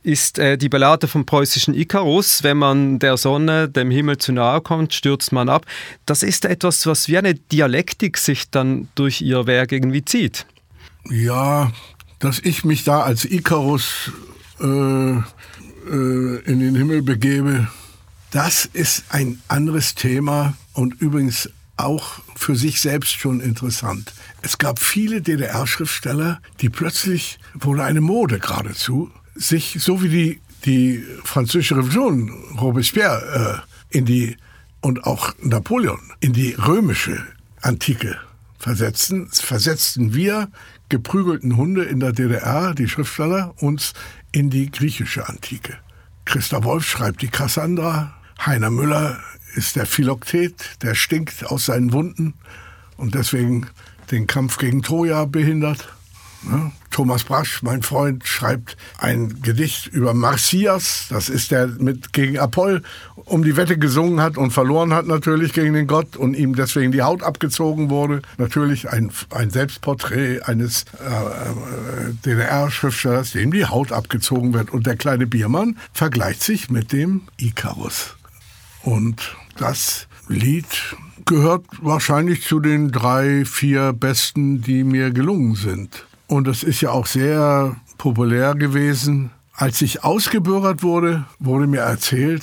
ist 0.02 0.38
äh, 0.38 0.56
die 0.56 0.68
Ballade 0.68 1.08
vom 1.08 1.26
preußischen 1.26 1.74
Ikarus. 1.74 2.44
Wenn 2.44 2.58
man 2.58 2.98
der 3.00 3.16
Sonne, 3.16 3.68
dem 3.68 3.90
Himmel 3.90 4.18
zu 4.18 4.32
nahe 4.32 4.60
kommt, 4.60 4.94
stürzt 4.94 5.32
man 5.32 5.48
ab. 5.48 5.66
Das 6.06 6.22
ist 6.22 6.44
etwas, 6.44 6.86
was 6.86 6.91
wie 7.08 7.18
eine 7.18 7.34
Dialektik 7.34 8.18
sich 8.18 8.50
dann 8.50 8.88
durch 8.94 9.20
ihr 9.20 9.46
Werk 9.46 9.72
irgendwie 9.72 10.04
zieht. 10.04 10.46
Ja, 11.10 11.72
dass 12.18 12.38
ich 12.38 12.64
mich 12.64 12.84
da 12.84 13.02
als 13.02 13.24
Ikarus 13.24 14.12
äh, 14.60 14.64
äh, 14.64 15.22
in 16.44 16.60
den 16.60 16.76
Himmel 16.76 17.02
begebe, 17.02 17.68
das 18.30 18.64
ist 18.64 19.04
ein 19.10 19.42
anderes 19.48 19.94
Thema 19.94 20.54
und 20.72 21.00
übrigens 21.00 21.50
auch 21.76 22.20
für 22.36 22.56
sich 22.56 22.80
selbst 22.80 23.12
schon 23.12 23.40
interessant. 23.40 24.12
Es 24.42 24.58
gab 24.58 24.78
viele 24.78 25.20
DDR-Schriftsteller, 25.20 26.40
die 26.60 26.68
plötzlich, 26.68 27.38
wurde 27.54 27.84
eine 27.84 28.00
Mode 28.00 28.38
geradezu, 28.38 29.10
sich, 29.34 29.76
so 29.80 30.02
wie 30.02 30.08
die, 30.08 30.40
die 30.64 31.04
französische 31.24 31.76
Revolution, 31.76 32.30
Robespierre, 32.60 33.62
äh, 33.90 33.96
in 33.96 34.04
die, 34.04 34.36
und 34.82 35.04
auch 35.04 35.32
Napoleon, 35.40 36.00
in 36.20 36.34
die 36.34 36.52
römische 36.52 37.24
Antike 37.62 38.18
versetzten, 38.58 39.28
versetzten 39.28 40.14
wir 40.14 40.48
geprügelten 40.88 41.56
Hunde 41.56 41.84
in 41.84 42.00
der 42.00 42.12
DDR, 42.12 42.74
die 42.74 42.88
Schriftsteller, 42.88 43.54
uns 43.58 43.94
in 44.30 44.50
die 44.50 44.70
griechische 44.70 45.28
Antike. 45.28 45.78
Christa 46.26 46.62
Wolf 46.62 46.84
schreibt 46.84 47.22
die 47.22 47.28
Cassandra, 47.28 48.14
Heiner 48.44 48.70
Müller 48.70 49.18
ist 49.54 49.76
der 49.76 49.86
Philoktet, 49.86 50.82
der 50.82 50.94
stinkt 50.94 51.46
aus 51.46 51.66
seinen 51.66 51.92
Wunden 51.92 52.34
und 52.96 53.14
deswegen 53.14 53.68
den 54.10 54.26
Kampf 54.26 54.58
gegen 54.58 54.82
Troja 54.82 55.24
behindert. 55.24 55.88
Thomas 56.90 57.24
Brasch, 57.24 57.62
mein 57.62 57.82
Freund, 57.82 58.26
schreibt 58.26 58.76
ein 58.98 59.40
Gedicht 59.42 59.86
über 59.86 60.12
Marcias. 60.12 61.06
Das 61.08 61.28
ist 61.28 61.50
der 61.50 61.66
mit 61.66 62.12
gegen 62.12 62.38
Apoll 62.38 62.82
um 63.24 63.44
die 63.44 63.56
Wette 63.56 63.78
gesungen 63.78 64.20
hat 64.20 64.36
und 64.36 64.50
verloren 64.50 64.92
hat 64.92 65.06
natürlich 65.06 65.52
gegen 65.52 65.72
den 65.72 65.86
Gott 65.86 66.16
und 66.16 66.34
ihm 66.34 66.54
deswegen 66.54 66.92
die 66.92 67.02
Haut 67.02 67.22
abgezogen 67.22 67.88
wurde. 67.88 68.22
Natürlich 68.36 68.90
ein, 68.90 69.10
ein 69.30 69.50
Selbstporträt 69.50 70.42
eines 70.42 70.84
äh, 71.00 72.10
äh 72.10 72.12
DDR-Schriftstellers, 72.26 73.32
dem 73.32 73.52
die 73.52 73.66
Haut 73.66 73.92
abgezogen 73.92 74.52
wird. 74.52 74.70
Und 74.70 74.86
der 74.86 74.96
kleine 74.96 75.26
Biermann 75.26 75.78
vergleicht 75.92 76.42
sich 76.42 76.70
mit 76.70 76.92
dem 76.92 77.22
Ikarus. 77.38 78.16
Und 78.82 79.36
das 79.56 80.08
Lied 80.28 80.66
gehört 81.24 81.64
wahrscheinlich 81.80 82.42
zu 82.42 82.60
den 82.60 82.90
drei, 82.90 83.44
vier 83.44 83.92
besten, 83.92 84.60
die 84.60 84.84
mir 84.84 85.10
gelungen 85.10 85.54
sind. 85.54 86.06
Und 86.32 86.46
das 86.46 86.62
ist 86.62 86.80
ja 86.80 86.88
auch 86.92 87.04
sehr 87.04 87.76
populär 87.98 88.54
gewesen. 88.54 89.32
Als 89.52 89.82
ich 89.82 90.02
ausgebürgert 90.02 90.82
wurde, 90.82 91.26
wurde 91.38 91.66
mir 91.66 91.80
erzählt, 91.80 92.42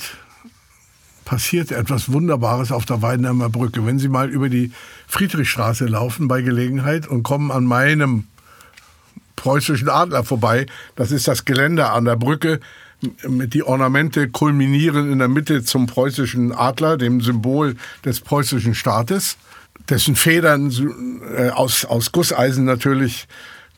passiert 1.24 1.72
etwas 1.72 2.12
Wunderbares 2.12 2.70
auf 2.70 2.84
der 2.84 3.02
Weidenheimer 3.02 3.48
Brücke. 3.48 3.84
Wenn 3.84 3.98
Sie 3.98 4.06
mal 4.06 4.30
über 4.30 4.48
die 4.48 4.70
Friedrichstraße 5.08 5.86
laufen 5.86 6.28
bei 6.28 6.40
Gelegenheit 6.40 7.08
und 7.08 7.24
kommen 7.24 7.50
an 7.50 7.64
meinem 7.64 8.28
preußischen 9.34 9.88
Adler 9.88 10.22
vorbei, 10.22 10.66
das 10.94 11.10
ist 11.10 11.26
das 11.26 11.44
Geländer 11.44 11.92
an 11.92 12.04
der 12.04 12.14
Brücke, 12.14 12.60
die 13.02 13.64
Ornamente 13.64 14.28
kulminieren 14.28 15.10
in 15.10 15.18
der 15.18 15.26
Mitte 15.26 15.64
zum 15.64 15.88
preußischen 15.88 16.52
Adler, 16.52 16.96
dem 16.96 17.20
Symbol 17.20 17.74
des 18.04 18.20
preußischen 18.20 18.76
Staates, 18.76 19.36
dessen 19.88 20.14
Federn 20.14 20.70
äh, 21.36 21.48
aus, 21.48 21.84
aus 21.84 22.12
Gusseisen 22.12 22.66
natürlich 22.66 23.26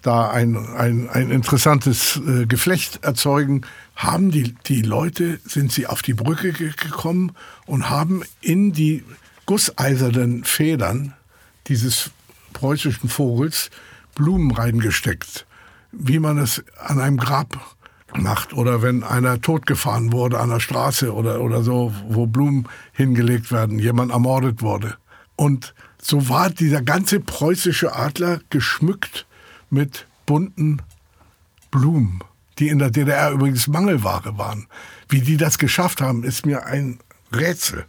da 0.03 0.31
ein, 0.31 0.57
ein, 0.57 1.09
ein 1.09 1.31
interessantes 1.31 2.21
äh, 2.27 2.47
Geflecht 2.47 3.05
erzeugen, 3.05 3.63
haben 3.97 4.31
die, 4.31 4.55
die 4.67 4.83
Leute, 4.83 5.41
sind 5.45 5.73
sie 5.73 5.87
auf 5.87 6.03
die 6.03 6.15
Brücke 6.15 6.53
gekommen 6.53 7.33
und 7.67 7.89
haben 7.89 8.23
in 8.41 8.73
die 8.73 9.05
gusseisernen 9.47 10.45
Federn 10.45 11.15
dieses 11.69 12.11
preußischen 12.53 13.09
Vogels 13.09 13.71
Blumen 14.15 14.51
reingesteckt, 14.51 15.47
wie 15.93 16.19
man 16.19 16.39
es 16.39 16.63
an 16.79 17.01
einem 17.01 17.17
Grab 17.17 17.77
macht 18.15 18.53
oder 18.53 18.83
wenn 18.83 19.03
einer 19.05 19.41
totgefahren 19.41 20.13
wurde 20.13 20.39
an 20.39 20.51
der 20.51 20.61
Straße 20.61 21.15
oder, 21.15 21.41
oder 21.41 21.63
so, 21.63 21.95
wo 22.09 22.27
Blumen 22.27 22.69
hingelegt 22.93 23.51
werden, 23.51 23.79
jemand 23.79 24.13
ermordet 24.13 24.61
wurde. 24.61 24.97
Und 25.37 25.75
so 26.01 26.29
war 26.29 26.51
dieser 26.51 26.83
ganze 26.83 27.21
preußische 27.21 27.95
Adler 27.95 28.41
geschmückt 28.51 29.27
mit 29.73 30.07
bunten 30.27 30.83
Blumen, 31.71 32.21
die 32.59 32.69
in 32.69 32.79
der 32.79 32.91
DDR 32.91 33.33
übrigens 33.33 33.67
Mangelware 33.67 34.37
waren. 34.39 34.67
Wie 35.09 35.23
die 35.23 35.39
das 35.39 35.59
geschafft 35.59 36.01
haben, 36.01 36.23
ist 36.23 36.47
mir 36.47 36.67
ein 36.67 36.99
Rätsel. 37.33 37.87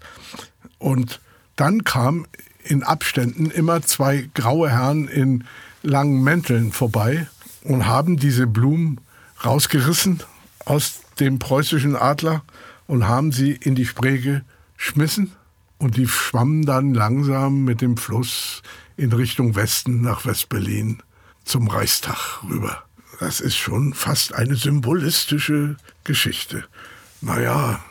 Und 0.79 1.19
dann 1.55 1.83
kamen 1.83 2.25
in 2.63 2.83
Abständen 2.83 3.51
immer 3.51 3.81
zwei 3.81 4.29
graue 4.33 4.69
Herren 4.69 5.07
in 5.07 5.43
langen 5.81 6.23
Mänteln 6.23 6.71
vorbei 6.71 7.27
und 7.63 7.85
haben 7.85 8.17
diese 8.17 8.47
Blumen 8.47 9.01
rausgerissen 9.43 10.23
aus 10.65 11.01
dem 11.19 11.39
preußischen 11.39 11.97
Adler 11.97 12.43
und 12.87 13.07
haben 13.07 13.33
sie 13.33 13.51
in 13.51 13.75
die 13.75 13.85
Spree 13.85 14.41
geschmissen 14.77 15.33
und 15.77 15.97
die 15.97 16.07
schwammen 16.07 16.65
dann 16.65 16.93
langsam 16.93 17.65
mit 17.65 17.81
dem 17.81 17.97
Fluss 17.97 18.61
in 18.95 19.11
Richtung 19.11 19.55
Westen 19.55 20.01
nach 20.01 20.25
Westberlin 20.25 21.03
zum 21.43 21.67
Reichstag 21.67 22.43
rüber. 22.43 22.83
Das 23.19 23.39
ist 23.39 23.55
schon 23.55 23.93
fast 23.93 24.33
eine 24.33 24.55
symbolistische 24.55 25.77
Geschichte. 26.03 26.65
Naja, 27.21 27.83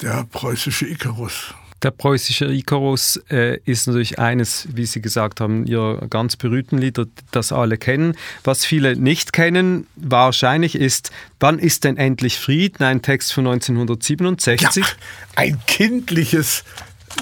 der 0.00 0.24
preußische 0.24 0.86
Ikarus. 0.86 1.54
Der 1.82 1.90
preußische 1.90 2.46
Ikarus 2.46 3.20
äh, 3.30 3.58
ist 3.64 3.86
natürlich 3.86 4.18
eines, 4.18 4.66
wie 4.72 4.86
Sie 4.86 5.02
gesagt 5.02 5.40
haben, 5.40 5.66
Ihr 5.66 6.06
ganz 6.08 6.36
berühmten 6.36 6.78
Lieder, 6.78 7.04
das 7.32 7.52
alle 7.52 7.76
kennen. 7.76 8.16
Was 8.44 8.64
viele 8.64 8.96
nicht 8.96 9.34
kennen, 9.34 9.86
wahrscheinlich 9.94 10.74
ist, 10.74 11.10
wann 11.38 11.58
ist 11.58 11.84
denn 11.84 11.98
endlich 11.98 12.38
Frieden? 12.38 12.82
Ein 12.82 13.02
Text 13.02 13.34
von 13.34 13.46
1967. 13.46 14.84
Ja, 14.84 14.86
ein 15.34 15.60
kindliches, 15.66 16.64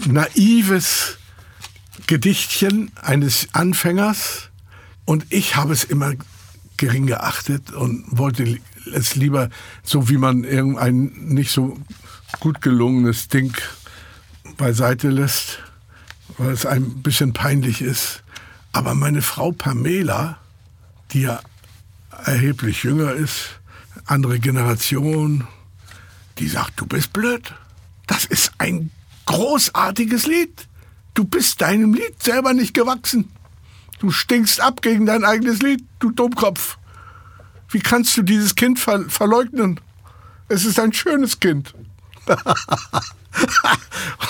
naives 0.07 1.19
Gedichtchen 2.07 2.93
eines 3.03 3.49
Anfängers, 3.53 4.51
und 5.05 5.27
ich 5.31 5.57
habe 5.57 5.73
es 5.73 5.85
immer 5.85 6.15
gering 6.77 7.07
geachtet 7.07 7.73
und 7.73 8.05
wollte 8.11 8.59
es 8.93 9.15
lieber 9.15 9.51
so, 9.83 10.09
wie 10.09 10.17
man 10.17 10.45
irgendein 10.45 11.13
nicht 11.19 11.51
so 11.51 11.79
gut 12.41 12.61
gelungenes 12.61 13.29
Ding 13.29 13.55
beiseite 14.57 15.11
lässt, 15.11 15.61
weil 16.39 16.53
es 16.53 16.67
ein 16.67 17.03
bisschen 17.03 17.33
peinlich 17.33 17.81
ist. 17.81 18.23
Aber 18.73 18.95
meine 18.95 19.23
Frau 19.23 19.53
Pamela, 19.53 20.39
die 21.13 21.23
ja 21.23 21.41
erheblich 22.25 22.83
jünger 22.83 23.13
ist, 23.13 23.61
andere 24.07 24.39
Generation, 24.41 25.47
die 26.39 26.49
sagt, 26.49 26.81
du 26.81 26.87
bist 26.87 27.13
blöd. 27.13 27.55
Das 28.07 28.25
ist 28.25 28.53
ein 28.59 28.91
großartiges 29.27 30.27
Lied. 30.27 30.67
Du 31.15 31.25
bist 31.25 31.61
deinem 31.61 31.95
Lied 31.95 32.23
selber 32.23 32.53
nicht 32.53 32.75
gewachsen. 32.75 33.31
Du 33.99 34.11
stinkst 34.11 34.61
ab 34.61 34.83
gegen 34.83 35.07
dein 35.07 35.25
eigenes 35.25 35.63
Lied, 35.63 35.85
du 35.99 36.11
Dummkopf. 36.11 36.79
Wie 37.69 37.81
kannst 37.81 38.17
du 38.17 38.23
dieses 38.23 38.55
Kind 38.55 38.79
ver 38.79 39.09
verleugnen? 39.09 39.81
Es 40.49 40.65
ist 40.65 40.79
ein 40.79 40.93
schönes 40.93 41.41
Kind. 41.41 41.75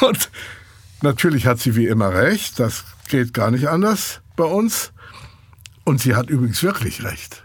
Und 0.00 0.30
natürlich 1.02 1.46
hat 1.46 1.60
sie 1.60 1.76
wie 1.76 1.86
immer 1.86 2.14
recht, 2.14 2.58
das 2.58 2.84
geht 3.08 3.34
gar 3.34 3.50
nicht 3.50 3.68
anders 3.68 4.20
bei 4.36 4.44
uns. 4.44 4.92
Und 5.84 6.00
sie 6.00 6.14
hat 6.14 6.30
übrigens 6.30 6.62
wirklich 6.62 7.04
recht. 7.04 7.44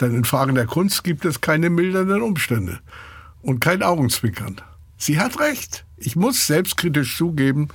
Denn 0.00 0.14
in 0.14 0.24
Fragen 0.24 0.54
der 0.54 0.66
Kunst 0.66 1.02
gibt 1.02 1.24
es 1.24 1.40
keine 1.40 1.70
mildernden 1.70 2.22
Umstände 2.22 2.80
und 3.42 3.60
kein 3.60 3.82
Augenzwinkern. 3.82 4.60
Sie 4.96 5.18
hat 5.18 5.40
recht. 5.40 5.84
Ich 5.96 6.14
muss 6.14 6.46
selbstkritisch 6.46 7.16
zugeben, 7.16 7.68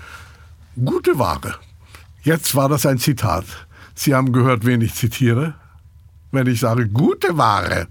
gute 0.84 1.18
Ware. 1.20 1.56
Jetzt 2.22 2.56
war 2.56 2.70
das 2.70 2.86
ein 2.86 3.00
Zitat. 3.00 3.46
Sie 3.96 4.14
haben 4.16 4.32
gehört, 4.32 4.66
wen 4.66 4.82
ich 4.82 4.96
zitiere. 4.96 5.56
Wenn 6.32 6.48
ich 6.48 6.60
sage, 6.60 6.88
gute 6.90 7.38
Ware. 7.38 7.88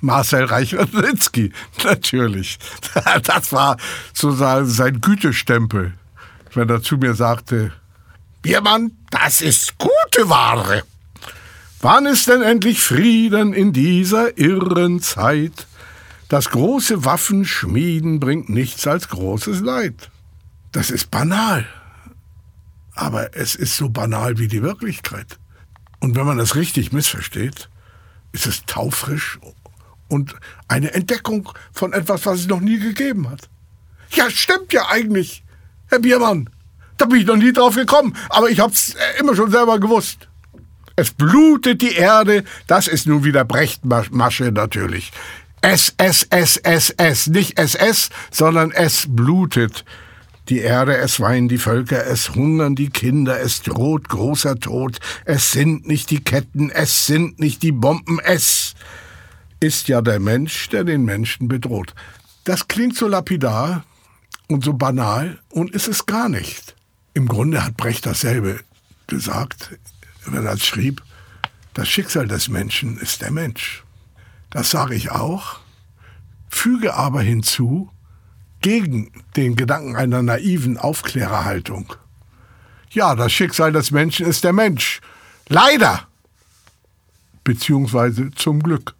Marcel 0.00 0.44
Reich-Ranitzky, 0.44 1.52
natürlich. 1.84 2.58
Das 3.22 3.52
war 3.52 3.76
sozusagen 4.12 4.66
sein 4.66 5.00
Gütestempel, 5.00 5.94
wenn 6.52 6.68
er 6.68 6.82
zu 6.82 6.96
mir 6.96 7.14
sagte, 7.14 7.72
Biermann, 8.42 8.92
das 9.10 9.40
ist 9.40 9.78
gute 9.78 10.28
Ware. 10.28 10.82
Wann 11.80 12.06
ist 12.06 12.28
denn 12.28 12.42
endlich 12.42 12.80
Frieden 12.80 13.54
in 13.54 13.72
dieser 13.72 14.36
irren 14.38 15.00
Zeit? 15.00 15.66
Das 16.28 16.50
große 16.50 17.04
Waffenschmieden 17.04 18.20
bringt 18.20 18.48
nichts 18.48 18.86
als 18.86 19.08
großes 19.08 19.60
Leid. 19.60 20.10
Das 20.72 20.90
ist 20.90 21.10
banal. 21.10 21.66
Aber 22.94 23.36
es 23.36 23.54
ist 23.54 23.76
so 23.76 23.88
banal 23.88 24.38
wie 24.38 24.48
die 24.48 24.62
Wirklichkeit. 24.62 25.38
Und 26.00 26.16
wenn 26.16 26.26
man 26.26 26.38
das 26.38 26.54
richtig 26.54 26.92
missversteht, 26.92 27.68
ist 28.32 28.46
es 28.46 28.64
taufrisch 28.66 29.38
und 30.08 30.34
eine 30.68 30.92
Entdeckung 30.92 31.48
von 31.72 31.92
etwas, 31.92 32.26
was 32.26 32.40
es 32.40 32.46
noch 32.46 32.60
nie 32.60 32.78
gegeben 32.78 33.28
hat. 33.30 33.48
Ja, 34.10 34.30
stimmt 34.30 34.72
ja 34.72 34.88
eigentlich, 34.88 35.44
Herr 35.88 35.98
Biermann. 35.98 36.50
Da 36.96 37.06
bin 37.06 37.20
ich 37.20 37.26
noch 37.26 37.36
nie 37.36 37.52
drauf 37.52 37.74
gekommen, 37.74 38.16
aber 38.28 38.50
ich 38.50 38.60
hab's 38.60 38.94
äh, 38.94 39.20
immer 39.20 39.34
schon 39.34 39.50
selber 39.50 39.80
gewusst. 39.80 40.28
Es 40.96 41.10
blutet 41.10 41.82
die 41.82 41.94
Erde, 41.94 42.44
das 42.68 42.86
ist 42.86 43.06
nun 43.06 43.24
wieder 43.24 43.44
Brechtmasche 43.44 44.52
natürlich. 44.52 45.12
S, 45.60 45.94
S, 45.96 46.24
S, 46.30 46.58
S, 46.58 46.90
S, 46.90 47.26
nicht 47.26 47.58
SS, 47.58 48.10
sondern 48.30 48.70
es 48.70 49.06
blutet. 49.08 49.84
Die 50.48 50.58
Erde, 50.58 50.96
es 50.98 51.20
weinen 51.20 51.48
die 51.48 51.58
Völker, 51.58 52.06
es 52.06 52.34
hungern 52.34 52.74
die 52.74 52.90
Kinder, 52.90 53.40
es 53.40 53.62
droht 53.62 54.08
großer 54.10 54.56
Tod, 54.56 54.98
es 55.24 55.52
sind 55.52 55.86
nicht 55.86 56.10
die 56.10 56.22
Ketten, 56.22 56.68
es 56.70 57.06
sind 57.06 57.40
nicht 57.40 57.62
die 57.62 57.72
Bomben, 57.72 58.18
es 58.20 58.74
ist 59.60 59.88
ja 59.88 60.02
der 60.02 60.20
Mensch, 60.20 60.68
der 60.68 60.84
den 60.84 61.04
Menschen 61.04 61.48
bedroht. 61.48 61.94
Das 62.44 62.68
klingt 62.68 62.96
so 62.96 63.08
lapidar 63.08 63.84
und 64.48 64.62
so 64.64 64.74
banal 64.74 65.38
und 65.48 65.70
ist 65.70 65.88
es 65.88 66.04
gar 66.04 66.28
nicht. 66.28 66.76
Im 67.14 67.26
Grunde 67.26 67.64
hat 67.64 67.78
Brecht 67.78 68.04
dasselbe 68.04 68.60
gesagt, 69.06 69.78
wenn 70.26 70.44
er 70.44 70.58
schrieb, 70.58 71.02
das 71.72 71.88
Schicksal 71.88 72.28
des 72.28 72.48
Menschen 72.48 72.98
ist 72.98 73.22
der 73.22 73.30
Mensch. 73.30 73.82
Das 74.50 74.70
sage 74.70 74.94
ich 74.94 75.10
auch, 75.10 75.60
füge 76.48 76.94
aber 76.94 77.22
hinzu, 77.22 77.90
gegen 78.64 79.12
den 79.36 79.56
Gedanken 79.56 79.94
einer 79.94 80.22
naiven 80.22 80.78
Aufklärerhaltung. 80.78 81.92
Ja, 82.92 83.14
das 83.14 83.30
Schicksal 83.30 83.72
des 83.72 83.90
Menschen 83.90 84.24
ist 84.24 84.42
der 84.42 84.54
Mensch. 84.54 85.02
Leider. 85.50 86.08
Beziehungsweise 87.44 88.30
zum 88.30 88.62
Glück. 88.62 88.94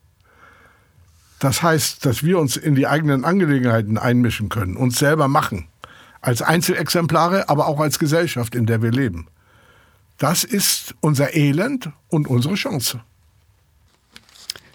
Das 1.39 1.63
heißt, 1.63 2.05
dass 2.05 2.23
wir 2.23 2.39
uns 2.39 2.59
in 2.59 2.75
die 2.75 2.87
eigenen 2.87 3.25
Angelegenheiten 3.25 3.97
einmischen 3.97 4.51
können, 4.51 4.77
uns 4.77 4.99
selber 4.99 5.29
machen. 5.29 5.67
Als 6.21 6.43
Einzelexemplare, 6.43 7.49
aber 7.49 7.67
auch 7.67 7.81
als 7.81 7.99
Gesellschaft, 7.99 8.55
in 8.55 8.67
der 8.67 8.83
wir 8.83 8.91
leben. 8.91 9.29
Das 10.19 10.45
ist 10.45 10.95
unser 11.01 11.35
Elend 11.35 11.89
und 12.09 12.29
unsere 12.29 12.57
Chance. 12.57 13.01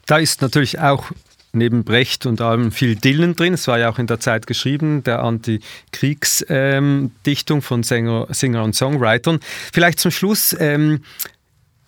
Da 0.07 0.17
ist 0.17 0.41
natürlich 0.41 0.79
auch 0.79 1.11
neben 1.51 1.83
Brecht 1.83 2.25
und 2.25 2.39
allem 2.41 2.71
viel 2.71 2.95
Dillen 2.95 3.35
drin. 3.35 3.53
Es 3.53 3.67
war 3.67 3.77
ja 3.79 3.89
auch 3.89 3.99
in 3.99 4.07
der 4.07 4.19
Zeit 4.19 4.47
geschrieben, 4.47 5.03
der 5.03 5.23
Antikriegsdichtung 5.23 7.57
ähm, 7.57 7.61
von 7.61 7.83
Sänger, 7.83 8.27
Singer 8.29 8.63
und 8.63 8.75
Songwritern. 8.75 9.39
Vielleicht 9.73 9.99
zum 9.99 10.11
Schluss. 10.11 10.55
Ähm, 10.59 11.01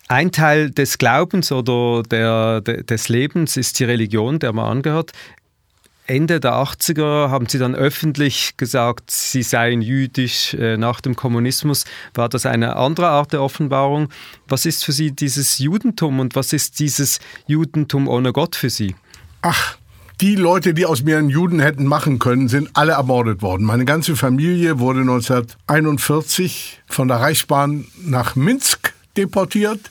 ein 0.08 0.32
Teil 0.34 0.72
des 0.72 0.98
Glaubens 0.98 1.54
oder 1.54 2.04
der, 2.04 2.62
de, 2.62 2.84
des 2.84 3.08
Lebens 3.08 3.56
ist 3.56 3.80
die 3.80 3.86
Religion, 3.86 4.40
der 4.40 4.52
man 4.52 4.66
angehört. 4.66 5.14
Ende 6.06 6.42
der 6.42 6.56
80er 6.56 7.30
haben 7.30 7.48
sie 7.48 7.58
dann 7.58 7.76
öffentlich 7.76 8.58
gesagt, 8.58 9.10
sie 9.10 9.44
seien 9.44 9.82
jüdisch. 9.82 10.54
Äh, 10.56 10.76
nach 10.76 11.00
dem 11.00 11.16
Kommunismus 11.16 11.86
war 12.14 12.28
das 12.28 12.46
eine 12.46 12.76
andere 12.76 13.08
Art 13.08 13.32
der 13.32 13.42
Offenbarung. 13.42 14.10
Was 14.50 14.66
ist 14.66 14.84
für 14.84 14.92
Sie 14.92 15.12
dieses 15.12 15.60
Judentum 15.60 16.20
und 16.20 16.36
was 16.36 16.52
ist 16.52 16.80
dieses 16.80 17.22
Judentum 17.48 18.10
ohne 18.10 18.34
Gott 18.34 18.58
für 18.58 18.70
Sie? 18.70 18.96
Ach, 19.42 19.78
die 20.22 20.36
Leute, 20.36 20.76
die 20.76 20.86
aus 20.86 21.02
mir 21.02 21.18
einen 21.18 21.30
Juden 21.30 21.60
hätten 21.60 21.88
machen 21.88 22.20
können, 22.20 22.48
sind 22.48 22.70
alle 22.74 22.92
ermordet 22.94 23.42
worden. 23.42 23.66
Meine 23.66 23.86
ganze 23.86 24.16
Familie 24.16 24.78
wurde 24.78 25.00
1941 25.00 26.84
von 26.88 27.08
der 27.08 27.18
Reichsbahn 27.18 27.86
nach 28.06 28.36
Minsk 28.36 28.94
deportiert. 29.18 29.90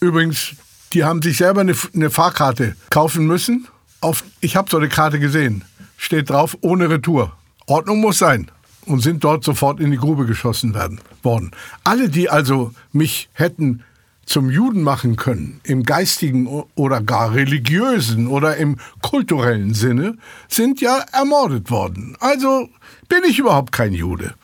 Übrigens, 0.00 0.56
die 0.92 1.04
haben 1.04 1.22
sich 1.22 1.36
selber 1.36 1.60
eine, 1.60 1.74
eine 1.94 2.10
Fahrkarte 2.10 2.74
kaufen 2.90 3.26
müssen. 3.26 3.68
Auf, 4.00 4.24
ich 4.40 4.56
habe 4.56 4.68
so 4.68 4.76
eine 4.76 4.88
Karte 4.88 5.20
gesehen. 5.20 5.64
Steht 5.96 6.30
drauf, 6.30 6.58
ohne 6.60 6.90
Retour. 6.90 7.32
Ordnung 7.66 8.00
muss 8.00 8.18
sein. 8.18 8.50
Und 8.86 9.00
sind 9.00 9.22
dort 9.22 9.44
sofort 9.44 9.80
in 9.80 9.92
die 9.92 9.96
Grube 9.96 10.26
geschossen 10.26 10.74
werden, 10.74 11.00
worden. 11.22 11.52
Alle, 11.84 12.10
die 12.10 12.28
also 12.28 12.72
mich 12.92 13.30
hätten 13.32 13.82
zum 14.26 14.50
Juden 14.50 14.82
machen 14.82 15.16
können, 15.16 15.60
im 15.64 15.82
geistigen 15.82 16.46
oder 16.74 17.00
gar 17.00 17.34
religiösen 17.34 18.26
oder 18.26 18.56
im 18.56 18.76
kulturellen 19.02 19.74
Sinne, 19.74 20.16
sind 20.48 20.80
ja 20.80 20.98
ermordet 21.12 21.70
worden. 21.70 22.16
Also 22.20 22.68
bin 23.08 23.22
ich 23.28 23.38
überhaupt 23.38 23.72
kein 23.72 23.92
Jude. 23.92 24.34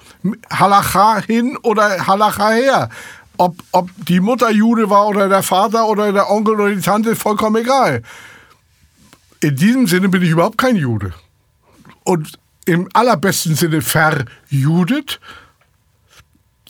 Halacha 0.51 1.23
hin 1.23 1.57
oder 1.63 2.07
Halacha 2.07 2.51
her. 2.51 2.89
Ob, 3.39 3.57
ob 3.73 3.89
die 4.07 4.21
Mutter 4.21 4.51
Jude 4.51 4.91
war 4.91 5.09
oder 5.09 5.29
der 5.29 5.43
Vater 5.43 5.87
oder 5.87 6.13
der 6.13 6.31
Onkel 6.31 6.55
oder 6.61 6.75
die 6.75 6.83
Tante, 6.83 7.17
vollkommen 7.17 7.57
egal. 7.57 8.03
In 9.41 9.57
diesem 9.57 9.87
Sinne 9.87 10.11
bin 10.11 10.23
ich 10.23 10.31
überhaupt 10.31 10.59
kein 10.59 10.77
Jude. 10.77 11.15
Und 12.05 12.39
im 12.67 12.89
allerbesten 12.93 13.55
Sinne 13.55 13.81
verjudet 13.81 15.21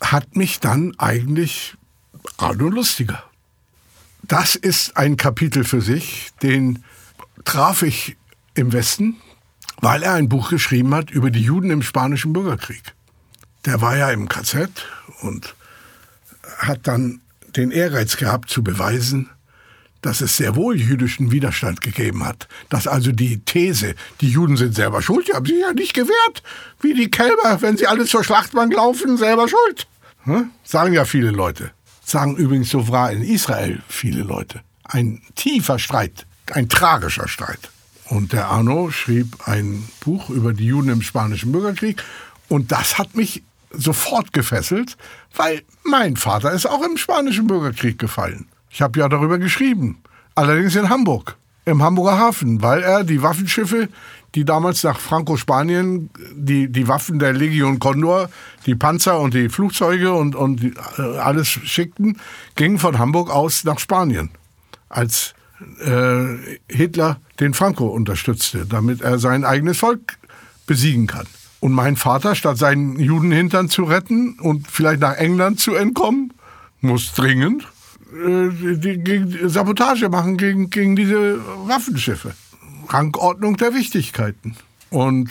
hat 0.01 0.35
mich 0.35 0.59
dann 0.59 0.93
eigentlich 0.97 1.75
Arno 2.37 2.69
Lustiger. 2.69 3.23
Das 4.23 4.55
ist 4.55 4.97
ein 4.97 5.17
Kapitel 5.17 5.63
für 5.63 5.81
sich, 5.81 6.29
den 6.41 6.83
traf 7.43 7.81
ich 7.81 8.17
im 8.53 8.71
Westen, 8.71 9.17
weil 9.81 10.03
er 10.03 10.13
ein 10.13 10.29
Buch 10.29 10.49
geschrieben 10.49 10.93
hat 10.93 11.11
über 11.11 11.31
die 11.31 11.41
Juden 11.41 11.71
im 11.71 11.81
Spanischen 11.81 12.33
Bürgerkrieg. 12.33 12.83
Der 13.65 13.81
war 13.81 13.97
ja 13.97 14.09
im 14.11 14.29
KZ 14.29 14.69
und 15.21 15.55
hat 16.57 16.87
dann 16.87 17.21
den 17.55 17.71
Ehrgeiz 17.71 18.17
gehabt 18.17 18.49
zu 18.49 18.63
beweisen, 18.63 19.29
dass 20.01 20.21
es 20.21 20.37
sehr 20.37 20.55
wohl 20.55 20.79
jüdischen 20.79 21.31
Widerstand 21.31 21.81
gegeben 21.81 22.25
hat. 22.25 22.47
Dass 22.69 22.87
also 22.87 23.11
die 23.11 23.39
These, 23.39 23.95
die 24.19 24.29
Juden 24.29 24.57
sind 24.57 24.75
selber 24.75 25.01
schuld, 25.01 25.27
die 25.27 25.33
haben 25.33 25.45
sich 25.45 25.59
ja 25.59 25.73
nicht 25.73 25.93
gewehrt, 25.93 26.43
wie 26.79 26.93
die 26.93 27.11
Kälber, 27.11 27.61
wenn 27.61 27.77
sie 27.77 27.87
alle 27.87 28.05
zur 28.05 28.23
Schlachtbank 28.23 28.73
laufen, 28.73 29.17
selber 29.17 29.47
schuld. 29.47 29.87
Hm? 30.23 30.51
Sagen 30.63 30.93
ja 30.93 31.05
viele 31.05 31.31
Leute 31.31 31.71
sagen 32.11 32.35
übrigens 32.35 32.69
so 32.69 32.87
war 32.89 33.11
in 33.11 33.23
Israel 33.23 33.81
viele 33.87 34.23
Leute. 34.23 34.61
Ein 34.83 35.21
tiefer 35.35 35.79
Streit, 35.79 36.25
ein 36.51 36.69
tragischer 36.69 37.27
Streit. 37.27 37.71
Und 38.05 38.33
der 38.33 38.49
Arno 38.49 38.91
schrieb 38.91 39.47
ein 39.47 39.87
Buch 40.01 40.29
über 40.29 40.53
die 40.53 40.65
Juden 40.65 40.89
im 40.89 41.01
Spanischen 41.01 41.51
Bürgerkrieg. 41.53 42.03
Und 42.49 42.71
das 42.73 42.97
hat 42.97 43.15
mich 43.15 43.41
sofort 43.71 44.33
gefesselt, 44.33 44.97
weil 45.35 45.61
mein 45.85 46.17
Vater 46.17 46.51
ist 46.51 46.65
auch 46.65 46.83
im 46.83 46.97
Spanischen 46.97 47.47
Bürgerkrieg 47.47 47.97
gefallen. 47.97 48.47
Ich 48.69 48.81
habe 48.81 48.99
ja 48.99 49.07
darüber 49.07 49.37
geschrieben. 49.37 50.01
Allerdings 50.35 50.75
in 50.75 50.89
Hamburg, 50.89 51.37
im 51.65 51.81
Hamburger 51.81 52.17
Hafen, 52.17 52.61
weil 52.61 52.83
er 52.83 53.05
die 53.05 53.21
Waffenschiffe 53.21 53.87
die 54.35 54.45
damals 54.45 54.83
nach 54.83 54.99
Franco-Spanien 54.99 56.09
die, 56.33 56.71
die 56.71 56.87
Waffen 56.87 57.19
der 57.19 57.33
Legion 57.33 57.79
Condor, 57.79 58.29
die 58.65 58.75
Panzer 58.75 59.19
und 59.19 59.33
die 59.33 59.49
Flugzeuge 59.49 60.13
und, 60.13 60.35
und 60.35 60.61
die, 60.61 60.73
äh, 60.97 61.17
alles 61.17 61.47
schickten, 61.47 62.17
gingen 62.55 62.79
von 62.79 62.97
Hamburg 62.97 63.29
aus 63.29 63.63
nach 63.63 63.79
Spanien, 63.79 64.29
als 64.89 65.33
äh, 65.83 66.37
Hitler 66.69 67.19
den 67.39 67.53
Franco 67.53 67.87
unterstützte, 67.87 68.65
damit 68.65 69.01
er 69.01 69.19
sein 69.19 69.43
eigenes 69.43 69.77
Volk 69.77 70.17
besiegen 70.65 71.07
kann. 71.07 71.27
Und 71.59 71.73
mein 71.73 71.95
Vater, 71.95 72.33
statt 72.33 72.57
seinen 72.57 72.99
Judenhintern 72.99 73.69
zu 73.69 73.83
retten 73.83 74.39
und 74.39 74.67
vielleicht 74.67 75.01
nach 75.01 75.15
England 75.15 75.59
zu 75.59 75.75
entkommen, 75.75 76.33
muss 76.79 77.13
dringend 77.13 77.67
äh, 78.13 78.49
die, 78.77 79.03
die 79.03 79.49
Sabotage 79.49 80.09
machen 80.09 80.37
gegen, 80.37 80.69
gegen 80.69 80.95
diese 80.95 81.39
Waffenschiffe. 81.67 82.33
Rangordnung 82.93 83.57
der 83.57 83.73
Wichtigkeiten. 83.73 84.55
Und 84.89 85.29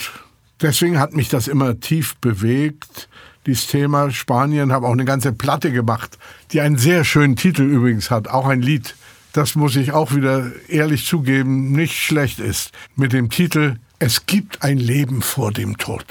deswegen 0.61 0.99
hat 0.99 1.15
mich 1.15 1.29
das 1.29 1.49
immer 1.49 1.81
tief 1.81 2.17
bewegt. 2.17 3.09
Dieses 3.47 3.67
Thema 3.67 4.11
Spanien, 4.11 4.73
habe 4.73 4.87
auch 4.87 4.93
eine 4.93 5.05
ganze 5.05 5.33
Platte 5.33 5.73
gemacht, 5.73 6.19
die 6.53 6.61
einen 6.61 6.77
sehr 6.77 7.05
schönen 7.05 7.37
Titel 7.37 7.63
übrigens 7.63 8.11
hat, 8.11 8.29
auch 8.29 8.47
ein 8.47 8.61
Lied, 8.61 8.95
das 9.33 9.55
muss 9.55 9.77
ich 9.77 9.93
auch 9.93 10.15
wieder 10.15 10.51
ehrlich 10.69 11.07
zugeben, 11.07 11.73
nicht 11.73 11.97
schlecht 11.97 12.41
ist, 12.41 12.73
mit 12.97 13.13
dem 13.13 13.31
Titel 13.31 13.77
Es 13.99 14.27
gibt 14.27 14.63
ein 14.63 14.77
Leben 14.77 15.23
vor 15.23 15.53
dem 15.53 15.79
Tod. 15.79 16.05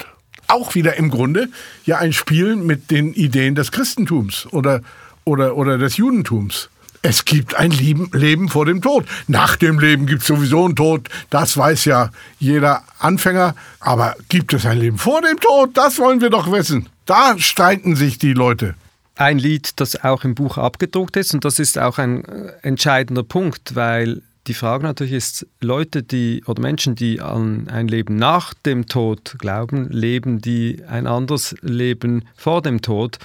Auch 0.46 0.74
wieder 0.74 0.96
im 0.96 1.10
Grunde 1.10 1.48
ja 1.84 1.98
ein 1.98 2.12
Spiel 2.12 2.56
mit 2.56 2.90
den 2.90 3.12
Ideen 3.12 3.54
des 3.54 3.72
Christentums 3.72 4.46
oder, 4.52 4.80
oder, 5.24 5.56
oder 5.56 5.78
des 5.78 5.98
Judentums. 5.98 6.70
Es 7.02 7.24
gibt 7.24 7.54
ein 7.54 7.70
Leben 7.70 8.48
vor 8.50 8.66
dem 8.66 8.82
Tod. 8.82 9.06
Nach 9.26 9.56
dem 9.56 9.78
Leben 9.78 10.06
gibt 10.06 10.20
es 10.20 10.28
sowieso 10.28 10.66
einen 10.66 10.76
Tod. 10.76 11.08
Das 11.30 11.56
weiß 11.56 11.86
ja 11.86 12.10
jeder 12.38 12.84
Anfänger. 12.98 13.54
Aber 13.80 14.16
gibt 14.28 14.52
es 14.52 14.66
ein 14.66 14.78
Leben 14.78 14.98
vor 14.98 15.22
dem 15.22 15.40
Tod? 15.40 15.70
Das 15.74 15.98
wollen 15.98 16.20
wir 16.20 16.28
doch 16.28 16.52
wissen. 16.52 16.90
Da 17.06 17.38
streiten 17.38 17.96
sich 17.96 18.18
die 18.18 18.34
Leute. 18.34 18.74
ein 19.16 19.38
Lied, 19.38 19.80
das 19.80 20.02
auch 20.02 20.24
im 20.24 20.34
Buch 20.34 20.56
abgedruckt 20.56 21.16
ist 21.16 21.34
und 21.34 21.44
das 21.44 21.58
ist 21.58 21.78
auch 21.78 21.98
ein 21.98 22.24
äh, 22.24 22.52
entscheidender 22.62 23.22
Punkt, 23.22 23.74
weil 23.74 24.22
die 24.46 24.54
Frage 24.54 24.84
natürlich 24.84 25.12
ist, 25.12 25.46
Leute, 25.60 26.02
die 26.02 26.42
oder 26.46 26.62
Menschen, 26.62 26.94
die 26.94 27.20
an 27.20 27.68
ein 27.68 27.86
Leben 27.86 28.16
nach 28.16 28.54
dem 28.54 28.86
Tod 28.86 29.36
glauben, 29.38 29.90
leben 29.90 30.40
die 30.40 30.82
ein 30.88 31.06
anderes 31.06 31.54
Leben 31.60 32.24
vor 32.34 32.62
dem 32.62 32.80
Tod 32.80 33.18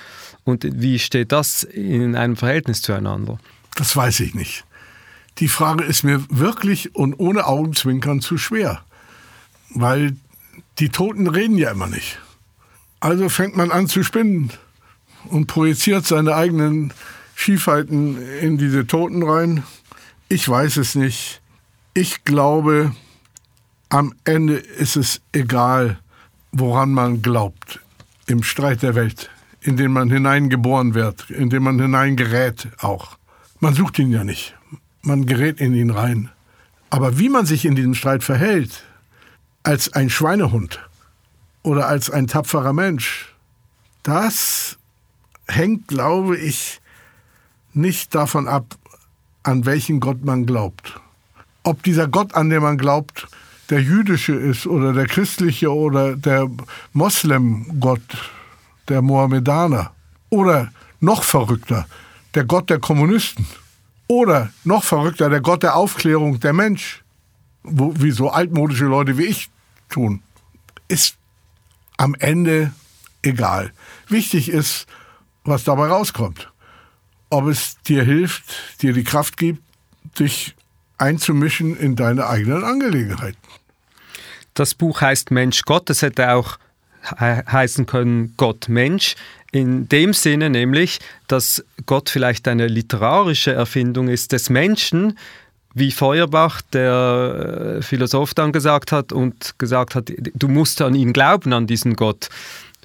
und 0.43 0.67
wie 0.69 0.99
steht 0.99 1.31
das 1.31 1.63
in 1.63 2.15
einem 2.15 2.35
Verhältnis 2.35 2.81
zueinander? 2.81 3.39
Das 3.75 3.95
weiß 3.95 4.21
ich 4.21 4.33
nicht. 4.33 4.65
Die 5.37 5.49
Frage 5.49 5.83
ist 5.83 6.03
mir 6.03 6.23
wirklich 6.29 6.95
und 6.95 7.13
ohne 7.19 7.45
Augenzwinkern 7.45 8.21
zu 8.21 8.37
schwer, 8.37 8.83
weil 9.69 10.15
die 10.79 10.89
Toten 10.89 11.27
reden 11.27 11.57
ja 11.57 11.71
immer 11.71 11.87
nicht. 11.87 12.19
Also 13.01 13.29
fängt 13.29 13.55
man 13.55 13.71
an 13.71 13.87
zu 13.87 14.03
spinnen 14.03 14.51
und 15.25 15.47
projiziert 15.47 16.05
seine 16.05 16.35
eigenen 16.35 16.93
Schiefheiten 17.35 18.17
in 18.39 18.57
diese 18.57 18.87
Toten 18.87 19.23
rein. 19.23 19.63
Ich 20.29 20.47
weiß 20.47 20.77
es 20.77 20.95
nicht. 20.95 21.41
Ich 21.93 22.23
glaube, 22.23 22.95
am 23.89 24.13
Ende 24.23 24.55
ist 24.55 24.95
es 24.95 25.21
egal, 25.33 25.99
woran 26.51 26.91
man 26.91 27.21
glaubt. 27.21 27.81
Im 28.27 28.41
Streit 28.41 28.81
der 28.81 28.95
Welt, 28.95 29.29
in 29.61 29.77
den 29.77 29.91
man 29.91 30.09
hineingeboren 30.09 30.93
wird, 30.93 31.29
in 31.29 31.49
den 31.49 31.61
man 31.61 31.79
hineingerät 31.79 32.69
auch. 32.79 33.17
Man 33.59 33.73
sucht 33.73 33.99
ihn 33.99 34.11
ja 34.11 34.23
nicht. 34.23 34.55
Man 35.01 35.25
gerät 35.25 35.61
in 35.61 35.73
ihn 35.73 35.91
rein. 35.91 36.29
Aber 36.89 37.17
wie 37.19 37.29
man 37.29 37.45
sich 37.45 37.65
in 37.65 37.75
diesem 37.75 37.95
Streit 37.95 38.23
verhält, 38.23 38.83
als 39.63 39.93
ein 39.93 40.09
Schweinehund 40.09 40.79
oder 41.63 41.87
als 41.87 42.09
ein 42.09 42.27
tapferer 42.27 42.73
Mensch, 42.73 43.33
das 44.03 44.77
hängt, 45.47 45.87
glaube 45.87 46.37
ich, 46.37 46.81
nicht 47.73 48.15
davon 48.15 48.47
ab, 48.47 48.77
an 49.43 49.65
welchen 49.65 49.99
Gott 49.99 50.23
man 50.23 50.45
glaubt. 50.45 50.99
Ob 51.63 51.83
dieser 51.83 52.07
Gott, 52.07 52.35
an 52.35 52.49
den 52.49 52.61
man 52.61 52.77
glaubt, 52.77 53.27
der 53.69 53.81
jüdische 53.81 54.33
ist 54.33 54.67
oder 54.67 54.93
der 54.93 55.07
christliche 55.07 55.73
oder 55.73 56.15
der 56.15 56.49
Moslem-Gott, 56.93 58.31
der 58.87 59.01
Mohammedaner 59.01 59.91
oder 60.29 60.71
noch 60.99 61.23
verrückter, 61.23 61.87
der 62.35 62.43
Gott 62.43 62.69
der 62.69 62.79
Kommunisten 62.79 63.47
oder 64.07 64.51
noch 64.63 64.83
verrückter, 64.83 65.29
der 65.29 65.41
Gott 65.41 65.63
der 65.63 65.75
Aufklärung, 65.75 66.39
der 66.39 66.53
Mensch, 66.53 67.03
wo, 67.63 67.93
wie 67.97 68.11
so 68.11 68.29
altmodische 68.29 68.85
Leute 68.85 69.17
wie 69.17 69.25
ich 69.25 69.49
tun, 69.89 70.21
ist 70.87 71.15
am 71.97 72.13
Ende 72.15 72.73
egal. 73.23 73.71
Wichtig 74.07 74.49
ist, 74.49 74.85
was 75.43 75.63
dabei 75.63 75.87
rauskommt. 75.87 76.51
Ob 77.29 77.47
es 77.47 77.77
dir 77.87 78.03
hilft, 78.03 78.81
dir 78.81 78.93
die 78.93 79.03
Kraft 79.03 79.37
gibt, 79.37 79.63
dich 80.19 80.55
einzumischen 80.97 81.75
in 81.75 81.95
deine 81.95 82.27
eigenen 82.27 82.63
Angelegenheiten. 82.63 83.39
Das 84.53 84.73
Buch 84.73 85.01
heißt 85.01 85.31
Mensch 85.31 85.63
Gott. 85.63 85.89
Es 85.89 86.01
hätte 86.01 86.33
auch 86.33 86.57
heißen 87.19 87.85
können 87.85 88.33
Gott 88.37 88.69
Mensch. 88.69 89.15
In 89.55 89.87
dem 89.87 90.11
Sinne 90.11 90.49
nämlich, 90.49 90.99
dass 91.29 91.63
Gott 91.85 92.09
vielleicht 92.09 92.45
eine 92.49 92.67
literarische 92.67 93.53
Erfindung 93.53 94.09
ist 94.09 94.33
des 94.33 94.49
Menschen, 94.49 95.17
wie 95.73 95.93
Feuerbach, 95.93 96.61
der 96.73 97.77
äh, 97.77 97.81
Philosoph 97.81 98.33
dann 98.33 98.51
gesagt 98.51 98.91
hat 98.91 99.13
und 99.13 99.57
gesagt 99.57 99.95
hat, 99.95 100.11
du 100.33 100.49
musst 100.49 100.81
an 100.81 100.93
ihn 100.93 101.13
glauben, 101.13 101.53
an 101.53 101.67
diesen 101.67 101.95
Gott. 101.95 102.27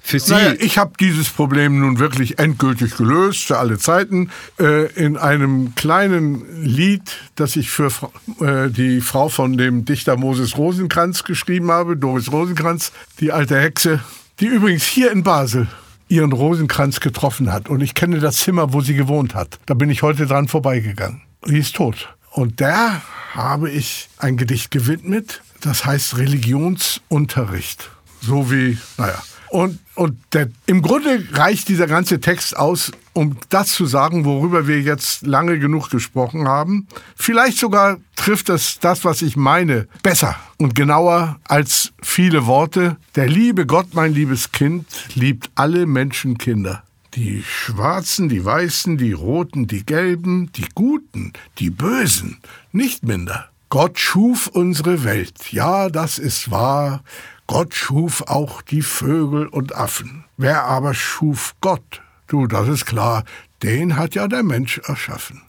Für 0.01 0.21
Sie? 0.21 0.31
Naja, 0.31 0.53
ich 0.59 0.77
habe 0.77 0.93
dieses 0.97 1.29
Problem 1.29 1.77
nun 1.77 1.99
wirklich 1.99 2.39
endgültig 2.39 2.95
gelöst 2.95 3.47
für 3.47 3.57
alle 3.57 3.77
Zeiten 3.77 4.31
äh, 4.57 4.89
in 4.93 5.17
einem 5.17 5.75
kleinen 5.75 6.63
Lied, 6.63 7.17
das 7.35 7.57
ich 7.57 7.69
für 7.69 7.91
äh, 8.39 8.69
die 8.69 9.01
Frau 9.01 9.27
von 9.27 9.57
dem 9.57 9.83
Dichter 9.83 10.15
Moses 10.15 10.57
Rosenkranz 10.57 11.25
geschrieben 11.25 11.69
habe, 11.69 11.97
Doris 11.97 12.31
Rosenkranz, 12.31 12.93
die 13.19 13.33
alte 13.33 13.59
Hexe, 13.59 13.99
die 14.39 14.45
übrigens 14.45 14.85
hier 14.85 15.11
in 15.11 15.23
Basel 15.23 15.67
ihren 16.11 16.33
Rosenkranz 16.33 16.99
getroffen 16.99 17.51
hat. 17.51 17.69
Und 17.69 17.81
ich 17.81 17.95
kenne 17.95 18.19
das 18.19 18.37
Zimmer, 18.37 18.73
wo 18.73 18.81
sie 18.81 18.93
gewohnt 18.93 19.33
hat. 19.33 19.59
Da 19.65 19.73
bin 19.73 19.89
ich 19.89 20.03
heute 20.03 20.27
dran 20.27 20.47
vorbeigegangen. 20.47 21.21
Die 21.47 21.57
ist 21.57 21.75
tot. 21.75 22.13
Und 22.31 22.59
der 22.59 23.01
habe 23.33 23.69
ich 23.69 24.09
ein 24.17 24.37
Gedicht 24.37 24.71
gewidmet, 24.71 25.41
das 25.61 25.85
heißt 25.85 26.17
Religionsunterricht. 26.17 27.89
So 28.21 28.51
wie, 28.51 28.77
naja, 28.97 29.21
und, 29.51 29.79
und 29.95 30.17
der, 30.31 30.49
im 30.65 30.81
Grunde 30.81 31.27
reicht 31.33 31.67
dieser 31.67 31.85
ganze 31.85 32.21
Text 32.21 32.55
aus, 32.55 32.93
um 33.11 33.35
das 33.49 33.73
zu 33.73 33.85
sagen, 33.85 34.23
worüber 34.23 34.65
wir 34.65 34.79
jetzt 34.79 35.27
lange 35.27 35.59
genug 35.59 35.89
gesprochen 35.89 36.47
haben. 36.47 36.87
Vielleicht 37.17 37.57
sogar 37.57 37.97
trifft 38.15 38.47
es 38.47 38.79
das, 38.79 39.03
was 39.03 39.21
ich 39.21 39.35
meine, 39.35 39.89
besser 40.03 40.37
und 40.57 40.73
genauer 40.73 41.37
als 41.43 41.91
viele 42.01 42.45
Worte. 42.45 42.95
Der 43.15 43.27
liebe 43.27 43.65
Gott, 43.65 43.87
mein 43.91 44.13
liebes 44.13 44.53
Kind, 44.53 44.85
liebt 45.15 45.49
alle 45.55 45.85
Menschenkinder. 45.85 46.83
Die 47.15 47.43
Schwarzen, 47.43 48.29
die 48.29 48.45
Weißen, 48.45 48.97
die 48.97 49.11
Roten, 49.11 49.67
die 49.67 49.85
Gelben, 49.85 50.49
die 50.53 50.67
Guten, 50.73 51.33
die 51.59 51.71
Bösen, 51.71 52.37
nicht 52.71 53.03
minder. 53.03 53.49
Gott 53.67 53.99
schuf 53.99 54.47
unsere 54.47 55.03
Welt, 55.03 55.51
ja, 55.51 55.89
das 55.89 56.19
ist 56.19 56.51
wahr, 56.51 57.03
Gott 57.51 57.75
schuf 57.75 58.21
auch 58.27 58.61
die 58.61 58.81
Vögel 58.81 59.45
und 59.45 59.75
Affen. 59.75 60.23
Wer 60.37 60.63
aber 60.63 60.93
schuf 60.93 61.53
Gott? 61.59 62.01
Du, 62.27 62.47
das 62.47 62.69
ist 62.69 62.85
klar, 62.85 63.25
den 63.61 63.97
hat 63.97 64.15
ja 64.15 64.29
der 64.29 64.41
Mensch 64.41 64.77
erschaffen. 64.85 65.41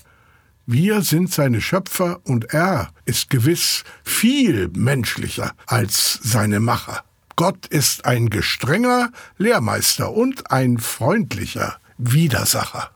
Wir 0.66 1.02
sind 1.02 1.32
seine 1.32 1.60
Schöpfer 1.60 2.18
und 2.24 2.52
er 2.52 2.88
ist 3.04 3.30
gewiss 3.30 3.84
viel 4.02 4.68
menschlicher 4.74 5.52
als 5.66 6.18
seine 6.24 6.58
Macher. 6.58 7.04
Gott 7.36 7.68
ist 7.68 8.04
ein 8.04 8.30
gestrenger 8.30 9.12
Lehrmeister 9.38 10.12
und 10.12 10.50
ein 10.50 10.78
freundlicher 10.78 11.76
Widersacher. 11.98 12.90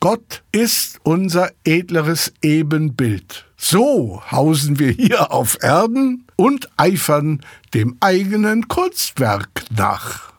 Gott 0.00 0.42
ist 0.52 1.00
unser 1.02 1.50
edleres 1.64 2.32
Ebenbild. 2.40 3.44
So 3.58 4.22
hausen 4.30 4.78
wir 4.78 4.90
hier 4.90 5.32
auf 5.32 5.58
Erden 5.62 6.24
und 6.42 6.68
eifern 6.76 7.40
dem 7.72 7.98
eigenen 8.00 8.66
Kunstwerk 8.66 9.64
nach. 9.70 10.32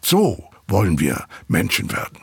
So 0.00 0.44
wollen 0.68 1.00
wir 1.00 1.24
Menschen 1.48 1.90
werden. 1.90 2.18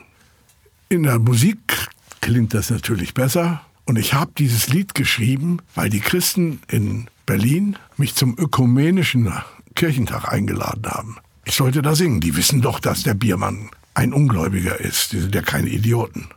In 0.88 1.04
der 1.04 1.20
Musik 1.20 1.90
klingt 2.22 2.54
das 2.54 2.70
natürlich 2.70 3.14
besser. 3.14 3.66
Und 3.84 3.98
ich 3.98 4.14
habe 4.14 4.32
dieses 4.38 4.70
Lied 4.70 4.96
geschrieben, 4.96 5.58
weil 5.76 5.90
die 5.90 6.00
Christen 6.00 6.62
in 6.70 7.10
Berlin 7.26 7.76
mich 7.98 8.16
zum 8.16 8.38
ökumenischen 8.38 9.30
Kirchentag 9.76 10.32
eingeladen 10.32 10.86
haben. 10.86 11.18
Ich 11.44 11.56
sollte 11.56 11.82
da 11.82 11.96
singen. 11.96 12.22
Die 12.22 12.38
wissen 12.38 12.62
doch, 12.62 12.80
dass 12.80 13.04
der 13.04 13.14
Biermann 13.14 13.72
ein 13.94 14.14
Ungläubiger 14.14 14.80
ist. 14.80 15.12
Die 15.12 15.20
sind 15.20 15.36
ja 15.36 15.42
keine 15.42 15.68
Idioten. 15.68 16.30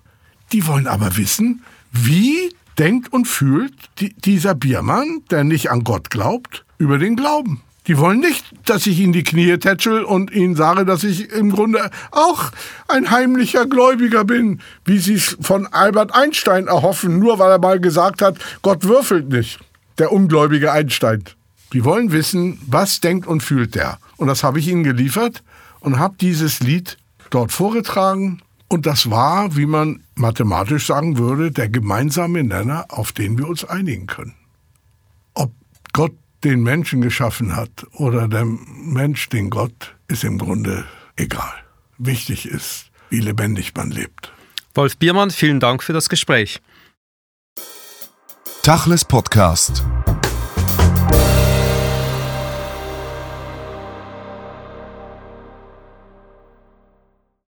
Die 0.50 0.66
wollen 0.66 0.88
aber 0.88 1.16
wissen, 1.16 1.62
wie 1.92 2.52
denkt 2.78 3.12
und 3.12 3.26
fühlt 3.26 3.74
die, 3.98 4.14
dieser 4.14 4.54
Biermann, 4.54 5.22
der 5.30 5.44
nicht 5.44 5.70
an 5.70 5.84
Gott 5.84 6.10
glaubt, 6.10 6.64
über 6.78 6.98
den 6.98 7.16
Glauben. 7.16 7.62
Die 7.86 7.96
wollen 7.96 8.20
nicht, 8.20 8.44
dass 8.66 8.86
ich 8.86 8.98
ihnen 9.00 9.14
die 9.14 9.24
Knie 9.24 9.56
tätschel 9.56 10.04
und 10.04 10.30
ihnen 10.30 10.56
sage, 10.56 10.84
dass 10.84 11.04
ich 11.04 11.32
im 11.32 11.50
Grunde 11.50 11.90
auch 12.10 12.50
ein 12.86 13.10
heimlicher 13.10 13.64
Gläubiger 13.64 14.24
bin, 14.24 14.60
wie 14.84 14.98
sie 14.98 15.14
es 15.14 15.38
von 15.40 15.66
Albert 15.66 16.14
Einstein 16.14 16.66
erhoffen, 16.66 17.18
nur 17.18 17.38
weil 17.38 17.50
er 17.50 17.58
mal 17.58 17.80
gesagt 17.80 18.20
hat, 18.20 18.36
Gott 18.60 18.84
würfelt 18.84 19.30
nicht, 19.30 19.58
der 19.96 20.12
ungläubige 20.12 20.70
Einstein. 20.70 21.24
Die 21.72 21.82
wollen 21.82 22.12
wissen, 22.12 22.60
was 22.66 23.00
denkt 23.00 23.26
und 23.26 23.42
fühlt 23.42 23.74
der. 23.74 23.98
Und 24.18 24.28
das 24.28 24.44
habe 24.44 24.58
ich 24.58 24.68
ihnen 24.68 24.84
geliefert 24.84 25.42
und 25.80 25.98
habe 25.98 26.14
dieses 26.20 26.60
Lied 26.60 26.98
dort 27.30 27.52
vorgetragen 27.52 28.42
und 28.68 28.84
das 28.84 29.10
war, 29.10 29.56
wie 29.56 29.66
man 29.66 30.00
mathematisch 30.18 30.86
sagen 30.86 31.18
würde, 31.18 31.50
der 31.50 31.68
gemeinsame 31.68 32.44
Nenner, 32.44 32.86
auf 32.88 33.12
den 33.12 33.38
wir 33.38 33.48
uns 33.48 33.64
einigen 33.64 34.06
können. 34.06 34.34
Ob 35.34 35.52
Gott 35.92 36.14
den 36.44 36.62
Menschen 36.62 37.00
geschaffen 37.00 37.56
hat 37.56 37.86
oder 37.92 38.28
der 38.28 38.44
Mensch 38.44 39.28
den 39.28 39.50
Gott, 39.50 39.96
ist 40.08 40.24
im 40.24 40.38
Grunde 40.38 40.84
egal. 41.16 41.52
Wichtig 41.98 42.46
ist, 42.46 42.90
wie 43.10 43.20
lebendig 43.20 43.74
man 43.74 43.90
lebt. 43.90 44.32
Wolf 44.74 44.96
Biermann, 44.96 45.30
vielen 45.30 45.60
Dank 45.60 45.82
für 45.82 45.92
das 45.92 46.08
Gespräch. 46.08 46.60
Tachles 48.62 49.04
Podcast. 49.04 49.82